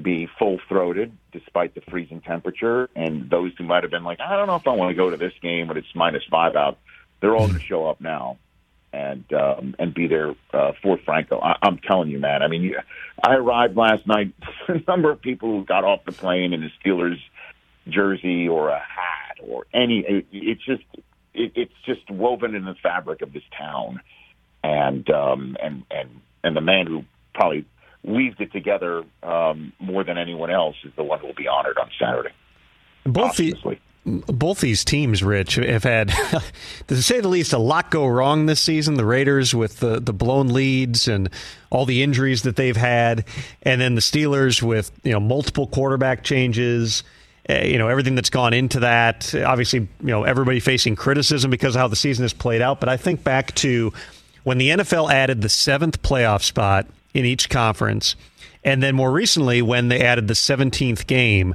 be 0.00 0.28
full 0.38 0.58
throated 0.68 1.12
despite 1.32 1.74
the 1.74 1.80
freezing 1.82 2.20
temperature. 2.20 2.88
And 2.94 3.30
those 3.30 3.52
who 3.56 3.64
might 3.64 3.82
have 3.82 3.90
been 3.90 4.04
like, 4.04 4.20
I 4.20 4.36
don't 4.36 4.46
know 4.46 4.56
if 4.56 4.66
I 4.66 4.72
want 4.72 4.90
to 4.90 4.94
go 4.94 5.10
to 5.10 5.16
this 5.16 5.32
game 5.42 5.68
when 5.68 5.76
it's 5.76 5.94
minus 5.94 6.24
five 6.30 6.56
out, 6.56 6.78
they're 7.20 7.36
all 7.36 7.46
going 7.46 7.58
to 7.58 7.64
show 7.64 7.86
up 7.86 8.00
now 8.00 8.38
and 8.92 9.24
um, 9.32 9.74
and 9.78 9.94
be 9.94 10.06
there 10.06 10.34
uh, 10.52 10.72
for 10.82 10.98
Franco. 10.98 11.40
I, 11.40 11.56
I'm 11.62 11.78
telling 11.78 12.08
you, 12.08 12.18
man. 12.18 12.42
I 12.42 12.48
mean, 12.48 12.74
I 13.22 13.34
arrived 13.34 13.76
last 13.76 14.06
night. 14.06 14.32
a 14.68 14.80
number 14.88 15.10
of 15.10 15.20
people 15.20 15.50
who 15.50 15.64
got 15.64 15.84
off 15.84 16.04
the 16.04 16.12
plane 16.12 16.52
in 16.52 16.64
a 16.64 16.72
Steelers 16.82 17.20
jersey 17.88 18.48
or 18.48 18.68
a 18.70 18.78
hat 18.78 19.38
or 19.42 19.66
any. 19.72 20.00
It, 20.00 20.26
it's 20.32 20.64
just 20.64 20.82
it, 21.34 21.52
it's 21.54 21.74
just 21.84 22.10
woven 22.10 22.54
in 22.54 22.64
the 22.64 22.74
fabric 22.82 23.22
of 23.22 23.32
this 23.32 23.44
town, 23.56 24.00
and 24.64 25.08
um, 25.10 25.56
and 25.62 25.84
and 25.90 26.20
and 26.42 26.56
the 26.56 26.60
man 26.60 26.86
who 26.86 27.04
probably 27.34 27.64
weaved 28.02 28.40
it 28.40 28.52
together 28.52 29.04
um, 29.22 29.72
more 29.78 30.04
than 30.04 30.18
anyone 30.18 30.50
else 30.50 30.76
is 30.84 30.92
the 30.96 31.04
one 31.04 31.18
who 31.20 31.26
will 31.26 31.34
be 31.34 31.48
honored 31.48 31.78
on 31.78 31.90
Saturday. 31.98 32.30
Both 33.04 33.36
the, 33.36 33.54
both 34.04 34.60
these 34.60 34.84
teams, 34.84 35.22
Rich, 35.22 35.56
have 35.56 35.84
had, 35.84 36.08
to 36.88 37.02
say 37.02 37.20
the 37.20 37.28
least, 37.28 37.52
a 37.52 37.58
lot 37.58 37.90
go 37.90 38.06
wrong 38.06 38.46
this 38.46 38.60
season. 38.60 38.94
The 38.94 39.04
Raiders 39.04 39.54
with 39.54 39.80
the, 39.80 40.00
the 40.00 40.12
blown 40.12 40.48
leads 40.48 41.06
and 41.06 41.28
all 41.70 41.84
the 41.84 42.02
injuries 42.02 42.42
that 42.42 42.56
they've 42.56 42.76
had, 42.76 43.24
and 43.62 43.80
then 43.80 43.94
the 43.94 44.00
Steelers 44.00 44.62
with 44.62 44.90
you 45.02 45.12
know 45.12 45.20
multiple 45.20 45.66
quarterback 45.66 46.24
changes. 46.24 47.02
Uh, 47.48 47.62
you 47.64 47.78
know 47.78 47.88
everything 47.88 48.14
that's 48.14 48.30
gone 48.30 48.54
into 48.54 48.80
that. 48.80 49.34
Obviously, 49.34 49.80
you 49.80 49.88
know 50.00 50.24
everybody 50.24 50.60
facing 50.60 50.96
criticism 50.96 51.50
because 51.50 51.74
of 51.74 51.80
how 51.80 51.88
the 51.88 51.96
season 51.96 52.22
has 52.22 52.32
played 52.32 52.62
out. 52.62 52.80
But 52.80 52.88
I 52.88 52.96
think 52.96 53.22
back 53.22 53.54
to 53.56 53.92
when 54.44 54.58
the 54.58 54.70
NFL 54.70 55.10
added 55.12 55.42
the 55.42 55.48
seventh 55.48 56.00
playoff 56.02 56.42
spot 56.42 56.86
in 57.14 57.24
each 57.24 57.48
conference. 57.48 58.16
And 58.64 58.82
then 58.82 58.94
more 58.94 59.10
recently, 59.10 59.62
when 59.62 59.88
they 59.88 60.00
added 60.00 60.28
the 60.28 60.34
17th 60.34 61.06
game, 61.06 61.54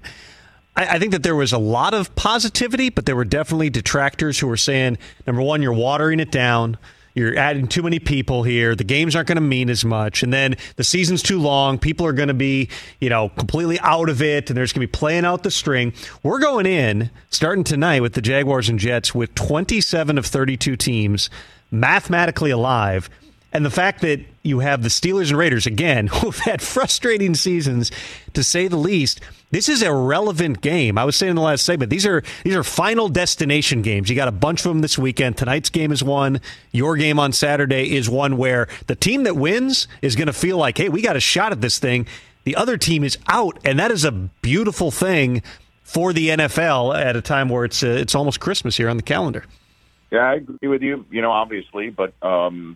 I, 0.75 0.95
I, 0.95 0.99
think 0.99 1.11
that 1.11 1.23
there 1.23 1.35
was 1.35 1.53
a 1.53 1.57
lot 1.57 1.93
of 1.93 2.15
positivity, 2.15 2.89
but 2.89 3.05
there 3.05 3.15
were 3.15 3.25
definitely 3.25 3.69
detractors 3.69 4.39
who 4.39 4.47
were 4.47 4.57
saying, 4.57 4.97
number 5.27 5.41
one, 5.41 5.61
you're 5.61 5.73
watering 5.73 6.19
it 6.19 6.31
down. 6.31 6.77
You're 7.13 7.37
adding 7.37 7.67
too 7.67 7.81
many 7.81 7.99
people 7.99 8.43
here. 8.43 8.75
The 8.75 8.83
games 8.83 9.15
aren't 9.15 9.29
going 9.29 9.37
to 9.37 9.41
mean 9.41 9.69
as 9.69 9.85
much. 9.85 10.21
And 10.21 10.33
then 10.33 10.57
the 10.75 10.83
season's 10.83 11.23
too 11.23 11.39
long. 11.39 11.79
People 11.79 12.05
are 12.05 12.11
going 12.11 12.27
to 12.27 12.33
be, 12.33 12.67
you 12.99 13.09
know, 13.09 13.29
completely 13.29 13.79
out 13.79 14.09
of 14.09 14.21
it, 14.21 14.49
and 14.49 14.57
they're 14.57 14.65
just 14.65 14.75
going 14.75 14.85
to 14.85 14.91
be 14.91 14.97
playing 14.97 15.23
out 15.23 15.43
the 15.43 15.51
string. 15.51 15.93
We're 16.23 16.39
going 16.39 16.65
in, 16.65 17.09
starting 17.29 17.63
tonight 17.63 18.01
with 18.01 18.13
the 18.13 18.21
Jaguars 18.21 18.67
and 18.67 18.77
Jets, 18.77 19.15
with 19.15 19.33
27 19.33 20.17
of 20.17 20.25
32 20.25 20.75
teams 20.75 21.29
mathematically 21.71 22.51
alive 22.51 23.09
and 23.55 23.65
the 23.65 23.71
fact 23.71 24.01
that 24.01 24.19
you 24.43 24.59
have 24.59 24.83
the 24.83 24.89
Steelers 24.89 25.29
and 25.29 25.37
Raiders, 25.37 25.65
again, 25.65 26.07
who've 26.13 26.37
had 26.39 26.61
frustrating 26.61 27.35
seasons 27.35 27.89
to 28.33 28.43
say 28.43 28.67
the 28.67 28.75
least, 28.75 29.21
this 29.51 29.69
is 29.69 29.81
a 29.81 29.93
relevant 29.93 30.59
game. 30.59 30.97
I 30.97 31.05
was 31.05 31.15
saying 31.15 31.29
in 31.29 31.35
the 31.37 31.41
last 31.41 31.63
segment, 31.63 31.89
these 31.89 32.05
are 32.05 32.21
these 32.43 32.53
are 32.53 32.63
final 32.63 33.07
destination 33.07 33.81
games. 33.81 34.09
You 34.09 34.15
got 34.17 34.27
a 34.27 34.33
bunch 34.33 34.65
of 34.65 34.65
them 34.65 34.81
this 34.81 34.97
weekend. 34.97 35.37
Tonight's 35.37 35.69
game 35.69 35.93
is 35.93 36.03
one. 36.03 36.41
Your 36.73 36.97
game 36.97 37.17
on 37.17 37.31
Saturday 37.31 37.95
is 37.95 38.09
one 38.09 38.35
where 38.35 38.67
the 38.87 38.95
team 38.95 39.23
that 39.23 39.37
wins 39.37 39.87
is 40.01 40.17
going 40.17 40.27
to 40.27 40.33
feel 40.33 40.57
like, 40.57 40.77
hey, 40.77 40.89
we 40.89 41.01
got 41.01 41.15
a 41.15 41.21
shot 41.21 41.53
at 41.53 41.61
this 41.61 41.79
thing. 41.79 42.07
The 42.43 42.57
other 42.57 42.77
team 42.77 43.05
is 43.05 43.17
out, 43.29 43.57
and 43.63 43.79
that 43.79 43.89
is 43.89 44.03
a 44.03 44.11
beautiful 44.11 44.91
thing 44.91 45.41
for 45.83 46.11
the 46.11 46.27
NFL 46.27 46.93
at 46.93 47.15
a 47.15 47.21
time 47.21 47.47
where 47.47 47.63
it's 47.63 47.81
uh, 47.83 47.87
it's 47.87 48.15
almost 48.15 48.41
Christmas 48.41 48.75
here 48.75 48.89
on 48.89 48.97
the 48.97 49.03
calendar. 49.03 49.45
Yeah, 50.11 50.29
I 50.29 50.33
agree 50.35 50.67
with 50.67 50.81
you. 50.81 51.05
You 51.09 51.21
know, 51.21 51.31
obviously, 51.31 51.89
but 51.89 52.13
um, 52.21 52.75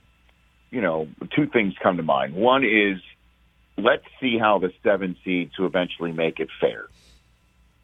you 0.71 0.81
know, 0.81 1.07
two 1.35 1.47
things 1.47 1.73
come 1.81 1.97
to 1.97 2.03
mind. 2.03 2.33
One 2.33 2.63
is 2.63 2.99
let's 3.77 4.05
see 4.19 4.37
how 4.37 4.59
the 4.59 4.71
seven 4.83 5.15
seeds 5.23 5.53
who 5.57 5.65
eventually 5.65 6.11
make 6.11 6.39
it 6.39 6.49
fare. 6.59 6.87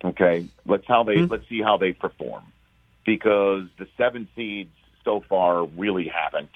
Okay, 0.03 0.47
let's 0.65 0.85
how 0.87 1.03
they 1.03 1.15
mm-hmm. 1.15 1.31
let's 1.31 1.47
see 1.49 1.61
how 1.61 1.77
they 1.77 1.93
perform 1.93 2.43
because 3.05 3.63
the 3.77 3.87
seven 3.97 4.27
seeds 4.35 4.71
so 5.03 5.23
far 5.27 5.65
really 5.65 6.07
haven't 6.07 6.49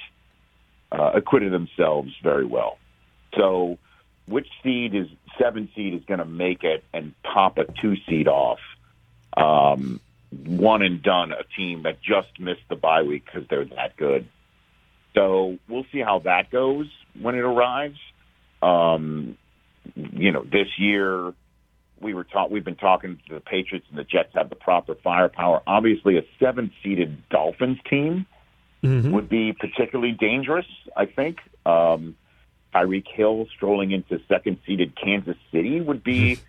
uh, 0.91 1.11
acquitted 1.13 1.53
themselves 1.53 2.11
very 2.21 2.45
well. 2.45 2.77
So, 3.37 3.77
which 4.27 4.47
seed 4.63 4.95
is 4.95 5.07
seven 5.39 5.69
seed 5.75 5.93
is 5.93 6.03
going 6.05 6.19
to 6.19 6.25
make 6.25 6.63
it 6.63 6.83
and 6.93 7.13
pop 7.23 7.57
a 7.57 7.65
two 7.65 7.95
seed 8.07 8.27
off? 8.27 8.59
Um, 9.37 9.99
one 10.31 10.81
and 10.81 11.01
done 11.01 11.31
a 11.31 11.43
team 11.55 11.83
that 11.83 12.01
just 12.01 12.39
missed 12.39 12.67
the 12.69 12.75
bye 12.75 13.03
week 13.03 13.25
because 13.25 13.47
they're 13.47 13.65
that 13.65 13.95
good. 13.97 14.27
So 15.15 15.57
we'll 15.67 15.85
see 15.91 15.99
how 15.99 16.19
that 16.19 16.51
goes 16.51 16.87
when 17.19 17.35
it 17.35 17.41
arrives. 17.41 17.97
Um, 18.61 19.37
you 19.95 20.31
know, 20.31 20.43
this 20.43 20.67
year 20.77 21.33
we 22.01 22.13
were 22.13 22.23
taught 22.23 22.51
we've 22.51 22.63
been 22.63 22.75
talking 22.75 23.19
to 23.27 23.35
the 23.35 23.41
Patriots 23.41 23.85
and 23.89 23.97
the 23.97 24.03
Jets 24.03 24.29
have 24.35 24.49
the 24.49 24.55
proper 24.55 24.95
firepower. 24.95 25.61
Obviously, 25.67 26.17
a 26.17 26.21
seven-seeded 26.39 27.29
Dolphins 27.29 27.79
team 27.89 28.25
mm-hmm. 28.83 29.11
would 29.11 29.29
be 29.29 29.53
particularly 29.53 30.13
dangerous. 30.13 30.67
I 30.95 31.05
think. 31.05 31.39
Um, 31.65 32.15
Tyreek 32.73 33.05
Hill 33.13 33.47
strolling 33.55 33.91
into 33.91 34.19
second 34.27 34.59
seeded 34.65 34.95
Kansas 34.95 35.37
City 35.51 35.81
would 35.81 36.03
be 36.03 36.39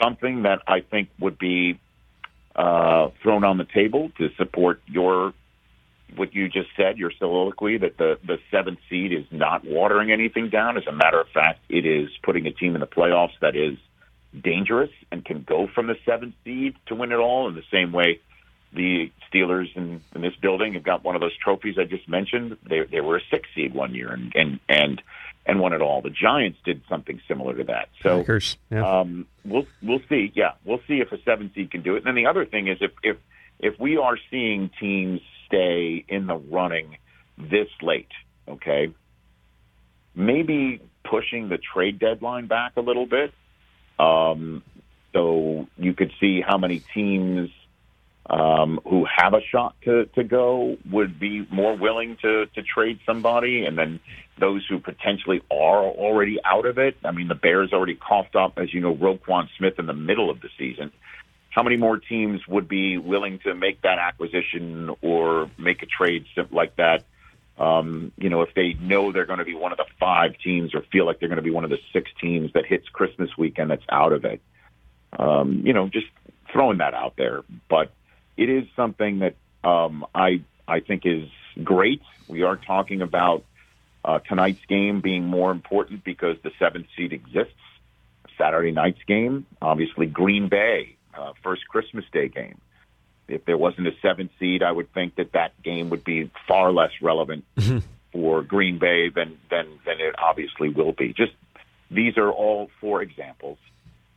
something 0.00 0.42
that 0.42 0.62
I 0.66 0.80
think 0.80 1.08
would 1.18 1.38
be 1.38 1.78
uh, 2.56 3.10
thrown 3.22 3.44
on 3.44 3.58
the 3.58 3.66
table 3.66 4.10
to 4.18 4.30
support 4.36 4.80
your 4.86 5.34
what 6.16 6.34
you 6.34 6.48
just 6.48 6.68
said, 6.76 6.98
your 6.98 7.12
soliloquy 7.18 7.78
that 7.78 7.96
the 7.98 8.18
the 8.26 8.38
seventh 8.50 8.78
seed 8.88 9.12
is 9.12 9.24
not 9.30 9.64
watering 9.64 10.10
anything 10.10 10.48
down. 10.48 10.76
As 10.76 10.86
a 10.86 10.92
matter 10.92 11.20
of 11.20 11.28
fact, 11.28 11.60
it 11.68 11.86
is 11.86 12.10
putting 12.22 12.46
a 12.46 12.52
team 12.52 12.74
in 12.74 12.80
the 12.80 12.86
playoffs 12.86 13.38
that 13.40 13.56
is 13.56 13.78
dangerous 14.38 14.90
and 15.10 15.24
can 15.24 15.42
go 15.42 15.66
from 15.66 15.86
the 15.86 15.96
seventh 16.04 16.34
seed 16.44 16.76
to 16.86 16.94
win 16.94 17.12
it 17.12 17.16
all. 17.16 17.48
In 17.48 17.54
the 17.54 17.64
same 17.70 17.92
way, 17.92 18.20
the 18.72 19.10
Steelers 19.32 19.74
in, 19.76 20.02
in 20.14 20.22
this 20.22 20.34
building 20.36 20.74
have 20.74 20.82
got 20.82 21.04
one 21.04 21.14
of 21.14 21.20
those 21.20 21.36
trophies 21.36 21.76
I 21.78 21.84
just 21.84 22.08
mentioned. 22.08 22.56
They 22.68 22.82
they 22.82 23.00
were 23.00 23.16
a 23.16 23.22
six 23.30 23.48
seed 23.54 23.74
one 23.74 23.94
year 23.94 24.12
and 24.12 24.32
and 24.34 24.60
and 24.68 25.02
and 25.46 25.60
won 25.60 25.72
it 25.72 25.80
all. 25.80 26.02
The 26.02 26.10
Giants 26.10 26.58
did 26.64 26.82
something 26.88 27.20
similar 27.26 27.54
to 27.54 27.64
that. 27.64 27.88
So 28.02 28.18
Packers, 28.18 28.56
yeah. 28.70 29.00
um, 29.00 29.26
we'll 29.44 29.66
we'll 29.82 30.02
see. 30.08 30.32
Yeah, 30.34 30.52
we'll 30.64 30.82
see 30.86 31.00
if 31.00 31.12
a 31.12 31.22
seven 31.22 31.50
seed 31.54 31.70
can 31.70 31.82
do 31.82 31.94
it. 31.94 31.98
And 31.98 32.06
then 32.06 32.14
the 32.14 32.26
other 32.26 32.44
thing 32.44 32.68
is 32.68 32.78
if 32.80 32.92
if 33.02 33.16
if 33.58 33.78
we 33.80 33.96
are 33.96 34.18
seeing 34.30 34.70
teams 34.78 35.20
stay 35.48 36.04
in 36.08 36.26
the 36.26 36.36
running 36.36 36.96
this 37.36 37.68
late, 37.82 38.12
okay, 38.46 38.92
maybe 40.14 40.80
pushing 41.04 41.48
the 41.48 41.58
trade 41.58 41.98
deadline 41.98 42.46
back 42.46 42.72
a 42.76 42.80
little 42.80 43.06
bit. 43.06 43.32
Um, 43.98 44.62
so 45.12 45.66
you 45.76 45.94
could 45.94 46.12
see 46.20 46.40
how 46.40 46.58
many 46.58 46.80
teams 46.94 47.50
um, 48.28 48.78
who 48.84 49.06
have 49.06 49.32
a 49.32 49.40
shot 49.40 49.74
to, 49.84 50.04
to 50.14 50.22
go 50.22 50.76
would 50.90 51.18
be 51.18 51.46
more 51.50 51.76
willing 51.76 52.18
to, 52.22 52.46
to 52.46 52.62
trade 52.62 53.00
somebody, 53.06 53.64
and 53.64 53.78
then 53.78 54.00
those 54.38 54.66
who 54.68 54.78
potentially 54.78 55.40
are 55.50 55.82
already 55.84 56.38
out 56.44 56.66
of 56.66 56.78
it. 56.78 56.96
I 57.04 57.10
mean, 57.10 57.28
the 57.28 57.34
Bears 57.34 57.72
already 57.72 57.94
coughed 57.94 58.36
up, 58.36 58.58
as 58.58 58.72
you 58.72 58.80
know, 58.80 58.94
Roquan 58.94 59.48
Smith 59.56 59.78
in 59.78 59.86
the 59.86 59.94
middle 59.94 60.30
of 60.30 60.40
the 60.40 60.48
season. 60.58 60.92
How 61.50 61.62
many 61.62 61.76
more 61.76 61.96
teams 61.96 62.46
would 62.46 62.68
be 62.68 62.98
willing 62.98 63.38
to 63.40 63.54
make 63.54 63.82
that 63.82 63.98
acquisition 63.98 64.90
or 65.02 65.50
make 65.58 65.82
a 65.82 65.86
trade 65.86 66.26
like 66.50 66.76
that? 66.76 67.04
Um, 67.58 68.12
you 68.16 68.28
know, 68.28 68.42
if 68.42 68.54
they 68.54 68.74
know 68.74 69.10
they're 69.10 69.26
going 69.26 69.40
to 69.40 69.44
be 69.44 69.54
one 69.54 69.72
of 69.72 69.78
the 69.78 69.86
five 69.98 70.38
teams 70.44 70.74
or 70.74 70.82
feel 70.92 71.06
like 71.06 71.18
they're 71.18 71.28
going 71.28 71.36
to 71.36 71.42
be 71.42 71.50
one 71.50 71.64
of 71.64 71.70
the 71.70 71.80
six 71.92 72.10
teams 72.20 72.52
that 72.52 72.66
hits 72.66 72.88
Christmas 72.88 73.30
weekend 73.36 73.70
that's 73.70 73.84
out 73.90 74.12
of 74.12 74.24
it. 74.24 74.40
Um, 75.18 75.62
you 75.64 75.72
know, 75.72 75.88
just 75.88 76.06
throwing 76.52 76.78
that 76.78 76.94
out 76.94 77.14
there. 77.16 77.42
But 77.68 77.90
it 78.36 78.48
is 78.48 78.64
something 78.76 79.20
that 79.20 79.34
um, 79.64 80.06
I 80.14 80.42
I 80.68 80.80
think 80.80 81.04
is 81.04 81.28
great. 81.64 82.02
We 82.28 82.42
are 82.42 82.56
talking 82.56 83.02
about 83.02 83.44
uh, 84.04 84.20
tonight's 84.20 84.64
game 84.66 85.00
being 85.00 85.24
more 85.24 85.50
important 85.50 86.04
because 86.04 86.36
the 86.42 86.52
seventh 86.58 86.86
seed 86.96 87.12
exists. 87.12 87.54
Saturday 88.36 88.70
night's 88.70 89.02
game, 89.08 89.46
obviously 89.60 90.06
Green 90.06 90.48
Bay, 90.48 90.94
uh, 91.14 91.32
first 91.42 91.66
Christmas 91.68 92.04
Day 92.12 92.28
game. 92.28 92.60
If 93.28 93.44
there 93.44 93.58
wasn't 93.58 93.86
a 93.88 93.92
seventh 94.00 94.30
seed, 94.38 94.62
I 94.62 94.72
would 94.72 94.92
think 94.94 95.16
that 95.16 95.32
that 95.32 95.60
game 95.62 95.90
would 95.90 96.02
be 96.04 96.30
far 96.46 96.72
less 96.72 96.92
relevant 97.02 97.44
for 98.12 98.42
Green 98.42 98.78
Bay 98.78 99.10
than 99.10 99.38
than 99.50 99.66
than 99.84 100.00
it 100.00 100.14
obviously 100.18 100.70
will 100.70 100.92
be. 100.92 101.12
Just 101.12 101.32
these 101.90 102.16
are 102.16 102.30
all 102.30 102.70
four 102.80 103.02
examples, 103.02 103.58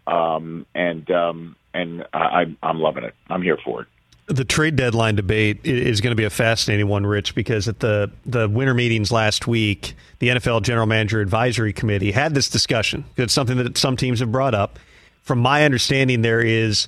um, 0.08 0.66
and 0.74 1.10
um, 1.12 1.56
and 1.74 2.06
I, 2.14 2.20
I'm 2.20 2.58
I'm 2.64 2.80
loving 2.80 3.04
it. 3.04 3.14
I'm 3.30 3.42
here 3.42 3.58
for 3.64 3.82
it. 3.82 3.88
the 4.28 4.46
trade 4.46 4.78
deadline 4.78 5.16
debate 5.16 5.60
is 5.66 6.00
going 6.00 6.12
to 6.12 6.16
be 6.16 6.24
a 6.24 6.30
fascinating 6.30 6.88
one, 6.88 7.06
Rich, 7.06 7.36
because 7.36 7.68
at 7.68 7.80
the 7.80 8.12
the 8.26 8.48
winter 8.48 8.74
meetings 8.74 9.12
last 9.12 9.46
week, 9.46 9.94
the 10.20 10.30
NFL 10.30 10.62
General 10.64 10.86
Manager 10.86 11.20
Advisory 11.20 11.74
Committee 11.74 12.12
had 12.12 12.34
this 12.34 12.50
discussion. 12.50 13.04
It's 13.18 13.34
something 13.34 13.58
that 13.58 13.78
some 13.78 13.98
teams 13.98 14.22
have 14.22 14.32
brought 14.32 14.56
up. 14.56 14.80
From 15.22 15.39
my 15.39 15.65
understanding, 15.65 16.22
there 16.22 16.41
is 16.41 16.88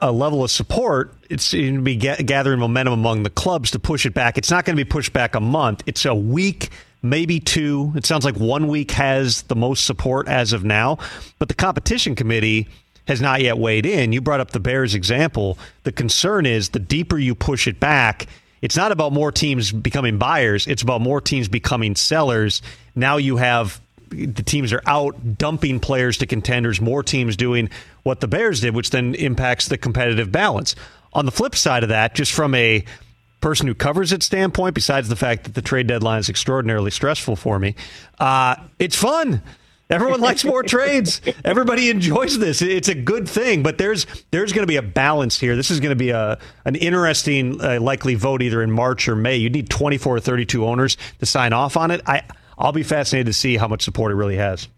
a 0.00 0.12
level 0.12 0.44
of 0.44 0.50
support. 0.50 1.14
It's 1.30 1.52
going 1.52 1.76
to 1.76 1.82
be 1.82 1.96
ga- 1.96 2.22
gathering 2.22 2.60
momentum 2.60 2.94
among 2.94 3.22
the 3.22 3.30
clubs 3.30 3.70
to 3.72 3.78
push 3.78 4.06
it 4.06 4.14
back. 4.14 4.38
It's 4.38 4.50
not 4.50 4.64
going 4.64 4.76
to 4.76 4.84
be 4.84 4.88
pushed 4.88 5.12
back 5.12 5.34
a 5.34 5.40
month. 5.40 5.82
It's 5.86 6.04
a 6.04 6.14
week, 6.14 6.70
maybe 7.02 7.40
two. 7.40 7.92
It 7.96 8.06
sounds 8.06 8.24
like 8.24 8.36
one 8.36 8.68
week 8.68 8.90
has 8.92 9.42
the 9.42 9.56
most 9.56 9.84
support 9.84 10.28
as 10.28 10.52
of 10.52 10.64
now. 10.64 10.98
But 11.38 11.48
the 11.48 11.54
competition 11.54 12.14
committee 12.14 12.68
has 13.06 13.20
not 13.20 13.40
yet 13.40 13.58
weighed 13.58 13.86
in. 13.86 14.12
You 14.12 14.20
brought 14.20 14.40
up 14.40 14.50
the 14.50 14.60
Bears 14.60 14.94
example. 14.94 15.58
The 15.84 15.92
concern 15.92 16.44
is 16.44 16.70
the 16.70 16.78
deeper 16.78 17.18
you 17.18 17.34
push 17.34 17.66
it 17.66 17.78
back, 17.78 18.26
it's 18.62 18.76
not 18.76 18.90
about 18.90 19.12
more 19.12 19.30
teams 19.30 19.70
becoming 19.70 20.18
buyers, 20.18 20.66
it's 20.66 20.82
about 20.82 21.00
more 21.00 21.20
teams 21.20 21.48
becoming 21.48 21.94
sellers. 21.94 22.62
Now 22.94 23.16
you 23.16 23.36
have 23.36 23.80
the 24.08 24.42
teams 24.42 24.72
are 24.72 24.82
out 24.86 25.38
dumping 25.38 25.80
players 25.80 26.18
to 26.18 26.26
contenders, 26.26 26.80
more 26.80 27.02
teams 27.02 27.36
doing 27.36 27.70
what 28.02 28.20
the 28.20 28.28
Bears 28.28 28.60
did, 28.60 28.74
which 28.74 28.90
then 28.90 29.14
impacts 29.14 29.68
the 29.68 29.78
competitive 29.78 30.30
balance. 30.30 30.74
On 31.12 31.24
the 31.24 31.32
flip 31.32 31.54
side 31.54 31.82
of 31.82 31.88
that, 31.88 32.14
just 32.14 32.32
from 32.32 32.54
a 32.54 32.84
person 33.40 33.66
who 33.66 33.74
covers 33.74 34.12
it 34.12 34.22
standpoint, 34.22 34.74
besides 34.74 35.08
the 35.08 35.16
fact 35.16 35.44
that 35.44 35.54
the 35.54 35.62
trade 35.62 35.86
deadline 35.86 36.20
is 36.20 36.28
extraordinarily 36.28 36.90
stressful 36.90 37.36
for 37.36 37.58
me, 37.58 37.74
uh, 38.18 38.56
it's 38.78 38.96
fun. 38.96 39.42
Everyone 39.88 40.20
likes 40.20 40.44
more 40.44 40.62
trades. 40.64 41.20
Everybody 41.44 41.90
enjoys 41.90 42.38
this. 42.38 42.60
It's 42.60 42.88
a 42.88 42.94
good 42.94 43.28
thing, 43.28 43.62
but 43.62 43.78
there's 43.78 44.06
there's 44.32 44.52
going 44.52 44.64
to 44.64 44.66
be 44.66 44.76
a 44.76 44.82
balance 44.82 45.38
here. 45.38 45.54
This 45.54 45.70
is 45.70 45.78
going 45.78 45.90
to 45.90 45.96
be 45.96 46.10
a 46.10 46.38
an 46.64 46.74
interesting 46.74 47.60
uh, 47.60 47.78
likely 47.80 48.16
vote 48.16 48.42
either 48.42 48.62
in 48.62 48.72
March 48.72 49.08
or 49.08 49.14
May. 49.14 49.36
You 49.36 49.48
need 49.48 49.70
24 49.70 50.16
or 50.16 50.20
32 50.20 50.66
owners 50.66 50.96
to 51.20 51.26
sign 51.26 51.52
off 51.52 51.76
on 51.76 51.92
it. 51.92 52.00
I 52.06 52.22
I'll 52.58 52.72
be 52.72 52.82
fascinated 52.82 53.26
to 53.26 53.32
see 53.32 53.56
how 53.56 53.68
much 53.68 53.82
support 53.82 54.12
it 54.12 54.14
really 54.14 54.36
has. 54.36 54.68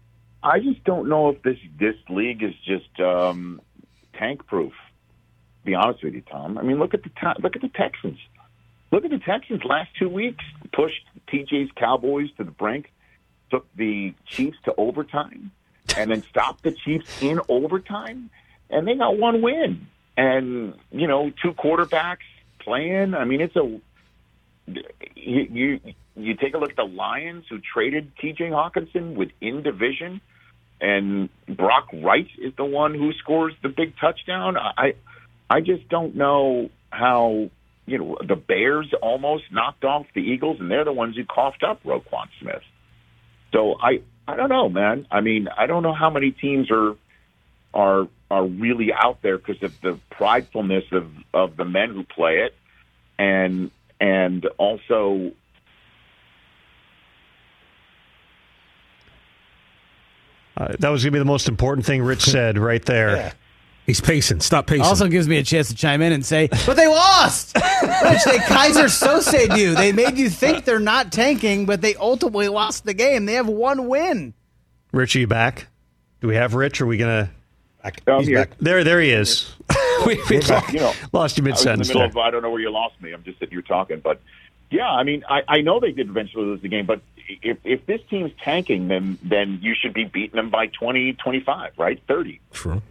I 0.41 0.59
just 0.59 0.83
don't 0.83 1.09
know 1.09 1.29
if 1.29 1.41
this 1.43 1.57
this 1.77 1.95
league 2.09 2.43
is 2.43 2.53
just 2.65 2.99
um, 2.99 3.61
tank 4.13 4.45
proof. 4.47 4.73
Be 5.65 5.75
honest 5.75 6.03
with 6.03 6.13
you, 6.13 6.21
Tom. 6.21 6.57
I 6.57 6.61
mean, 6.61 6.79
look 6.79 6.93
at 6.93 7.03
the 7.03 7.09
look 7.41 7.55
at 7.55 7.61
the 7.61 7.69
Texans. 7.69 8.19
Look 8.91 9.05
at 9.05 9.11
the 9.11 9.19
Texans 9.19 9.63
last 9.65 9.89
two 9.99 10.09
weeks 10.09 10.43
pushed 10.71 11.05
TJ's 11.27 11.71
Cowboys 11.75 12.29
to 12.37 12.43
the 12.43 12.51
brink, 12.51 12.91
took 13.51 13.67
the 13.75 14.13
Chiefs 14.25 14.57
to 14.65 14.73
overtime, 14.77 15.51
and 15.97 16.11
then 16.11 16.23
stopped 16.23 16.63
the 16.63 16.71
Chiefs 16.71 17.21
in 17.21 17.39
overtime, 17.49 18.29
and 18.69 18.87
they 18.87 18.95
got 18.95 19.17
one 19.17 19.41
win. 19.41 19.87
And 20.17 20.73
you 20.91 21.07
know, 21.07 21.31
two 21.41 21.53
quarterbacks 21.53 22.27
playing. 22.59 23.13
I 23.13 23.25
mean, 23.25 23.41
it's 23.41 23.55
a 23.55 23.79
you, 25.15 25.47
you 25.51 25.79
you 26.15 26.35
take 26.35 26.53
a 26.53 26.57
look 26.57 26.71
at 26.71 26.75
the 26.75 26.83
Lions 26.83 27.45
who 27.49 27.59
traded 27.59 28.11
T.J. 28.19 28.49
Hockenson 28.49 29.15
within 29.15 29.63
division, 29.63 30.21
and 30.81 31.29
Brock 31.47 31.87
Wright 31.93 32.27
is 32.37 32.53
the 32.57 32.65
one 32.65 32.93
who 32.93 33.13
scores 33.13 33.53
the 33.61 33.69
big 33.69 33.97
touchdown. 33.99 34.57
I 34.57 34.95
I 35.49 35.61
just 35.61 35.87
don't 35.89 36.15
know 36.15 36.69
how 36.89 37.49
you 37.85 37.97
know 37.97 38.17
the 38.25 38.35
Bears 38.35 38.93
almost 39.01 39.45
knocked 39.51 39.83
off 39.83 40.05
the 40.13 40.21
Eagles, 40.21 40.57
and 40.59 40.69
they're 40.69 40.85
the 40.85 40.93
ones 40.93 41.15
who 41.15 41.25
coughed 41.25 41.63
up 41.63 41.83
Roquan 41.83 42.27
Smith. 42.41 42.63
So 43.51 43.75
I 43.81 44.01
I 44.27 44.35
don't 44.35 44.49
know, 44.49 44.69
man. 44.69 45.07
I 45.09 45.21
mean, 45.21 45.47
I 45.55 45.65
don't 45.65 45.83
know 45.83 45.93
how 45.93 46.09
many 46.09 46.31
teams 46.31 46.69
are 46.71 46.95
are 47.73 48.07
are 48.29 48.45
really 48.45 48.93
out 48.93 49.21
there 49.21 49.37
because 49.37 49.61
of 49.63 49.79
the 49.81 49.99
pridefulness 50.11 50.91
of 50.91 51.11
of 51.33 51.57
the 51.57 51.65
men 51.65 51.93
who 51.93 52.03
play 52.03 52.41
it, 52.41 52.55
and 53.17 53.71
and 53.99 54.45
also 54.57 55.31
Uh, 60.59 60.75
that 60.79 60.89
was 60.89 61.03
going 61.03 61.13
to 61.13 61.15
be 61.15 61.19
the 61.19 61.25
most 61.25 61.47
important 61.47 61.85
thing 61.85 62.01
Rich 62.03 62.21
said 62.31 62.57
right 62.57 62.83
there. 62.83 63.31
He's 63.85 64.01
pacing. 64.01 64.41
Stop 64.41 64.67
pacing. 64.67 64.83
Also 64.85 65.07
gives 65.07 65.27
me 65.27 65.37
a 65.37 65.43
chance 65.43 65.69
to 65.69 65.75
chime 65.75 66.01
in 66.01 66.11
and 66.11 66.23
say, 66.23 66.47
but 66.65 66.75
they 66.75 66.87
lost. 66.87 67.55
Rich, 67.81 68.23
they 68.25 68.37
Keyser 68.37 68.85
Söze 68.85 69.57
you. 69.57 69.73
They 69.73 69.93
made 69.93 70.17
you 70.17 70.29
think 70.29 70.65
they're 70.65 70.79
not 70.79 71.11
tanking, 71.11 71.65
but 71.65 71.81
they 71.81 71.95
ultimately 71.95 72.49
lost 72.49 72.85
the 72.85 72.93
game. 72.93 73.25
They 73.25 73.33
have 73.33 73.47
one 73.47 73.87
win. 73.87 74.33
Rich, 74.91 75.15
are 75.15 75.19
you 75.19 75.27
back? 75.27 75.67
Do 76.21 76.27
we 76.27 76.35
have 76.35 76.53
Rich? 76.53 76.81
Are 76.81 76.85
we 76.85 76.97
going 76.97 77.29
I'm 77.83 77.93
to? 77.93 78.21
here. 78.23 78.49
There, 78.59 78.83
there 78.83 79.01
he 79.01 79.11
is. 79.11 79.49
we 80.05 80.21
we 80.29 80.35
you 80.71 80.79
know, 80.79 80.93
lost 81.13 81.37
you 81.37 81.43
I 81.43 81.45
mid 81.45 81.51
was 81.53 81.63
the 81.63 81.83
sentence. 81.83 82.15
I 82.15 82.31
don't 82.31 82.41
know 82.41 82.49
where 82.49 82.61
you 82.61 82.71
lost 82.71 83.01
me. 83.01 83.11
I'm 83.11 83.23
just 83.23 83.39
sitting 83.39 83.53
here 83.53 83.61
talking, 83.61 83.99
but 83.99 84.21
yeah, 84.71 84.89
I 84.89 85.03
mean, 85.03 85.23
I, 85.27 85.41
I 85.47 85.61
know 85.61 85.79
they 85.79 85.91
did 85.91 86.09
eventually 86.09 86.45
lose 86.45 86.61
the 86.61 86.67
game, 86.67 86.85
but 86.85 87.01
if 87.41 87.57
if 87.63 87.85
this 87.85 88.01
team's 88.09 88.31
tanking, 88.43 88.87
then 88.87 89.17
then 89.23 89.59
you 89.61 89.75
should 89.75 89.93
be 89.93 90.05
beating 90.05 90.35
them 90.35 90.49
by 90.49 90.67
20, 90.67 91.13
25, 91.13 91.73
right, 91.77 92.01
thirty. 92.07 92.39
True. 92.53 92.81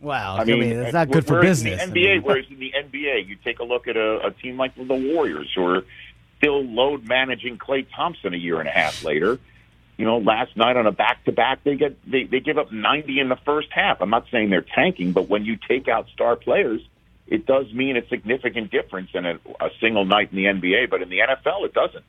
Wow. 0.00 0.36
I 0.36 0.44
mean, 0.44 0.62
it's 0.62 0.92
not 0.92 1.10
good 1.10 1.26
for 1.26 1.40
business. 1.40 1.82
In 1.82 1.90
the 1.90 2.00
NBA, 2.00 2.12
mean, 2.14 2.22
whereas 2.22 2.44
in 2.50 2.58
the 2.58 2.74
NBA, 2.76 3.26
you 3.26 3.36
take 3.42 3.58
a 3.60 3.64
look 3.64 3.88
at 3.88 3.96
a, 3.96 4.26
a 4.26 4.30
team 4.32 4.58
like 4.58 4.74
the 4.74 4.82
Warriors, 4.82 5.50
who 5.54 5.64
are 5.66 5.84
still 6.36 6.62
load 6.62 7.08
managing 7.08 7.56
Klay 7.56 7.86
Thompson 7.94 8.34
a 8.34 8.36
year 8.36 8.60
and 8.60 8.68
a 8.68 8.72
half 8.72 9.02
later. 9.02 9.38
You 9.96 10.04
know, 10.04 10.18
last 10.18 10.56
night 10.56 10.76
on 10.76 10.86
a 10.86 10.92
back 10.92 11.24
to 11.24 11.32
back, 11.32 11.62
they 11.64 11.76
get 11.76 11.96
they, 12.10 12.24
they 12.24 12.40
give 12.40 12.58
up 12.58 12.72
ninety 12.72 13.20
in 13.20 13.28
the 13.28 13.36
first 13.44 13.68
half. 13.70 14.00
I'm 14.00 14.10
not 14.10 14.26
saying 14.30 14.50
they're 14.50 14.60
tanking, 14.74 15.12
but 15.12 15.28
when 15.28 15.44
you 15.44 15.56
take 15.68 15.86
out 15.88 16.08
star 16.08 16.34
players, 16.36 16.80
it 17.26 17.46
does 17.46 17.72
mean 17.72 17.96
a 17.96 18.06
significant 18.08 18.70
difference 18.70 19.10
in 19.14 19.24
a, 19.24 19.38
a 19.60 19.70
single 19.80 20.04
night 20.04 20.30
in 20.32 20.36
the 20.36 20.44
NBA. 20.44 20.90
But 20.90 21.02
in 21.02 21.10
the 21.10 21.18
NFL, 21.18 21.64
it 21.64 21.74
doesn't. 21.74 22.04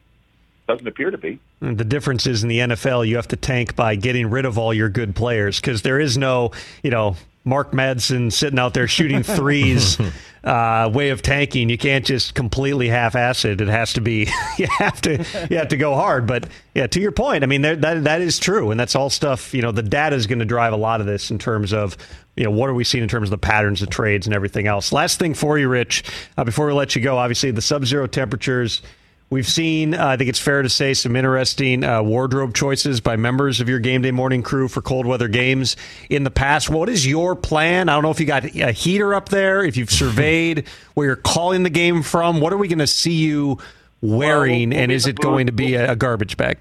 doesn't 0.68 0.88
appear 0.88 1.12
to 1.12 1.18
be. 1.18 1.40
The 1.62 1.86
difference 1.86 2.26
is 2.26 2.42
in 2.44 2.50
the 2.50 2.60
NFL, 2.60 3.08
you 3.08 3.16
have 3.18 3.28
to 3.30 3.36
tank 3.36 3.76
by 3.76 3.96
getting 3.96 4.30
rid 4.30 4.46
of 4.46 4.58
all 4.58 4.74
your 4.74 4.90
good 4.90 5.16
players 5.16 5.60
because 5.60 5.84
there 5.84 6.00
is 6.00 6.18
no, 6.18 6.52
you 6.84 6.90
know, 6.90 7.16
Mark 7.46 7.72
Madsen 7.72 8.34
sitting 8.34 8.60
out 8.60 8.74
there 8.74 8.88
shooting 8.88 9.24
threes 9.24 9.98
uh, 10.44 10.90
way 10.94 11.10
of 11.10 11.22
tanking. 11.22 11.70
You 11.70 11.78
can't 11.78 12.06
just 12.06 12.36
completely 12.36 12.88
half-ass 12.88 13.46
it. 13.46 13.62
It 13.62 13.68
has 13.68 13.94
to 13.94 14.02
be 14.02 14.28
you 14.58 14.68
have 14.80 15.02
to 15.02 15.26
you 15.50 15.58
have 15.58 15.70
to 15.70 15.78
go 15.78 15.96
hard. 15.96 16.28
But 16.28 16.48
yeah, 16.74 16.88
to 16.88 17.00
your 17.00 17.12
point, 17.12 17.44
I 17.44 17.48
mean 17.48 17.62
that 17.62 17.82
that 17.82 18.22
is 18.22 18.40
true, 18.40 18.72
and 18.72 18.80
that's 18.80 18.96
all 18.96 19.10
stuff. 19.10 19.54
You 19.54 19.62
know, 19.62 19.72
the 19.72 19.84
data 19.84 20.16
is 20.16 20.28
going 20.28 20.40
to 20.40 20.46
drive 20.46 20.74
a 20.74 20.78
lot 20.78 21.02
of 21.02 21.08
this 21.08 21.32
in 21.32 21.40
terms 21.40 21.74
of 21.74 21.98
you 22.36 22.44
know 22.44 22.52
what 22.52 22.70
are 22.70 22.74
we 22.74 22.84
seeing 22.84 23.04
in 23.04 23.10
terms 23.10 23.28
of 23.28 23.32
the 23.32 23.38
patterns 23.38 23.82
of 23.82 23.90
trades 23.90 24.28
and 24.28 24.36
everything 24.36 24.68
else. 24.68 24.92
Last 24.92 25.20
thing 25.20 25.34
for 25.34 25.58
you, 25.58 25.68
Rich, 25.68 26.04
uh, 26.38 26.44
before 26.44 26.68
we 26.68 26.74
let 26.74 26.96
you 26.96 27.02
go, 27.02 27.18
obviously 27.18 27.52
the 27.52 27.62
sub-zero 27.62 28.08
temperatures. 28.08 28.82
We've 29.30 29.48
seen, 29.48 29.96
uh, 29.96 30.06
I 30.06 30.18
think 30.18 30.30
it's 30.30 30.40
fair 30.40 30.62
to 30.62 30.70
say, 30.70 30.94
some 30.94 31.16
interesting 31.16 31.84
uh, 31.84 32.04
wardrobe 32.04 32.54
choices 32.54 33.02
by 33.02 33.16
members 33.16 33.60
of 33.60 33.68
your 33.68 33.80
game 33.80 34.04
day 34.04 34.12
morning 34.12 34.44
crew 34.44 34.68
for 34.68 34.84
cold 34.84 35.08
weather 35.08 35.28
games 35.28 35.76
in 36.12 36.24
the 36.24 36.30
past. 36.30 36.70
What 36.70 36.90
is 36.90 37.08
your 37.08 37.36
plan? 37.36 37.90
I 37.90 37.94
don't 37.94 38.04
know 38.04 38.12
if 38.12 38.20
you 38.20 38.28
got 38.28 38.46
a 38.46 38.72
heater 38.72 39.16
up 39.16 39.30
there, 39.30 39.64
if 39.64 39.78
you've 39.78 39.90
surveyed 39.90 40.68
where 40.94 41.08
you're 41.08 41.16
calling 41.16 41.64
the 41.64 41.72
game 41.72 42.04
from. 42.04 42.40
What 42.40 42.54
are 42.54 42.58
we 42.58 42.68
going 42.68 42.80
to 42.80 42.88
see 42.88 43.14
you 43.14 43.58
wearing, 44.00 44.70
well, 44.70 44.78
we'll 44.78 44.84
and 44.84 44.92
is 44.92 45.08
it 45.08 45.16
going 45.16 45.48
to 45.48 45.52
be 45.52 45.74
a, 45.74 45.94
a 45.94 45.96
garbage 45.96 46.38
bag? 46.38 46.60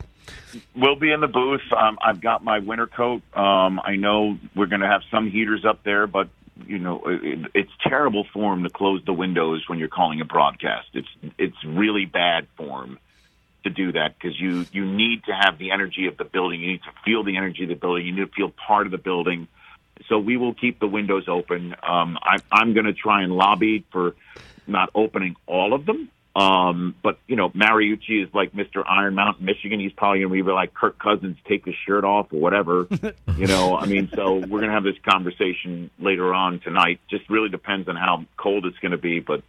We'll 0.74 0.96
be 0.96 1.12
in 1.12 1.20
the 1.20 1.28
booth. 1.28 1.70
Um, 1.76 1.98
I've 2.02 2.20
got 2.20 2.42
my 2.42 2.60
winter 2.60 2.86
coat. 2.86 3.22
Um, 3.34 3.78
I 3.84 3.96
know 3.96 4.38
we're 4.54 4.66
going 4.66 4.80
to 4.80 4.88
have 4.88 5.02
some 5.10 5.30
heaters 5.30 5.66
up 5.66 5.84
there, 5.84 6.06
but 6.06 6.28
you 6.66 6.78
know, 6.78 7.02
it, 7.06 7.50
it's 7.54 7.70
terrible 7.82 8.24
form 8.32 8.62
to 8.64 8.70
close 8.70 9.02
the 9.04 9.12
windows 9.12 9.64
when 9.68 9.78
you're 9.78 9.88
calling 9.88 10.20
a 10.20 10.24
broadcast. 10.24 10.88
It's 10.94 11.08
it's 11.38 11.64
really 11.64 12.04
bad 12.04 12.46
form 12.56 12.98
to 13.64 13.70
do 13.70 13.92
that 13.92 14.14
because 14.16 14.38
you 14.38 14.66
you 14.72 14.84
need 14.84 15.24
to 15.24 15.32
have 15.32 15.58
the 15.58 15.72
energy 15.72 16.06
of 16.06 16.16
the 16.16 16.24
building. 16.24 16.60
You 16.60 16.72
need 16.72 16.82
to 16.82 16.92
feel 17.04 17.24
the 17.24 17.36
energy 17.36 17.64
of 17.64 17.68
the 17.68 17.74
building. 17.74 18.06
You 18.06 18.12
need 18.12 18.26
to 18.26 18.32
feel 18.32 18.50
part 18.50 18.86
of 18.86 18.92
the 18.92 18.98
building. 18.98 19.48
So 20.08 20.18
we 20.18 20.36
will 20.36 20.54
keep 20.54 20.80
the 20.80 20.88
windows 20.88 21.28
open. 21.28 21.74
Um, 21.82 22.18
I, 22.20 22.38
I'm 22.50 22.74
going 22.74 22.86
to 22.86 22.92
try 22.92 23.22
and 23.22 23.32
lobby 23.32 23.84
for 23.92 24.16
not 24.66 24.90
opening 24.94 25.36
all 25.46 25.72
of 25.72 25.86
them 25.86 26.10
um, 26.36 26.94
but 27.02 27.18
you 27.26 27.36
know, 27.36 27.50
Mariucci 27.50 28.24
is 28.24 28.34
like 28.34 28.52
Mr. 28.52 28.82
Iron 28.88 29.14
Mountain, 29.14 29.44
Michigan. 29.44 29.78
He's 29.78 29.92
probably 29.92 30.20
going 30.20 30.36
to 30.36 30.44
be 30.44 30.50
like 30.50 30.74
Kirk 30.74 30.98
Cousins, 30.98 31.36
take 31.46 31.64
his 31.64 31.74
shirt 31.86 32.04
off 32.04 32.32
or 32.32 32.40
whatever. 32.40 32.86
you 33.36 33.46
know, 33.46 33.76
I 33.76 33.86
mean, 33.86 34.10
so 34.14 34.34
we're 34.34 34.60
going 34.60 34.68
to 34.68 34.72
have 34.72 34.84
this 34.84 34.98
conversation 35.08 35.90
later 35.98 36.34
on 36.34 36.60
tonight. 36.60 37.00
Just 37.08 37.28
really 37.30 37.48
depends 37.48 37.88
on 37.88 37.96
how 37.96 38.24
cold 38.36 38.66
it's 38.66 38.78
going 38.78 38.92
to 38.92 38.98
be, 38.98 39.20
but 39.20 39.42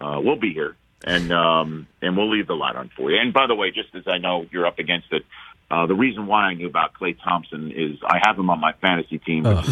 uh, 0.00 0.20
we'll 0.22 0.36
be 0.36 0.52
here 0.52 0.76
and 1.04 1.32
um, 1.32 1.86
and 2.00 2.16
we'll 2.16 2.30
leave 2.30 2.46
the 2.46 2.56
light 2.56 2.76
on 2.76 2.90
for 2.96 3.10
you. 3.10 3.18
And 3.18 3.32
by 3.32 3.46
the 3.46 3.54
way, 3.54 3.70
just 3.70 3.94
as 3.94 4.04
I 4.06 4.18
know 4.18 4.46
you're 4.50 4.66
up 4.66 4.78
against 4.78 5.12
it, 5.12 5.24
uh, 5.70 5.86
the 5.86 5.94
reason 5.94 6.26
why 6.26 6.44
I 6.44 6.54
knew 6.54 6.66
about 6.66 6.94
Klay 6.94 7.16
Thompson 7.22 7.72
is 7.72 7.98
I 8.04 8.20
have 8.22 8.38
him 8.38 8.50
on 8.50 8.60
my 8.60 8.72
fantasy 8.72 9.18
team. 9.18 9.46
Oh, 9.46 9.62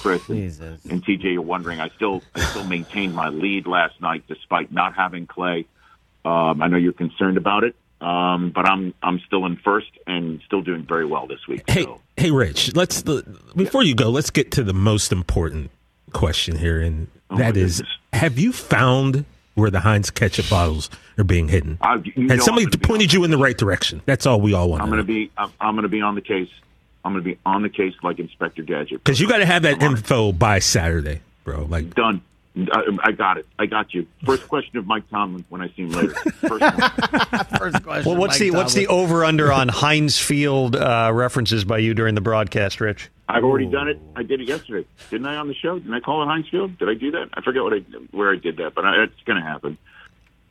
Chris 0.00 0.28
and, 0.28 0.78
and, 0.90 1.04
TJ, 1.04 1.32
you're 1.32 1.42
wondering. 1.42 1.80
I 1.80 1.88
still 1.90 2.22
I 2.34 2.40
still 2.40 2.64
maintained 2.64 3.14
my 3.14 3.28
lead 3.28 3.66
last 3.66 4.00
night 4.00 4.24
despite 4.28 4.70
not 4.72 4.94
having 4.94 5.26
Klay. 5.26 5.66
Um, 6.24 6.62
I 6.62 6.68
know 6.68 6.76
you're 6.76 6.92
concerned 6.92 7.36
about 7.36 7.64
it, 7.64 7.74
um, 8.00 8.50
but 8.54 8.66
I'm 8.66 8.94
I'm 9.02 9.20
still 9.26 9.46
in 9.46 9.56
first 9.56 9.90
and 10.06 10.40
still 10.46 10.62
doing 10.62 10.84
very 10.84 11.06
well 11.06 11.26
this 11.26 11.46
week. 11.48 11.62
Hey, 11.68 11.84
so. 11.84 12.00
hey, 12.16 12.30
Rich. 12.30 12.74
Let's 12.74 13.02
before 13.02 13.82
you 13.82 13.94
go, 13.94 14.10
let's 14.10 14.30
get 14.30 14.52
to 14.52 14.62
the 14.62 14.74
most 14.74 15.12
important 15.12 15.70
question 16.12 16.56
here, 16.56 16.80
and 16.80 17.08
oh 17.30 17.38
that 17.38 17.56
is: 17.56 17.78
goodness. 17.78 17.96
Have 18.12 18.38
you 18.38 18.52
found 18.52 19.24
where 19.54 19.70
the 19.70 19.80
Heinz 19.80 20.10
ketchup 20.10 20.48
bottles 20.48 20.90
are 21.18 21.24
being 21.24 21.48
hidden? 21.48 21.78
Uh, 21.80 21.98
Has 22.28 22.44
somebody 22.44 22.66
pointed 22.78 23.12
you 23.12 23.24
in 23.24 23.30
the 23.30 23.38
right 23.38 23.56
direction? 23.56 24.02
That's 24.06 24.26
all 24.26 24.40
we 24.40 24.54
all 24.54 24.70
want. 24.70 24.82
I'm 24.82 24.88
going 24.88 24.98
to 24.98 25.04
be 25.04 25.30
I'm, 25.36 25.52
I'm 25.60 25.74
going 25.74 25.82
to 25.82 25.88
be 25.88 26.00
on 26.00 26.14
the 26.14 26.22
case. 26.22 26.50
I'm 27.04 27.12
going 27.12 27.24
to 27.24 27.30
be 27.30 27.38
on 27.46 27.62
the 27.62 27.70
case 27.70 27.94
like 28.02 28.18
Inspector 28.18 28.62
Gadget 28.62 29.02
because 29.04 29.20
you 29.20 29.28
got 29.28 29.38
to 29.38 29.46
have 29.46 29.62
that 29.62 29.82
info 29.82 30.32
by 30.32 30.58
Saturday, 30.58 31.20
bro. 31.44 31.64
Like 31.64 31.94
done. 31.94 32.22
I, 32.72 32.82
I, 33.04 33.12
got 33.12 33.38
it. 33.38 33.46
I 33.58 33.66
got 33.66 33.94
you. 33.94 34.06
First 34.24 34.48
question 34.48 34.76
of 34.76 34.86
Mike 34.86 35.08
Tomlin 35.10 35.44
when 35.48 35.60
I 35.60 35.68
see 35.68 35.82
him 35.82 35.90
later. 35.90 36.14
First, 36.14 36.64
First 37.58 37.82
question. 37.82 38.10
Well, 38.10 38.16
what's 38.16 38.34
Mike 38.34 38.38
the 38.38 38.46
Tomlin. 38.46 38.56
what's 38.56 38.74
the 38.74 38.86
over 38.88 39.24
under 39.24 39.52
on 39.52 39.68
Heinz 39.68 40.18
Field 40.18 40.76
uh, 40.76 41.10
references 41.12 41.64
by 41.64 41.78
you 41.78 41.94
during 41.94 42.14
the 42.14 42.20
broadcast, 42.20 42.80
Rich? 42.80 43.10
I've 43.28 43.44
already 43.44 43.66
Ooh. 43.66 43.70
done 43.70 43.88
it. 43.88 44.00
I 44.16 44.22
did 44.22 44.40
it 44.40 44.48
yesterday, 44.48 44.86
didn't 45.10 45.26
I? 45.26 45.36
On 45.36 45.48
the 45.48 45.54
show, 45.54 45.78
didn't 45.78 45.94
I 45.94 46.00
call 46.00 46.22
it 46.22 46.26
Heinz 46.26 46.48
Field? 46.48 46.76
Did 46.78 46.88
I 46.88 46.94
do 46.94 47.10
that? 47.12 47.28
I 47.34 47.42
forget 47.42 47.62
what 47.62 47.72
I 47.72 47.78
where 48.10 48.32
I 48.32 48.36
did 48.36 48.56
that, 48.56 48.74
but 48.74 48.84
I, 48.84 49.04
it's 49.04 49.22
going 49.24 49.40
to 49.40 49.46
happen. 49.46 49.78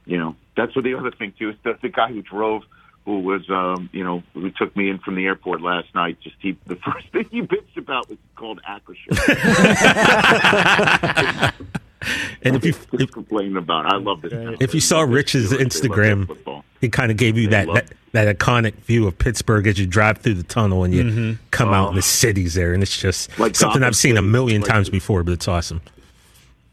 You 0.05 0.17
know, 0.17 0.35
that's 0.55 0.75
what 0.75 0.83
the 0.85 0.95
other 0.95 1.11
thing 1.11 1.33
too 1.37 1.49
is 1.49 1.55
the, 1.63 1.77
the 1.81 1.89
guy 1.89 2.07
who 2.07 2.21
drove 2.21 2.63
who 3.09 3.19
was, 3.21 3.41
um, 3.49 3.89
you 3.91 4.03
know, 4.03 4.21
who 4.33 4.51
took 4.51 4.75
me 4.75 4.89
in 4.89 4.99
from 4.99 5.15
the 5.15 5.25
airport 5.25 5.61
last 5.61 5.87
night. 5.95 6.19
Just 6.21 6.35
he, 6.39 6.57
the 6.67 6.75
first 6.93 7.07
thing 7.11 7.25
he 7.31 7.41
bitched 7.41 7.77
about 7.77 8.07
was 8.09 8.19
called 8.35 8.61
Acrisure. 8.67 9.15
And 12.41 12.55
if 12.55 12.65
you 12.65 12.73
if, 12.93 13.11
complaining 13.11 13.57
about, 13.57 13.85
it. 13.85 13.93
I 13.93 13.97
love 13.97 14.21
this. 14.21 14.57
If 14.59 14.73
you 14.73 14.79
saw 14.79 15.01
Rich's 15.01 15.51
Instagram, 15.51 16.63
he 16.79 16.89
kind 16.89 17.11
of 17.11 17.17
gave 17.17 17.37
you 17.37 17.49
that, 17.49 17.67
that, 17.73 17.91
that 18.13 18.37
iconic 18.37 18.75
view 18.75 19.07
of 19.07 19.17
Pittsburgh 19.17 19.67
as 19.67 19.77
you 19.77 19.85
drive 19.85 20.19
through 20.19 20.35
the 20.35 20.43
tunnel 20.43 20.83
and 20.83 20.93
you 20.93 21.03
mm-hmm. 21.03 21.33
come 21.51 21.73
out 21.73 21.89
and 21.89 21.97
the 21.97 22.01
city's 22.01 22.53
there, 22.53 22.73
and 22.73 22.81
it's 22.81 22.97
just 22.97 23.37
like 23.37 23.55
something 23.55 23.83
I've 23.83 23.95
seen 23.95 24.17
a 24.17 24.21
million 24.21 24.61
like, 24.61 24.71
times 24.71 24.89
before, 24.89 25.23
but 25.23 25.33
it's 25.33 25.47
awesome. 25.47 25.81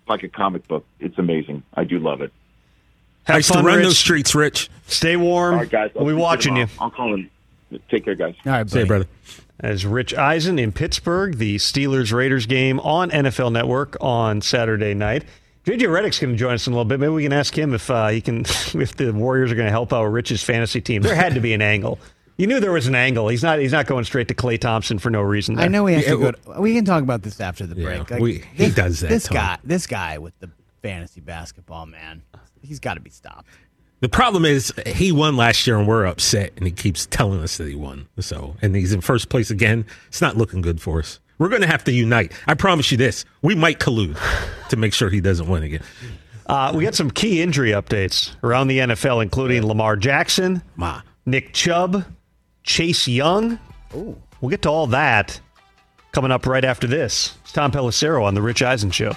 Like 0.08 0.22
a 0.22 0.28
comic 0.28 0.68
book, 0.68 0.86
it's 1.00 1.18
amazing. 1.18 1.64
I 1.74 1.84
do 1.84 1.98
love 1.98 2.20
it. 2.20 2.32
Have 3.24 3.34
I 3.34 3.38
used 3.38 3.48
fun, 3.48 3.64
to 3.64 3.66
run 3.66 3.78
Rich. 3.78 3.86
those 3.86 3.98
streets, 3.98 4.34
Rich. 4.36 4.70
Stay 4.86 5.16
warm. 5.16 5.54
All 5.54 5.60
right, 5.60 5.70
guys. 5.70 5.90
I'll 5.96 6.04
we'll 6.04 6.14
be 6.14 6.20
watching 6.20 6.56
you. 6.56 6.68
I'll 6.78 6.90
call 6.90 7.14
him. 7.14 7.28
Take 7.88 8.04
care, 8.04 8.14
guys. 8.14 8.36
All 8.46 8.52
right, 8.52 8.70
See 8.70 8.78
you, 8.78 8.86
brother 8.86 9.08
as 9.60 9.86
Rich 9.86 10.14
Eisen 10.14 10.58
in 10.58 10.72
Pittsburgh, 10.72 11.38
the 11.38 11.56
Steelers 11.56 12.12
Raiders 12.12 12.46
game 12.46 12.78
on 12.80 13.10
NFL 13.10 13.52
Network 13.52 13.96
on 14.00 14.42
Saturday 14.42 14.94
night. 14.94 15.24
JJ 15.64 15.80
Redick's 15.88 16.20
going 16.20 16.32
to 16.32 16.38
join 16.38 16.54
us 16.54 16.66
in 16.66 16.72
a 16.72 16.76
little 16.76 16.88
bit. 16.88 17.00
Maybe 17.00 17.12
we 17.12 17.24
can 17.24 17.32
ask 17.32 17.56
him 17.56 17.74
if 17.74 17.90
uh, 17.90 18.08
he 18.08 18.20
can, 18.20 18.40
if 18.74 18.96
the 18.96 19.12
Warriors 19.12 19.50
are 19.50 19.56
going 19.56 19.66
to 19.66 19.72
help 19.72 19.92
out 19.92 20.04
Rich's 20.04 20.42
fantasy 20.42 20.80
team. 20.80 21.02
There 21.02 21.14
had 21.14 21.34
to 21.34 21.40
be 21.40 21.52
an 21.54 21.62
angle. 21.62 21.98
You 22.36 22.46
knew 22.46 22.60
there 22.60 22.72
was 22.72 22.86
an 22.86 22.94
angle. 22.94 23.28
He's 23.28 23.42
not. 23.42 23.58
He's 23.58 23.72
not 23.72 23.86
going 23.86 24.04
straight 24.04 24.28
to 24.28 24.34
Klay 24.34 24.60
Thompson 24.60 24.98
for 24.98 25.08
no 25.08 25.22
reason. 25.22 25.54
There. 25.54 25.64
I 25.64 25.68
know 25.68 25.84
we 25.84 25.94
have 25.94 26.04
to 26.04 26.18
go. 26.18 26.30
To, 26.32 26.60
we 26.60 26.74
can 26.74 26.84
talk 26.84 27.02
about 27.02 27.22
this 27.22 27.40
after 27.40 27.66
the 27.66 27.74
break. 27.74 28.10
Yeah, 28.10 28.16
like, 28.16 28.22
we, 28.22 28.44
he 28.52 28.66
this, 28.66 28.74
does 28.74 29.00
that. 29.00 29.08
This 29.08 29.26
guy. 29.26 29.56
This 29.64 29.86
guy 29.86 30.18
with 30.18 30.38
the 30.38 30.50
fantasy 30.82 31.22
basketball 31.22 31.86
man. 31.86 32.22
He's 32.60 32.78
got 32.78 32.94
to 32.94 33.00
be 33.00 33.10
stopped. 33.10 33.48
The 34.00 34.08
problem 34.08 34.44
is 34.44 34.72
he 34.86 35.10
won 35.10 35.36
last 35.36 35.66
year 35.66 35.78
and 35.78 35.88
we're 35.88 36.04
upset, 36.04 36.52
and 36.56 36.66
he 36.66 36.72
keeps 36.72 37.06
telling 37.06 37.40
us 37.40 37.56
that 37.56 37.66
he 37.66 37.74
won. 37.74 38.08
So, 38.20 38.56
and 38.60 38.76
he's 38.76 38.92
in 38.92 39.00
first 39.00 39.30
place 39.30 39.50
again. 39.50 39.86
It's 40.08 40.20
not 40.20 40.36
looking 40.36 40.60
good 40.60 40.80
for 40.80 40.98
us. 40.98 41.18
We're 41.38 41.48
going 41.48 41.62
to 41.62 41.68
have 41.68 41.84
to 41.84 41.92
unite. 41.92 42.32
I 42.46 42.54
promise 42.54 42.90
you 42.90 42.98
this: 42.98 43.24
we 43.42 43.54
might 43.54 43.78
collude 43.78 44.18
to 44.68 44.76
make 44.76 44.92
sure 44.92 45.08
he 45.08 45.20
doesn't 45.20 45.48
win 45.48 45.62
again. 45.62 45.82
Uh, 46.46 46.72
we 46.74 46.84
got 46.84 46.94
some 46.94 47.10
key 47.10 47.42
injury 47.42 47.70
updates 47.70 48.34
around 48.44 48.68
the 48.68 48.78
NFL, 48.78 49.22
including 49.22 49.66
Lamar 49.66 49.96
Jackson, 49.96 50.62
Ma. 50.76 51.02
Nick 51.24 51.52
Chubb, 51.52 52.04
Chase 52.62 53.08
Young. 53.08 53.58
Ooh. 53.94 54.16
We'll 54.40 54.50
get 54.50 54.62
to 54.62 54.68
all 54.68 54.86
that 54.88 55.40
coming 56.12 56.30
up 56.30 56.46
right 56.46 56.64
after 56.64 56.86
this. 56.86 57.36
It's 57.42 57.52
Tom 57.52 57.72
Pelissero 57.72 58.24
on 58.24 58.34
the 58.34 58.42
Rich 58.42 58.62
Eisen 58.62 58.90
Show. 58.90 59.16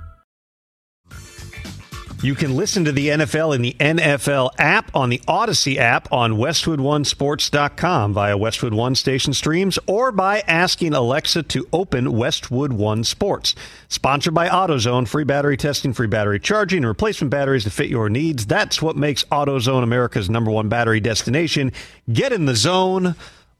You 2.23 2.35
can 2.35 2.55
listen 2.55 2.85
to 2.85 2.91
the 2.91 3.07
NFL 3.07 3.55
in 3.55 3.63
the 3.63 3.75
NFL 3.79 4.51
app 4.59 4.95
on 4.95 5.09
the 5.09 5.17
Audacy 5.27 5.77
app 5.77 6.07
on 6.13 6.33
WestwoodOneSports.com 6.33 8.13
via 8.13 8.37
Westwood 8.37 8.75
One 8.75 8.93
station 8.93 9.33
streams 9.33 9.79
or 9.87 10.11
by 10.11 10.41
asking 10.41 10.93
Alexa 10.93 11.41
to 11.41 11.67
open 11.73 12.11
Westwood 12.11 12.73
One 12.73 13.03
Sports. 13.03 13.55
Sponsored 13.87 14.35
by 14.35 14.47
AutoZone, 14.49 15.07
free 15.07 15.23
battery 15.23 15.57
testing, 15.57 15.93
free 15.93 16.05
battery 16.05 16.39
charging, 16.39 16.77
and 16.77 16.87
replacement 16.87 17.31
batteries 17.31 17.63
to 17.63 17.71
fit 17.71 17.89
your 17.89 18.07
needs. 18.07 18.45
That's 18.45 18.83
what 18.83 18.95
makes 18.95 19.23
AutoZone 19.23 19.81
America's 19.81 20.29
number 20.29 20.51
one 20.51 20.69
battery 20.69 20.99
destination. 20.99 21.71
Get 22.13 22.31
in 22.31 22.45
the 22.45 22.55
zone, 22.55 23.15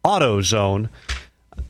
AutoZone. 0.06 0.90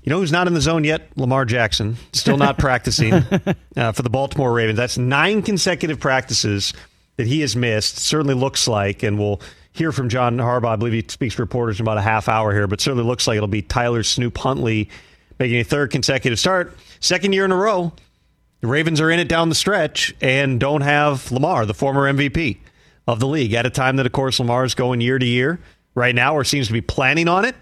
You 0.03 0.09
know 0.09 0.19
who's 0.19 0.31
not 0.31 0.47
in 0.47 0.53
the 0.53 0.61
zone 0.61 0.83
yet? 0.83 1.09
Lamar 1.15 1.45
Jackson. 1.45 1.97
Still 2.11 2.37
not 2.37 2.57
practicing 2.59 3.13
uh, 3.13 3.91
for 3.91 4.01
the 4.01 4.09
Baltimore 4.09 4.51
Ravens. 4.51 4.77
That's 4.77 4.97
nine 4.97 5.41
consecutive 5.43 5.99
practices 5.99 6.73
that 7.17 7.27
he 7.27 7.41
has 7.41 7.55
missed. 7.55 7.97
Certainly 7.97 8.33
looks 8.33 8.67
like, 8.67 9.03
and 9.03 9.19
we'll 9.19 9.41
hear 9.73 9.91
from 9.91 10.09
John 10.09 10.37
Harbaugh. 10.37 10.69
I 10.69 10.75
believe 10.75 10.93
he 10.93 11.05
speaks 11.07 11.35
to 11.35 11.41
reporters 11.43 11.79
in 11.79 11.83
about 11.83 11.97
a 11.97 12.01
half 12.01 12.27
hour 12.27 12.51
here, 12.51 12.67
but 12.67 12.81
certainly 12.81 13.05
looks 13.05 13.27
like 13.27 13.37
it'll 13.37 13.47
be 13.47 13.61
Tyler 13.61 14.01
Snoop 14.01 14.37
Huntley 14.37 14.89
making 15.39 15.59
a 15.59 15.63
third 15.63 15.91
consecutive 15.91 16.39
start. 16.39 16.75
Second 16.99 17.33
year 17.33 17.45
in 17.45 17.51
a 17.51 17.57
row. 17.57 17.93
The 18.61 18.67
Ravens 18.67 19.01
are 19.01 19.09
in 19.09 19.19
it 19.19 19.27
down 19.27 19.49
the 19.49 19.55
stretch 19.55 20.13
and 20.21 20.59
don't 20.59 20.81
have 20.81 21.31
Lamar, 21.31 21.65
the 21.65 21.73
former 21.73 22.11
MVP 22.11 22.59
of 23.07 23.19
the 23.19 23.25
league, 23.27 23.53
at 23.55 23.65
a 23.65 23.71
time 23.71 23.95
that, 23.95 24.05
of 24.05 24.11
course, 24.11 24.39
Lamar 24.39 24.63
is 24.63 24.75
going 24.75 25.01
year 25.01 25.17
to 25.17 25.25
year 25.25 25.59
right 25.95 26.13
now 26.13 26.35
or 26.35 26.43
seems 26.43 26.67
to 26.67 26.73
be 26.73 26.81
planning 26.81 27.27
on 27.27 27.43
it. 27.43 27.55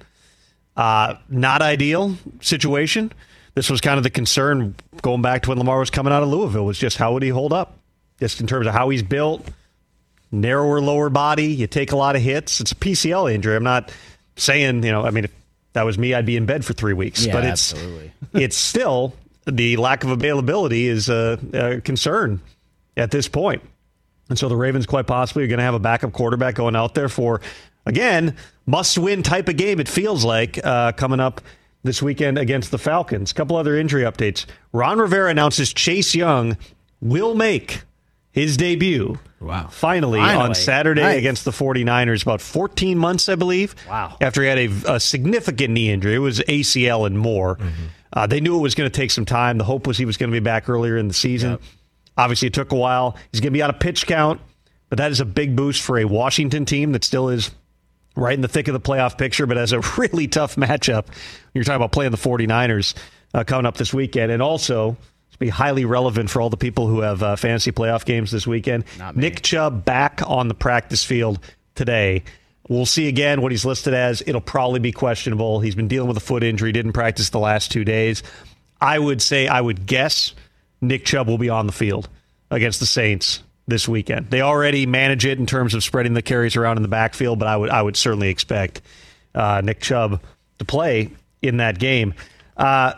Uh, 0.79 1.17
not 1.27 1.61
ideal 1.61 2.15
situation. 2.39 3.11
This 3.53 3.69
was 3.69 3.81
kind 3.81 3.97
of 3.97 4.03
the 4.03 4.09
concern 4.09 4.75
going 5.01 5.21
back 5.21 5.41
to 5.41 5.49
when 5.49 5.57
Lamar 5.57 5.77
was 5.77 5.89
coming 5.89 6.13
out 6.13 6.23
of 6.23 6.29
Louisville 6.29 6.63
was 6.63 6.77
just 6.77 6.95
how 6.95 7.11
would 7.11 7.21
he 7.21 7.27
hold 7.27 7.51
up, 7.51 7.77
just 8.17 8.39
in 8.39 8.47
terms 8.47 8.65
of 8.65 8.71
how 8.71 8.87
he's 8.87 9.03
built, 9.03 9.45
narrower 10.31 10.79
lower 10.79 11.09
body. 11.09 11.47
You 11.47 11.67
take 11.67 11.91
a 11.91 11.97
lot 11.97 12.15
of 12.15 12.21
hits. 12.21 12.61
It's 12.61 12.71
a 12.71 12.75
PCL 12.75 13.33
injury. 13.33 13.57
I'm 13.57 13.63
not 13.65 13.91
saying 14.37 14.83
you 14.85 14.91
know. 14.93 15.05
I 15.05 15.09
mean, 15.09 15.25
if 15.25 15.33
that 15.73 15.83
was 15.83 15.97
me, 15.97 16.13
I'd 16.13 16.25
be 16.25 16.37
in 16.37 16.45
bed 16.45 16.63
for 16.63 16.71
three 16.71 16.93
weeks. 16.93 17.25
Yeah, 17.25 17.33
but 17.33 17.43
it's 17.43 17.73
absolutely. 17.73 18.13
it's 18.35 18.55
still 18.55 19.13
the 19.47 19.75
lack 19.75 20.05
of 20.05 20.11
availability 20.11 20.87
is 20.87 21.09
a, 21.09 21.37
a 21.51 21.81
concern 21.81 22.39
at 22.95 23.11
this 23.11 23.27
point. 23.27 23.63
And 24.29 24.39
so 24.39 24.47
the 24.47 24.55
Ravens 24.55 24.85
quite 24.85 25.07
possibly 25.07 25.43
are 25.43 25.47
going 25.47 25.57
to 25.57 25.65
have 25.65 25.73
a 25.73 25.79
backup 25.79 26.13
quarterback 26.13 26.55
going 26.55 26.77
out 26.77 26.93
there 26.93 27.09
for, 27.09 27.41
again, 27.89 28.35
must 28.65 28.97
win 28.97 29.23
type 29.23 29.49
of 29.49 29.57
game, 29.57 29.79
it 29.79 29.89
feels 29.89 30.23
like, 30.23 30.59
uh, 30.63 30.91
coming 30.93 31.19
up 31.19 31.41
this 31.83 32.01
weekend 32.01 32.37
against 32.37 32.71
the 32.71 32.77
Falcons. 32.77 33.31
A 33.31 33.33
couple 33.33 33.55
other 33.57 33.77
injury 33.77 34.03
updates. 34.03 34.45
Ron 34.71 34.99
Rivera 34.99 35.29
announces 35.31 35.73
Chase 35.73 36.13
Young 36.15 36.57
will 37.01 37.35
make 37.35 37.81
his 38.31 38.57
debut. 38.57 39.17
Wow. 39.39 39.67
Finally, 39.71 40.19
Finally. 40.19 40.45
on 40.49 40.55
Saturday 40.55 41.01
Nice. 41.01 41.17
against 41.17 41.45
the 41.45 41.51
49ers, 41.51 42.21
about 42.23 42.41
14 42.41 42.97
months, 42.97 43.29
I 43.29 43.35
believe. 43.35 43.73
Wow. 43.87 44.17
After 44.19 44.41
he 44.43 44.47
had 44.49 44.57
a, 44.59 44.95
a 44.95 44.99
significant 44.99 45.73
knee 45.73 45.89
injury. 45.89 46.15
It 46.15 46.19
was 46.19 46.39
ACL 46.41 47.07
and 47.07 47.17
more. 47.17 47.57
Uh, 48.11 48.27
they 48.27 48.41
knew 48.41 48.57
it 48.57 48.61
was 48.61 48.75
going 48.75 48.89
to 48.89 48.95
take 48.95 49.11
some 49.11 49.25
time. 49.25 49.57
The 49.57 49.63
hope 49.63 49.87
was 49.87 49.97
he 49.97 50.03
was 50.05 50.17
going 50.17 50.29
to 50.31 50.35
be 50.35 50.43
back 50.43 50.67
earlier 50.67 50.97
in 50.97 51.07
the 51.07 51.13
season. 51.13 51.57
Obviously, 52.17 52.47
it 52.49 52.53
took 52.53 52.73
a 52.73 52.75
while. 52.75 53.15
He's 53.31 53.39
going 53.39 53.53
to 53.53 53.57
be 53.57 53.63
out 53.63 53.69
of 53.69 53.79
pitch 53.79 54.05
count, 54.05 54.41
but 54.89 54.97
that 54.97 55.11
is 55.11 55.21
a 55.21 55.25
big 55.25 55.55
boost 55.55 55.81
for 55.81 55.97
a 55.97 56.03
Washington 56.05 56.65
team 56.65 56.91
that 56.91 57.05
still 57.05 57.29
is 57.29 57.51
right 58.19 58.33
in 58.33 58.41
the 58.41 58.47
thick 58.47 58.67
of 58.67 58.73
the 58.73 58.79
playoff 58.79 59.17
picture, 59.17 59.45
but 59.45 59.57
has 59.57 59.71
a 59.71 59.79
really 59.97 60.27
tough 60.27 60.55
matchup. 60.55 61.07
You're 61.53 61.63
talking 61.63 61.77
about 61.77 61.91
playing 61.91 62.11
the 62.11 62.17
49ers 62.17 62.95
uh, 63.33 63.43
coming 63.43 63.65
up 63.65 63.77
this 63.77 63.93
weekend. 63.93 64.31
And 64.31 64.41
also, 64.41 64.97
be 65.39 65.49
highly 65.49 65.85
relevant 65.85 66.29
for 66.29 66.41
all 66.41 66.49
the 66.49 66.57
people 66.57 66.87
who 66.87 66.99
have 66.99 67.23
uh, 67.23 67.35
fantasy 67.37 67.71
playoff 67.71 68.03
games 68.05 68.29
this 68.29 68.45
weekend. 68.45 68.83
Nick 69.15 69.41
Chubb 69.41 69.85
back 69.85 70.21
on 70.27 70.49
the 70.49 70.53
practice 70.53 71.03
field 71.03 71.39
today. 71.75 72.23
We'll 72.67 72.85
see 72.85 73.07
again 73.07 73.41
what 73.41 73.51
he's 73.51 73.65
listed 73.65 73.93
as. 73.93 74.21
It'll 74.27 74.41
probably 74.41 74.79
be 74.79 74.91
questionable. 74.91 75.61
He's 75.61 75.75
been 75.75 75.87
dealing 75.87 76.09
with 76.09 76.17
a 76.17 76.21
foot 76.21 76.43
injury, 76.43 76.71
didn't 76.71 76.93
practice 76.93 77.29
the 77.29 77.39
last 77.39 77.71
two 77.71 77.85
days. 77.85 78.21
I 78.81 78.99
would 78.99 79.21
say, 79.21 79.47
I 79.47 79.59
would 79.59 79.85
guess 79.85 80.33
Nick 80.81 81.05
Chubb 81.05 81.27
will 81.27 81.37
be 81.37 81.49
on 81.49 81.67
the 81.67 81.73
field 81.73 82.09
against 82.51 82.79
the 82.79 82.85
Saints 82.85 83.41
this 83.69 83.87
weekend. 83.87 84.29
They 84.29 84.41
already 84.41 84.85
manage 84.85 85.25
it 85.25 85.39
in 85.39 85.45
terms 85.45 85.73
of 85.73 85.83
spreading 85.83 86.13
the 86.13 86.21
carries 86.21 86.55
around 86.55 86.77
in 86.77 86.81
the 86.83 86.89
backfield, 86.89 87.39
but 87.39 87.47
I 87.47 87.55
would 87.57 87.69
I 87.69 87.81
would 87.81 87.95
certainly 87.95 88.29
expect 88.29 88.81
uh, 89.35 89.61
Nick 89.63 89.79
Chubb 89.81 90.21
to 90.57 90.65
play 90.65 91.11
in 91.41 91.57
that 91.57 91.79
game. 91.79 92.13
Uh, 92.57 92.93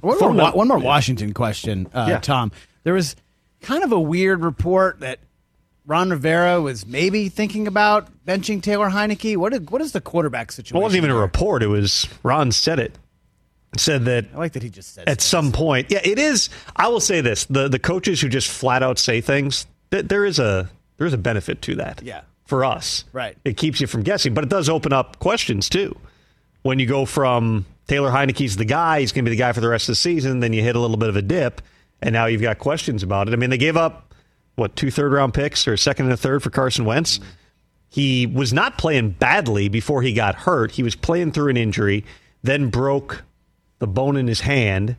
One 0.00 0.18
more, 0.18 0.34
num- 0.34 0.54
one 0.56 0.68
more 0.68 0.78
Washington 0.78 1.32
question, 1.34 1.88
uh, 1.94 2.06
Yeah. 2.08 2.18
Tom. 2.18 2.50
There 2.84 2.94
was 2.94 3.14
kind 3.60 3.84
of 3.84 3.92
a 3.92 4.00
weird 4.00 4.42
report 4.42 5.00
that 5.00 5.18
Ron 5.86 6.10
Rivera 6.10 6.60
was 6.60 6.84
maybe 6.86 7.28
thinking 7.28 7.66
about 7.68 8.08
benching 8.24 8.60
Taylor 8.62 8.90
Heinicke. 8.90 9.36
What 9.36 9.52
is, 9.52 9.60
what 9.60 9.80
is 9.80 9.92
the 9.92 10.00
quarterback 10.00 10.50
situation? 10.50 10.76
It 10.76 10.80
wasn't 10.82 10.98
even 11.04 11.10
a 11.10 11.18
report. 11.20 11.62
It 11.62 11.68
was 11.68 12.08
Ron 12.24 12.50
said 12.52 12.78
it. 12.80 12.98
Said 13.76 14.06
that 14.06 14.24
I 14.32 14.38
like 14.38 14.52
that 14.52 14.62
he 14.62 14.70
just 14.70 14.94
said 14.94 15.06
at 15.06 15.20
some 15.20 15.52
point. 15.52 15.90
Yeah, 15.90 16.00
it 16.02 16.18
is. 16.18 16.48
I 16.74 16.88
will 16.88 17.00
say 17.00 17.20
this: 17.20 17.44
the 17.44 17.68
the 17.68 17.78
coaches 17.78 18.20
who 18.22 18.28
just 18.30 18.48
flat 18.48 18.82
out 18.82 18.98
say 18.98 19.20
things, 19.20 19.66
th- 19.96 20.08
there 20.08 20.24
is 20.24 20.38
a 20.38 20.68
there 20.98 21.06
is 21.06 21.12
a 21.12 21.18
benefit 21.18 21.62
to 21.62 21.74
that. 21.76 22.02
Yeah. 22.02 22.22
for 22.44 22.64
us, 22.64 23.04
Right. 23.12 23.36
It 23.44 23.56
keeps 23.56 23.80
you 23.80 23.86
from 23.86 24.02
guessing, 24.02 24.32
but 24.34 24.44
it 24.44 24.50
does 24.50 24.68
open 24.68 24.92
up 24.92 25.18
questions 25.18 25.68
too. 25.68 25.96
When 26.62 26.78
you 26.78 26.86
go 26.86 27.04
from 27.04 27.66
Taylor 27.86 28.10
Heinicke's 28.10 28.56
the 28.56 28.64
guy, 28.64 29.00
he's 29.00 29.12
going 29.12 29.24
to 29.24 29.30
be 29.30 29.36
the 29.36 29.40
guy 29.40 29.52
for 29.52 29.60
the 29.60 29.68
rest 29.68 29.88
of 29.88 29.92
the 29.92 29.96
season. 29.96 30.40
Then 30.40 30.52
you 30.52 30.62
hit 30.62 30.76
a 30.76 30.80
little 30.80 30.96
bit 30.96 31.08
of 31.08 31.16
a 31.16 31.22
dip, 31.22 31.60
and 32.02 32.12
now 32.12 32.26
you've 32.26 32.42
got 32.42 32.58
questions 32.58 33.02
about 33.02 33.28
it. 33.28 33.32
I 33.32 33.36
mean, 33.36 33.50
they 33.50 33.58
gave 33.58 33.76
up 33.76 34.14
what 34.56 34.74
two 34.74 34.90
third 34.90 35.12
round 35.12 35.34
picks 35.34 35.66
or 35.68 35.74
a 35.74 35.78
second 35.78 36.06
and 36.06 36.14
a 36.14 36.16
third 36.16 36.42
for 36.42 36.50
Carson 36.50 36.84
Wentz. 36.84 37.18
Mm-hmm. 37.18 37.28
He 37.88 38.26
was 38.26 38.52
not 38.52 38.78
playing 38.78 39.10
badly 39.10 39.68
before 39.68 40.02
he 40.02 40.12
got 40.12 40.34
hurt. 40.34 40.72
He 40.72 40.82
was 40.82 40.96
playing 40.96 41.32
through 41.32 41.50
an 41.50 41.56
injury, 41.56 42.04
then 42.42 42.68
broke 42.68 43.22
the 43.78 43.86
bone 43.86 44.16
in 44.16 44.26
his 44.26 44.40
hand, 44.40 44.96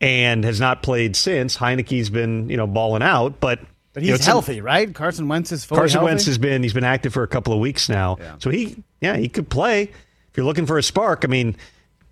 and 0.00 0.44
has 0.44 0.60
not 0.60 0.82
played 0.82 1.14
since. 1.16 1.56
Heinicke's 1.58 2.10
been 2.10 2.48
you 2.48 2.56
know 2.56 2.66
balling 2.66 3.02
out, 3.02 3.38
but 3.40 3.60
But 3.96 4.02
you 4.02 4.10
know, 4.10 4.18
he's 4.18 4.26
healthy, 4.26 4.60
right? 4.60 4.94
Carson 4.94 5.26
Wentz 5.26 5.52
is 5.52 5.64
fully 5.64 5.78
Carson 5.78 6.00
healthy? 6.00 6.10
Wentz 6.10 6.26
has 6.26 6.36
been 6.36 6.62
he's 6.62 6.74
been 6.74 6.84
active 6.84 7.14
for 7.14 7.22
a 7.22 7.26
couple 7.26 7.54
of 7.54 7.60
weeks 7.60 7.88
now, 7.88 8.18
so 8.40 8.50
he 8.50 8.84
yeah 9.00 9.16
he 9.16 9.26
could 9.26 9.48
play. 9.48 9.84
If 9.84 10.36
you're 10.36 10.44
looking 10.44 10.66
for 10.66 10.76
a 10.78 10.82
spark, 10.82 11.24
I 11.24 11.28
mean. 11.28 11.56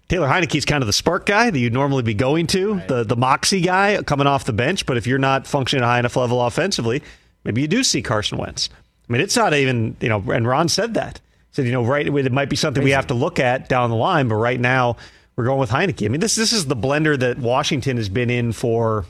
Taylor 0.06 0.28
Heinicke's 0.28 0.66
kind 0.66 0.82
of 0.82 0.86
the 0.86 0.92
spark 0.92 1.24
guy 1.24 1.48
that 1.48 1.58
you'd 1.58 1.72
normally 1.72 2.02
be 2.02 2.12
going 2.12 2.46
to, 2.48 2.78
the 2.88 3.04
the 3.04 3.16
moxie 3.16 3.62
guy 3.62 4.02
coming 4.02 4.26
off 4.26 4.44
the 4.44 4.52
bench. 4.52 4.84
But 4.84 4.98
if 4.98 5.06
you're 5.06 5.18
not 5.18 5.46
functioning 5.46 5.82
at 5.82 5.86
a 5.86 5.88
high 5.88 5.98
enough 5.98 6.14
level 6.14 6.42
offensively, 6.42 7.02
maybe 7.42 7.62
you 7.62 7.68
do 7.68 7.82
see 7.82 8.02
Carson 8.02 8.36
Wentz. 8.36 8.68
I 9.08 9.12
mean, 9.12 9.22
it's 9.22 9.34
not 9.34 9.54
even 9.54 9.96
you 10.00 10.10
know. 10.10 10.22
And 10.30 10.46
Ron 10.46 10.68
said 10.68 10.92
that 10.94 11.20
said 11.52 11.64
you 11.64 11.72
know 11.72 11.82
right 11.82 12.06
it 12.06 12.32
might 12.32 12.50
be 12.50 12.56
something 12.56 12.84
we 12.84 12.90
have 12.90 13.06
to 13.06 13.14
look 13.14 13.38
at 13.38 13.68
down 13.68 13.88
the 13.88 13.96
line, 13.96 14.28
but 14.28 14.34
right 14.34 14.60
now 14.60 14.98
we're 15.36 15.44
going 15.44 15.58
with 15.58 15.70
Heinicke. 15.70 16.04
I 16.04 16.08
mean, 16.08 16.20
this 16.20 16.34
this 16.34 16.52
is 16.52 16.66
the 16.66 16.76
blender 16.76 17.18
that 17.18 17.38
Washington 17.38 17.96
has 17.96 18.10
been 18.10 18.28
in 18.28 18.52
for 18.52 19.06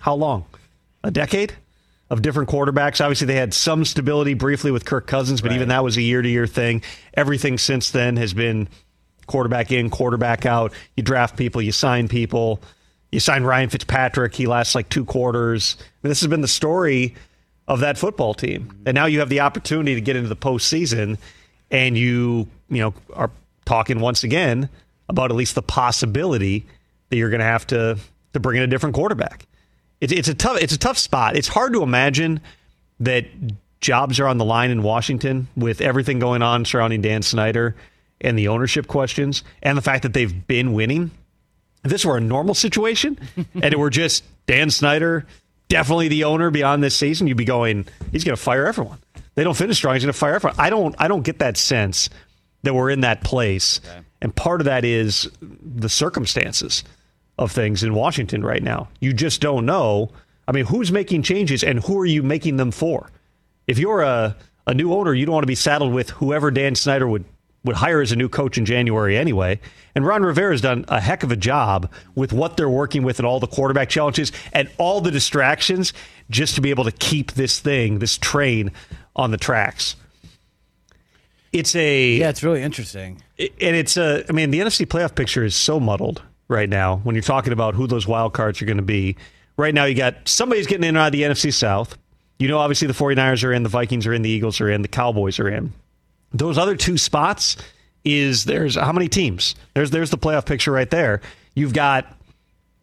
how 0.00 0.14
long? 0.14 0.46
A 1.04 1.10
decade 1.10 1.54
of 2.10 2.22
different 2.22 2.48
quarterbacks. 2.48 3.02
Obviously, 3.02 3.26
they 3.26 3.34
had 3.34 3.52
some 3.52 3.84
stability 3.84 4.34
briefly 4.34 4.70
with 4.70 4.84
Kirk 4.84 5.06
Cousins, 5.06 5.40
but 5.40 5.52
even 5.52 5.68
that 5.68 5.84
was 5.84 5.96
a 5.96 6.02
year 6.02 6.22
to 6.22 6.28
year 6.28 6.46
thing. 6.46 6.82
Everything 7.14 7.58
since 7.58 7.90
then 7.90 8.16
has 8.16 8.32
been 8.32 8.68
quarterback 9.26 9.70
in, 9.70 9.90
quarterback 9.90 10.46
out. 10.46 10.72
You 10.96 11.02
draft 11.02 11.36
people, 11.36 11.60
you 11.60 11.72
sign 11.72 12.08
people. 12.08 12.60
You 13.12 13.20
sign 13.20 13.42
Ryan 13.42 13.70
Fitzpatrick. 13.70 14.34
He 14.34 14.46
lasts 14.46 14.74
like 14.74 14.88
two 14.88 15.04
quarters. 15.04 15.76
Mean, 16.02 16.10
this 16.10 16.20
has 16.20 16.28
been 16.28 16.42
the 16.42 16.48
story 16.48 17.14
of 17.66 17.80
that 17.80 17.96
football 17.96 18.34
team. 18.34 18.82
And 18.84 18.94
now 18.94 19.06
you 19.06 19.20
have 19.20 19.28
the 19.28 19.40
opportunity 19.40 19.94
to 19.94 20.00
get 20.00 20.16
into 20.16 20.28
the 20.28 20.36
postseason, 20.36 21.18
and 21.70 21.96
you 21.96 22.48
you 22.68 22.80
know 22.80 22.94
are 23.14 23.30
talking 23.64 24.00
once 24.00 24.24
again 24.24 24.68
about 25.08 25.30
at 25.30 25.36
least 25.36 25.54
the 25.54 25.62
possibility 25.62 26.66
that 27.08 27.16
you're 27.16 27.30
going 27.30 27.40
to 27.40 27.46
have 27.46 27.66
to 27.68 27.98
to 28.34 28.40
bring 28.40 28.58
in 28.58 28.62
a 28.62 28.66
different 28.66 28.94
quarterback. 28.94 29.46
It's 30.00 30.12
it's 30.12 30.28
a 30.28 30.34
tough 30.34 30.60
it's 30.60 30.72
a 30.72 30.78
tough 30.78 30.98
spot. 30.98 31.36
It's 31.36 31.48
hard 31.48 31.72
to 31.72 31.82
imagine 31.82 32.40
that 33.00 33.26
jobs 33.80 34.18
are 34.20 34.26
on 34.26 34.38
the 34.38 34.44
line 34.44 34.70
in 34.70 34.82
Washington 34.82 35.48
with 35.56 35.80
everything 35.80 36.18
going 36.18 36.42
on 36.42 36.64
surrounding 36.64 37.00
Dan 37.00 37.22
Snyder 37.22 37.76
and 38.20 38.38
the 38.38 38.48
ownership 38.48 38.86
questions 38.86 39.44
and 39.62 39.78
the 39.78 39.82
fact 39.82 40.02
that 40.02 40.12
they've 40.14 40.46
been 40.46 40.72
winning. 40.72 41.10
If 41.84 41.90
this 41.92 42.04
were 42.04 42.16
a 42.16 42.20
normal 42.20 42.54
situation 42.54 43.18
and 43.54 43.72
it 43.72 43.78
were 43.78 43.90
just 43.90 44.24
Dan 44.46 44.70
Snyder, 44.70 45.26
definitely 45.68 46.08
the 46.08 46.24
owner 46.24 46.50
beyond 46.50 46.82
this 46.82 46.96
season, 46.96 47.28
you'd 47.28 47.36
be 47.36 47.44
going, 47.44 47.86
he's 48.10 48.24
going 48.24 48.36
to 48.36 48.42
fire 48.42 48.66
everyone. 48.66 48.98
They 49.36 49.44
don't 49.44 49.56
finish 49.56 49.76
strong. 49.76 49.94
He's 49.94 50.02
going 50.02 50.12
to 50.12 50.18
fire 50.18 50.34
everyone. 50.34 50.58
I 50.58 50.68
don't. 50.68 50.96
I 50.98 51.06
don't 51.06 51.22
get 51.22 51.38
that 51.38 51.56
sense 51.56 52.10
that 52.64 52.74
we're 52.74 52.90
in 52.90 53.02
that 53.02 53.22
place, 53.22 53.80
and 54.20 54.34
part 54.34 54.60
of 54.60 54.64
that 54.64 54.84
is 54.84 55.30
the 55.40 55.88
circumstances 55.88 56.82
of 57.38 57.52
things 57.52 57.82
in 57.82 57.94
Washington 57.94 58.42
right 58.42 58.62
now. 58.62 58.88
You 59.00 59.12
just 59.12 59.40
don't 59.40 59.64
know. 59.64 60.10
I 60.46 60.52
mean, 60.52 60.66
who's 60.66 60.90
making 60.90 61.22
changes 61.22 61.62
and 61.62 61.80
who 61.84 61.98
are 62.00 62.06
you 62.06 62.22
making 62.22 62.56
them 62.56 62.70
for? 62.70 63.10
If 63.66 63.78
you're 63.78 64.00
a, 64.02 64.36
a 64.66 64.74
new 64.74 64.92
owner, 64.92 65.14
you 65.14 65.26
don't 65.26 65.34
want 65.34 65.42
to 65.44 65.48
be 65.48 65.54
saddled 65.54 65.92
with 65.92 66.10
whoever 66.10 66.50
Dan 66.50 66.74
Snyder 66.74 67.06
would, 67.06 67.24
would 67.64 67.76
hire 67.76 68.00
as 68.00 68.12
a 68.12 68.16
new 68.16 68.28
coach 68.28 68.56
in 68.58 68.64
January 68.64 69.16
anyway. 69.16 69.60
And 69.94 70.06
Ron 70.06 70.22
Rivera's 70.22 70.60
done 70.60 70.84
a 70.88 71.00
heck 71.00 71.22
of 71.22 71.30
a 71.30 71.36
job 71.36 71.90
with 72.14 72.32
what 72.32 72.56
they're 72.56 72.68
working 72.68 73.02
with 73.02 73.18
and 73.18 73.26
all 73.26 73.40
the 73.40 73.46
quarterback 73.46 73.88
challenges 73.88 74.32
and 74.52 74.70
all 74.78 75.00
the 75.00 75.10
distractions 75.10 75.92
just 76.30 76.54
to 76.54 76.60
be 76.60 76.70
able 76.70 76.84
to 76.84 76.92
keep 76.92 77.32
this 77.32 77.58
thing, 77.60 77.98
this 77.98 78.16
train 78.16 78.72
on 79.14 79.30
the 79.30 79.36
tracks. 79.36 79.96
It's 81.52 81.74
a 81.74 82.12
Yeah, 82.12 82.28
it's 82.30 82.42
really 82.42 82.62
interesting. 82.62 83.22
and 83.38 83.76
it's 83.76 83.96
a, 83.96 84.24
I 84.28 84.32
mean, 84.32 84.50
the 84.50 84.60
NFC 84.60 84.86
playoff 84.86 85.14
picture 85.14 85.44
is 85.44 85.54
so 85.56 85.80
muddled 85.80 86.22
right 86.48 86.68
now 86.68 86.96
when 87.04 87.14
you're 87.14 87.22
talking 87.22 87.52
about 87.52 87.74
who 87.74 87.86
those 87.86 88.06
wild 88.06 88.32
cards 88.32 88.60
are 88.62 88.64
going 88.66 88.76
to 88.78 88.82
be. 88.82 89.16
Right 89.56 89.74
now, 89.74 89.84
you 89.84 89.94
got 89.94 90.28
somebody's 90.28 90.66
getting 90.66 90.84
in 90.84 90.90
and 90.90 90.98
out 90.98 91.06
of 91.06 91.12
the 91.12 91.22
NFC 91.22 91.52
South. 91.52 91.96
You 92.38 92.46
know, 92.48 92.58
obviously, 92.58 92.86
the 92.86 92.94
49ers 92.94 93.42
are 93.44 93.52
in, 93.52 93.64
the 93.64 93.68
Vikings 93.68 94.06
are 94.06 94.12
in, 94.14 94.22
the 94.22 94.30
Eagles 94.30 94.60
are 94.60 94.70
in, 94.70 94.82
the 94.82 94.88
Cowboys 94.88 95.40
are 95.40 95.48
in. 95.48 95.72
Those 96.32 96.56
other 96.58 96.76
two 96.76 96.96
spots 96.98 97.56
is 98.04 98.44
there's 98.44 98.76
how 98.76 98.92
many 98.92 99.08
teams? 99.08 99.54
There's 99.74 99.90
there's 99.90 100.10
the 100.10 100.18
playoff 100.18 100.46
picture 100.46 100.70
right 100.72 100.88
there. 100.88 101.20
You've 101.54 101.72
got 101.72 102.06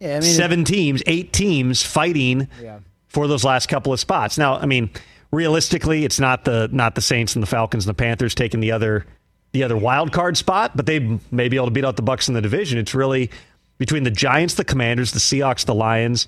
Yeah, 0.00 0.16
I 0.18 0.20
mean, 0.20 0.22
seven 0.34 0.64
teams, 0.64 1.02
eight 1.06 1.32
teams 1.32 1.82
fighting 1.82 2.48
Yeah. 2.62 2.80
for 3.08 3.26
those 3.26 3.44
last 3.44 3.68
couple 3.68 3.92
of 3.94 3.98
spots. 4.00 4.36
Now, 4.36 4.56
I 4.56 4.66
mean, 4.66 4.90
realistically, 5.32 6.04
it's 6.04 6.20
not 6.20 6.44
the 6.44 6.68
not 6.70 6.94
the 6.94 7.00
Saints 7.00 7.34
and 7.34 7.42
the 7.42 7.46
Falcons 7.46 7.86
and 7.86 7.90
the 7.90 7.98
Panthers 8.02 8.34
taking 8.34 8.60
the 8.60 8.72
other 8.72 9.06
the 9.52 9.62
other 9.62 9.76
wild 9.76 10.12
card 10.12 10.36
spot, 10.36 10.76
but 10.76 10.84
they 10.84 11.18
may 11.30 11.48
be 11.48 11.56
able 11.56 11.66
to 11.66 11.72
beat 11.72 11.84
out 11.84 11.96
the 11.96 12.02
Bucs 12.02 12.28
in 12.28 12.34
the 12.34 12.42
division. 12.42 12.78
It's 12.78 12.94
really 12.94 13.30
between 13.78 14.04
the 14.04 14.10
Giants, 14.10 14.54
the 14.54 14.64
Commanders, 14.64 15.12
the 15.12 15.18
Seahawks, 15.18 15.64
the 15.64 15.74
Lions, 15.74 16.26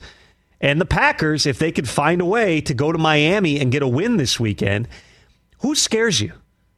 and 0.60 0.80
the 0.80 0.84
Packers. 0.86 1.46
If 1.46 1.58
they 1.58 1.72
could 1.72 1.88
find 1.88 2.20
a 2.20 2.24
way 2.24 2.60
to 2.62 2.74
go 2.74 2.92
to 2.92 2.98
Miami 2.98 3.58
and 3.60 3.72
get 3.72 3.82
a 3.82 3.88
win 3.88 4.16
this 4.16 4.38
weekend, 4.38 4.88
who 5.60 5.74
scares 5.74 6.20
you 6.20 6.32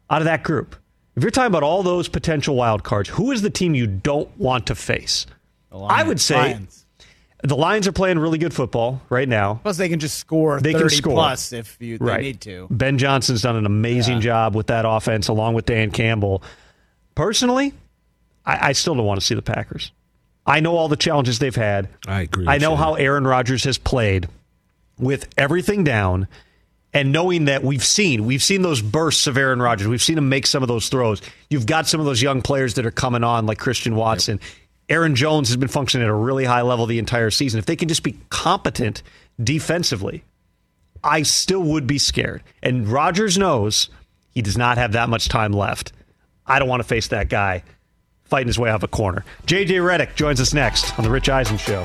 out 0.08 0.20
of 0.20 0.26
that 0.26 0.42
group? 0.42 0.76
If 1.16 1.22
you're 1.24 1.30
talking 1.30 1.48
about 1.48 1.62
all 1.64 1.82
those 1.82 2.08
potential 2.08 2.54
wild 2.54 2.82
cards, 2.84 3.08
who 3.10 3.30
is 3.32 3.42
the 3.42 3.50
team 3.50 3.74
you 3.74 3.86
don't 3.86 4.30
want 4.38 4.66
to 4.68 4.74
face? 4.74 5.26
I 5.72 6.02
would 6.02 6.20
say 6.20 6.34
Lions. 6.36 6.86
the 7.42 7.56
Lions 7.56 7.86
are 7.86 7.92
playing 7.92 8.18
really 8.18 8.38
good 8.38 8.54
football 8.54 9.02
right 9.08 9.28
now. 9.28 9.60
Plus, 9.62 9.76
they 9.76 9.88
can 9.88 9.98
just 10.00 10.18
score 10.18 10.60
They 10.60 10.72
30 10.72 10.82
can 10.82 10.96
score 10.96 11.12
plus 11.14 11.52
if 11.52 11.76
you 11.80 11.98
they 11.98 12.04
right. 12.04 12.22
need 12.22 12.40
to. 12.42 12.66
Ben 12.70 12.96
Johnson's 12.98 13.42
done 13.42 13.56
an 13.56 13.66
amazing 13.66 14.20
job 14.20 14.54
with 14.54 14.68
that 14.68 14.84
offense, 14.86 15.28
along 15.28 15.54
with 15.54 15.66
Dan 15.66 15.90
Campbell. 15.90 16.42
Personally, 17.14 17.72
I, 18.46 18.68
I 18.68 18.72
still 18.72 18.94
don't 18.94 19.04
want 19.06 19.20
to 19.20 19.26
see 19.26 19.34
the 19.34 19.42
Packers. 19.42 19.92
I 20.46 20.60
know 20.60 20.76
all 20.76 20.88
the 20.88 20.96
challenges 20.96 21.38
they've 21.38 21.54
had. 21.54 21.88
I 22.06 22.22
agree. 22.22 22.46
I 22.48 22.58
know 22.58 22.76
how 22.76 22.94
Aaron 22.94 23.26
Rodgers 23.26 23.64
has 23.64 23.78
played 23.78 24.28
with 24.98 25.28
everything 25.36 25.84
down 25.84 26.28
and 26.92 27.12
knowing 27.12 27.44
that 27.44 27.62
we've 27.62 27.84
seen 27.84 28.26
we've 28.26 28.42
seen 28.42 28.62
those 28.62 28.82
bursts 28.82 29.26
of 29.26 29.36
Aaron 29.36 29.62
Rodgers. 29.62 29.86
We've 29.86 30.02
seen 30.02 30.18
him 30.18 30.28
make 30.28 30.46
some 30.46 30.62
of 30.62 30.68
those 30.68 30.88
throws. 30.88 31.22
You've 31.48 31.66
got 31.66 31.86
some 31.86 32.00
of 32.00 32.06
those 32.06 32.20
young 32.20 32.42
players 32.42 32.74
that 32.74 32.86
are 32.86 32.90
coming 32.90 33.24
on 33.24 33.46
like 33.46 33.58
Christian 33.58 33.94
Watson. 33.94 34.40
Aaron 34.88 35.14
Jones 35.14 35.48
has 35.48 35.56
been 35.56 35.68
functioning 35.68 36.04
at 36.06 36.10
a 36.10 36.14
really 36.14 36.44
high 36.44 36.62
level 36.62 36.86
the 36.86 36.98
entire 36.98 37.30
season. 37.30 37.58
If 37.58 37.66
they 37.66 37.76
can 37.76 37.88
just 37.88 38.02
be 38.02 38.18
competent 38.28 39.02
defensively, 39.42 40.24
I 41.04 41.22
still 41.22 41.62
would 41.62 41.86
be 41.86 41.98
scared. 41.98 42.42
And 42.62 42.88
Rodgers 42.88 43.38
knows 43.38 43.88
he 44.32 44.42
does 44.42 44.58
not 44.58 44.78
have 44.78 44.92
that 44.92 45.08
much 45.08 45.28
time 45.28 45.52
left. 45.52 45.92
I 46.44 46.58
don't 46.58 46.68
want 46.68 46.80
to 46.80 46.88
face 46.88 47.08
that 47.08 47.28
guy 47.28 47.62
fighting 48.30 48.46
his 48.46 48.58
way 48.58 48.70
out 48.70 48.76
of 48.76 48.84
a 48.84 48.88
corner. 48.88 49.24
JJ 49.46 49.66
Redick 49.82 50.14
joins 50.14 50.40
us 50.40 50.54
next 50.54 50.96
on 50.98 51.04
the 51.04 51.10
Rich 51.10 51.28
Eisen 51.28 51.58
Show. 51.58 51.84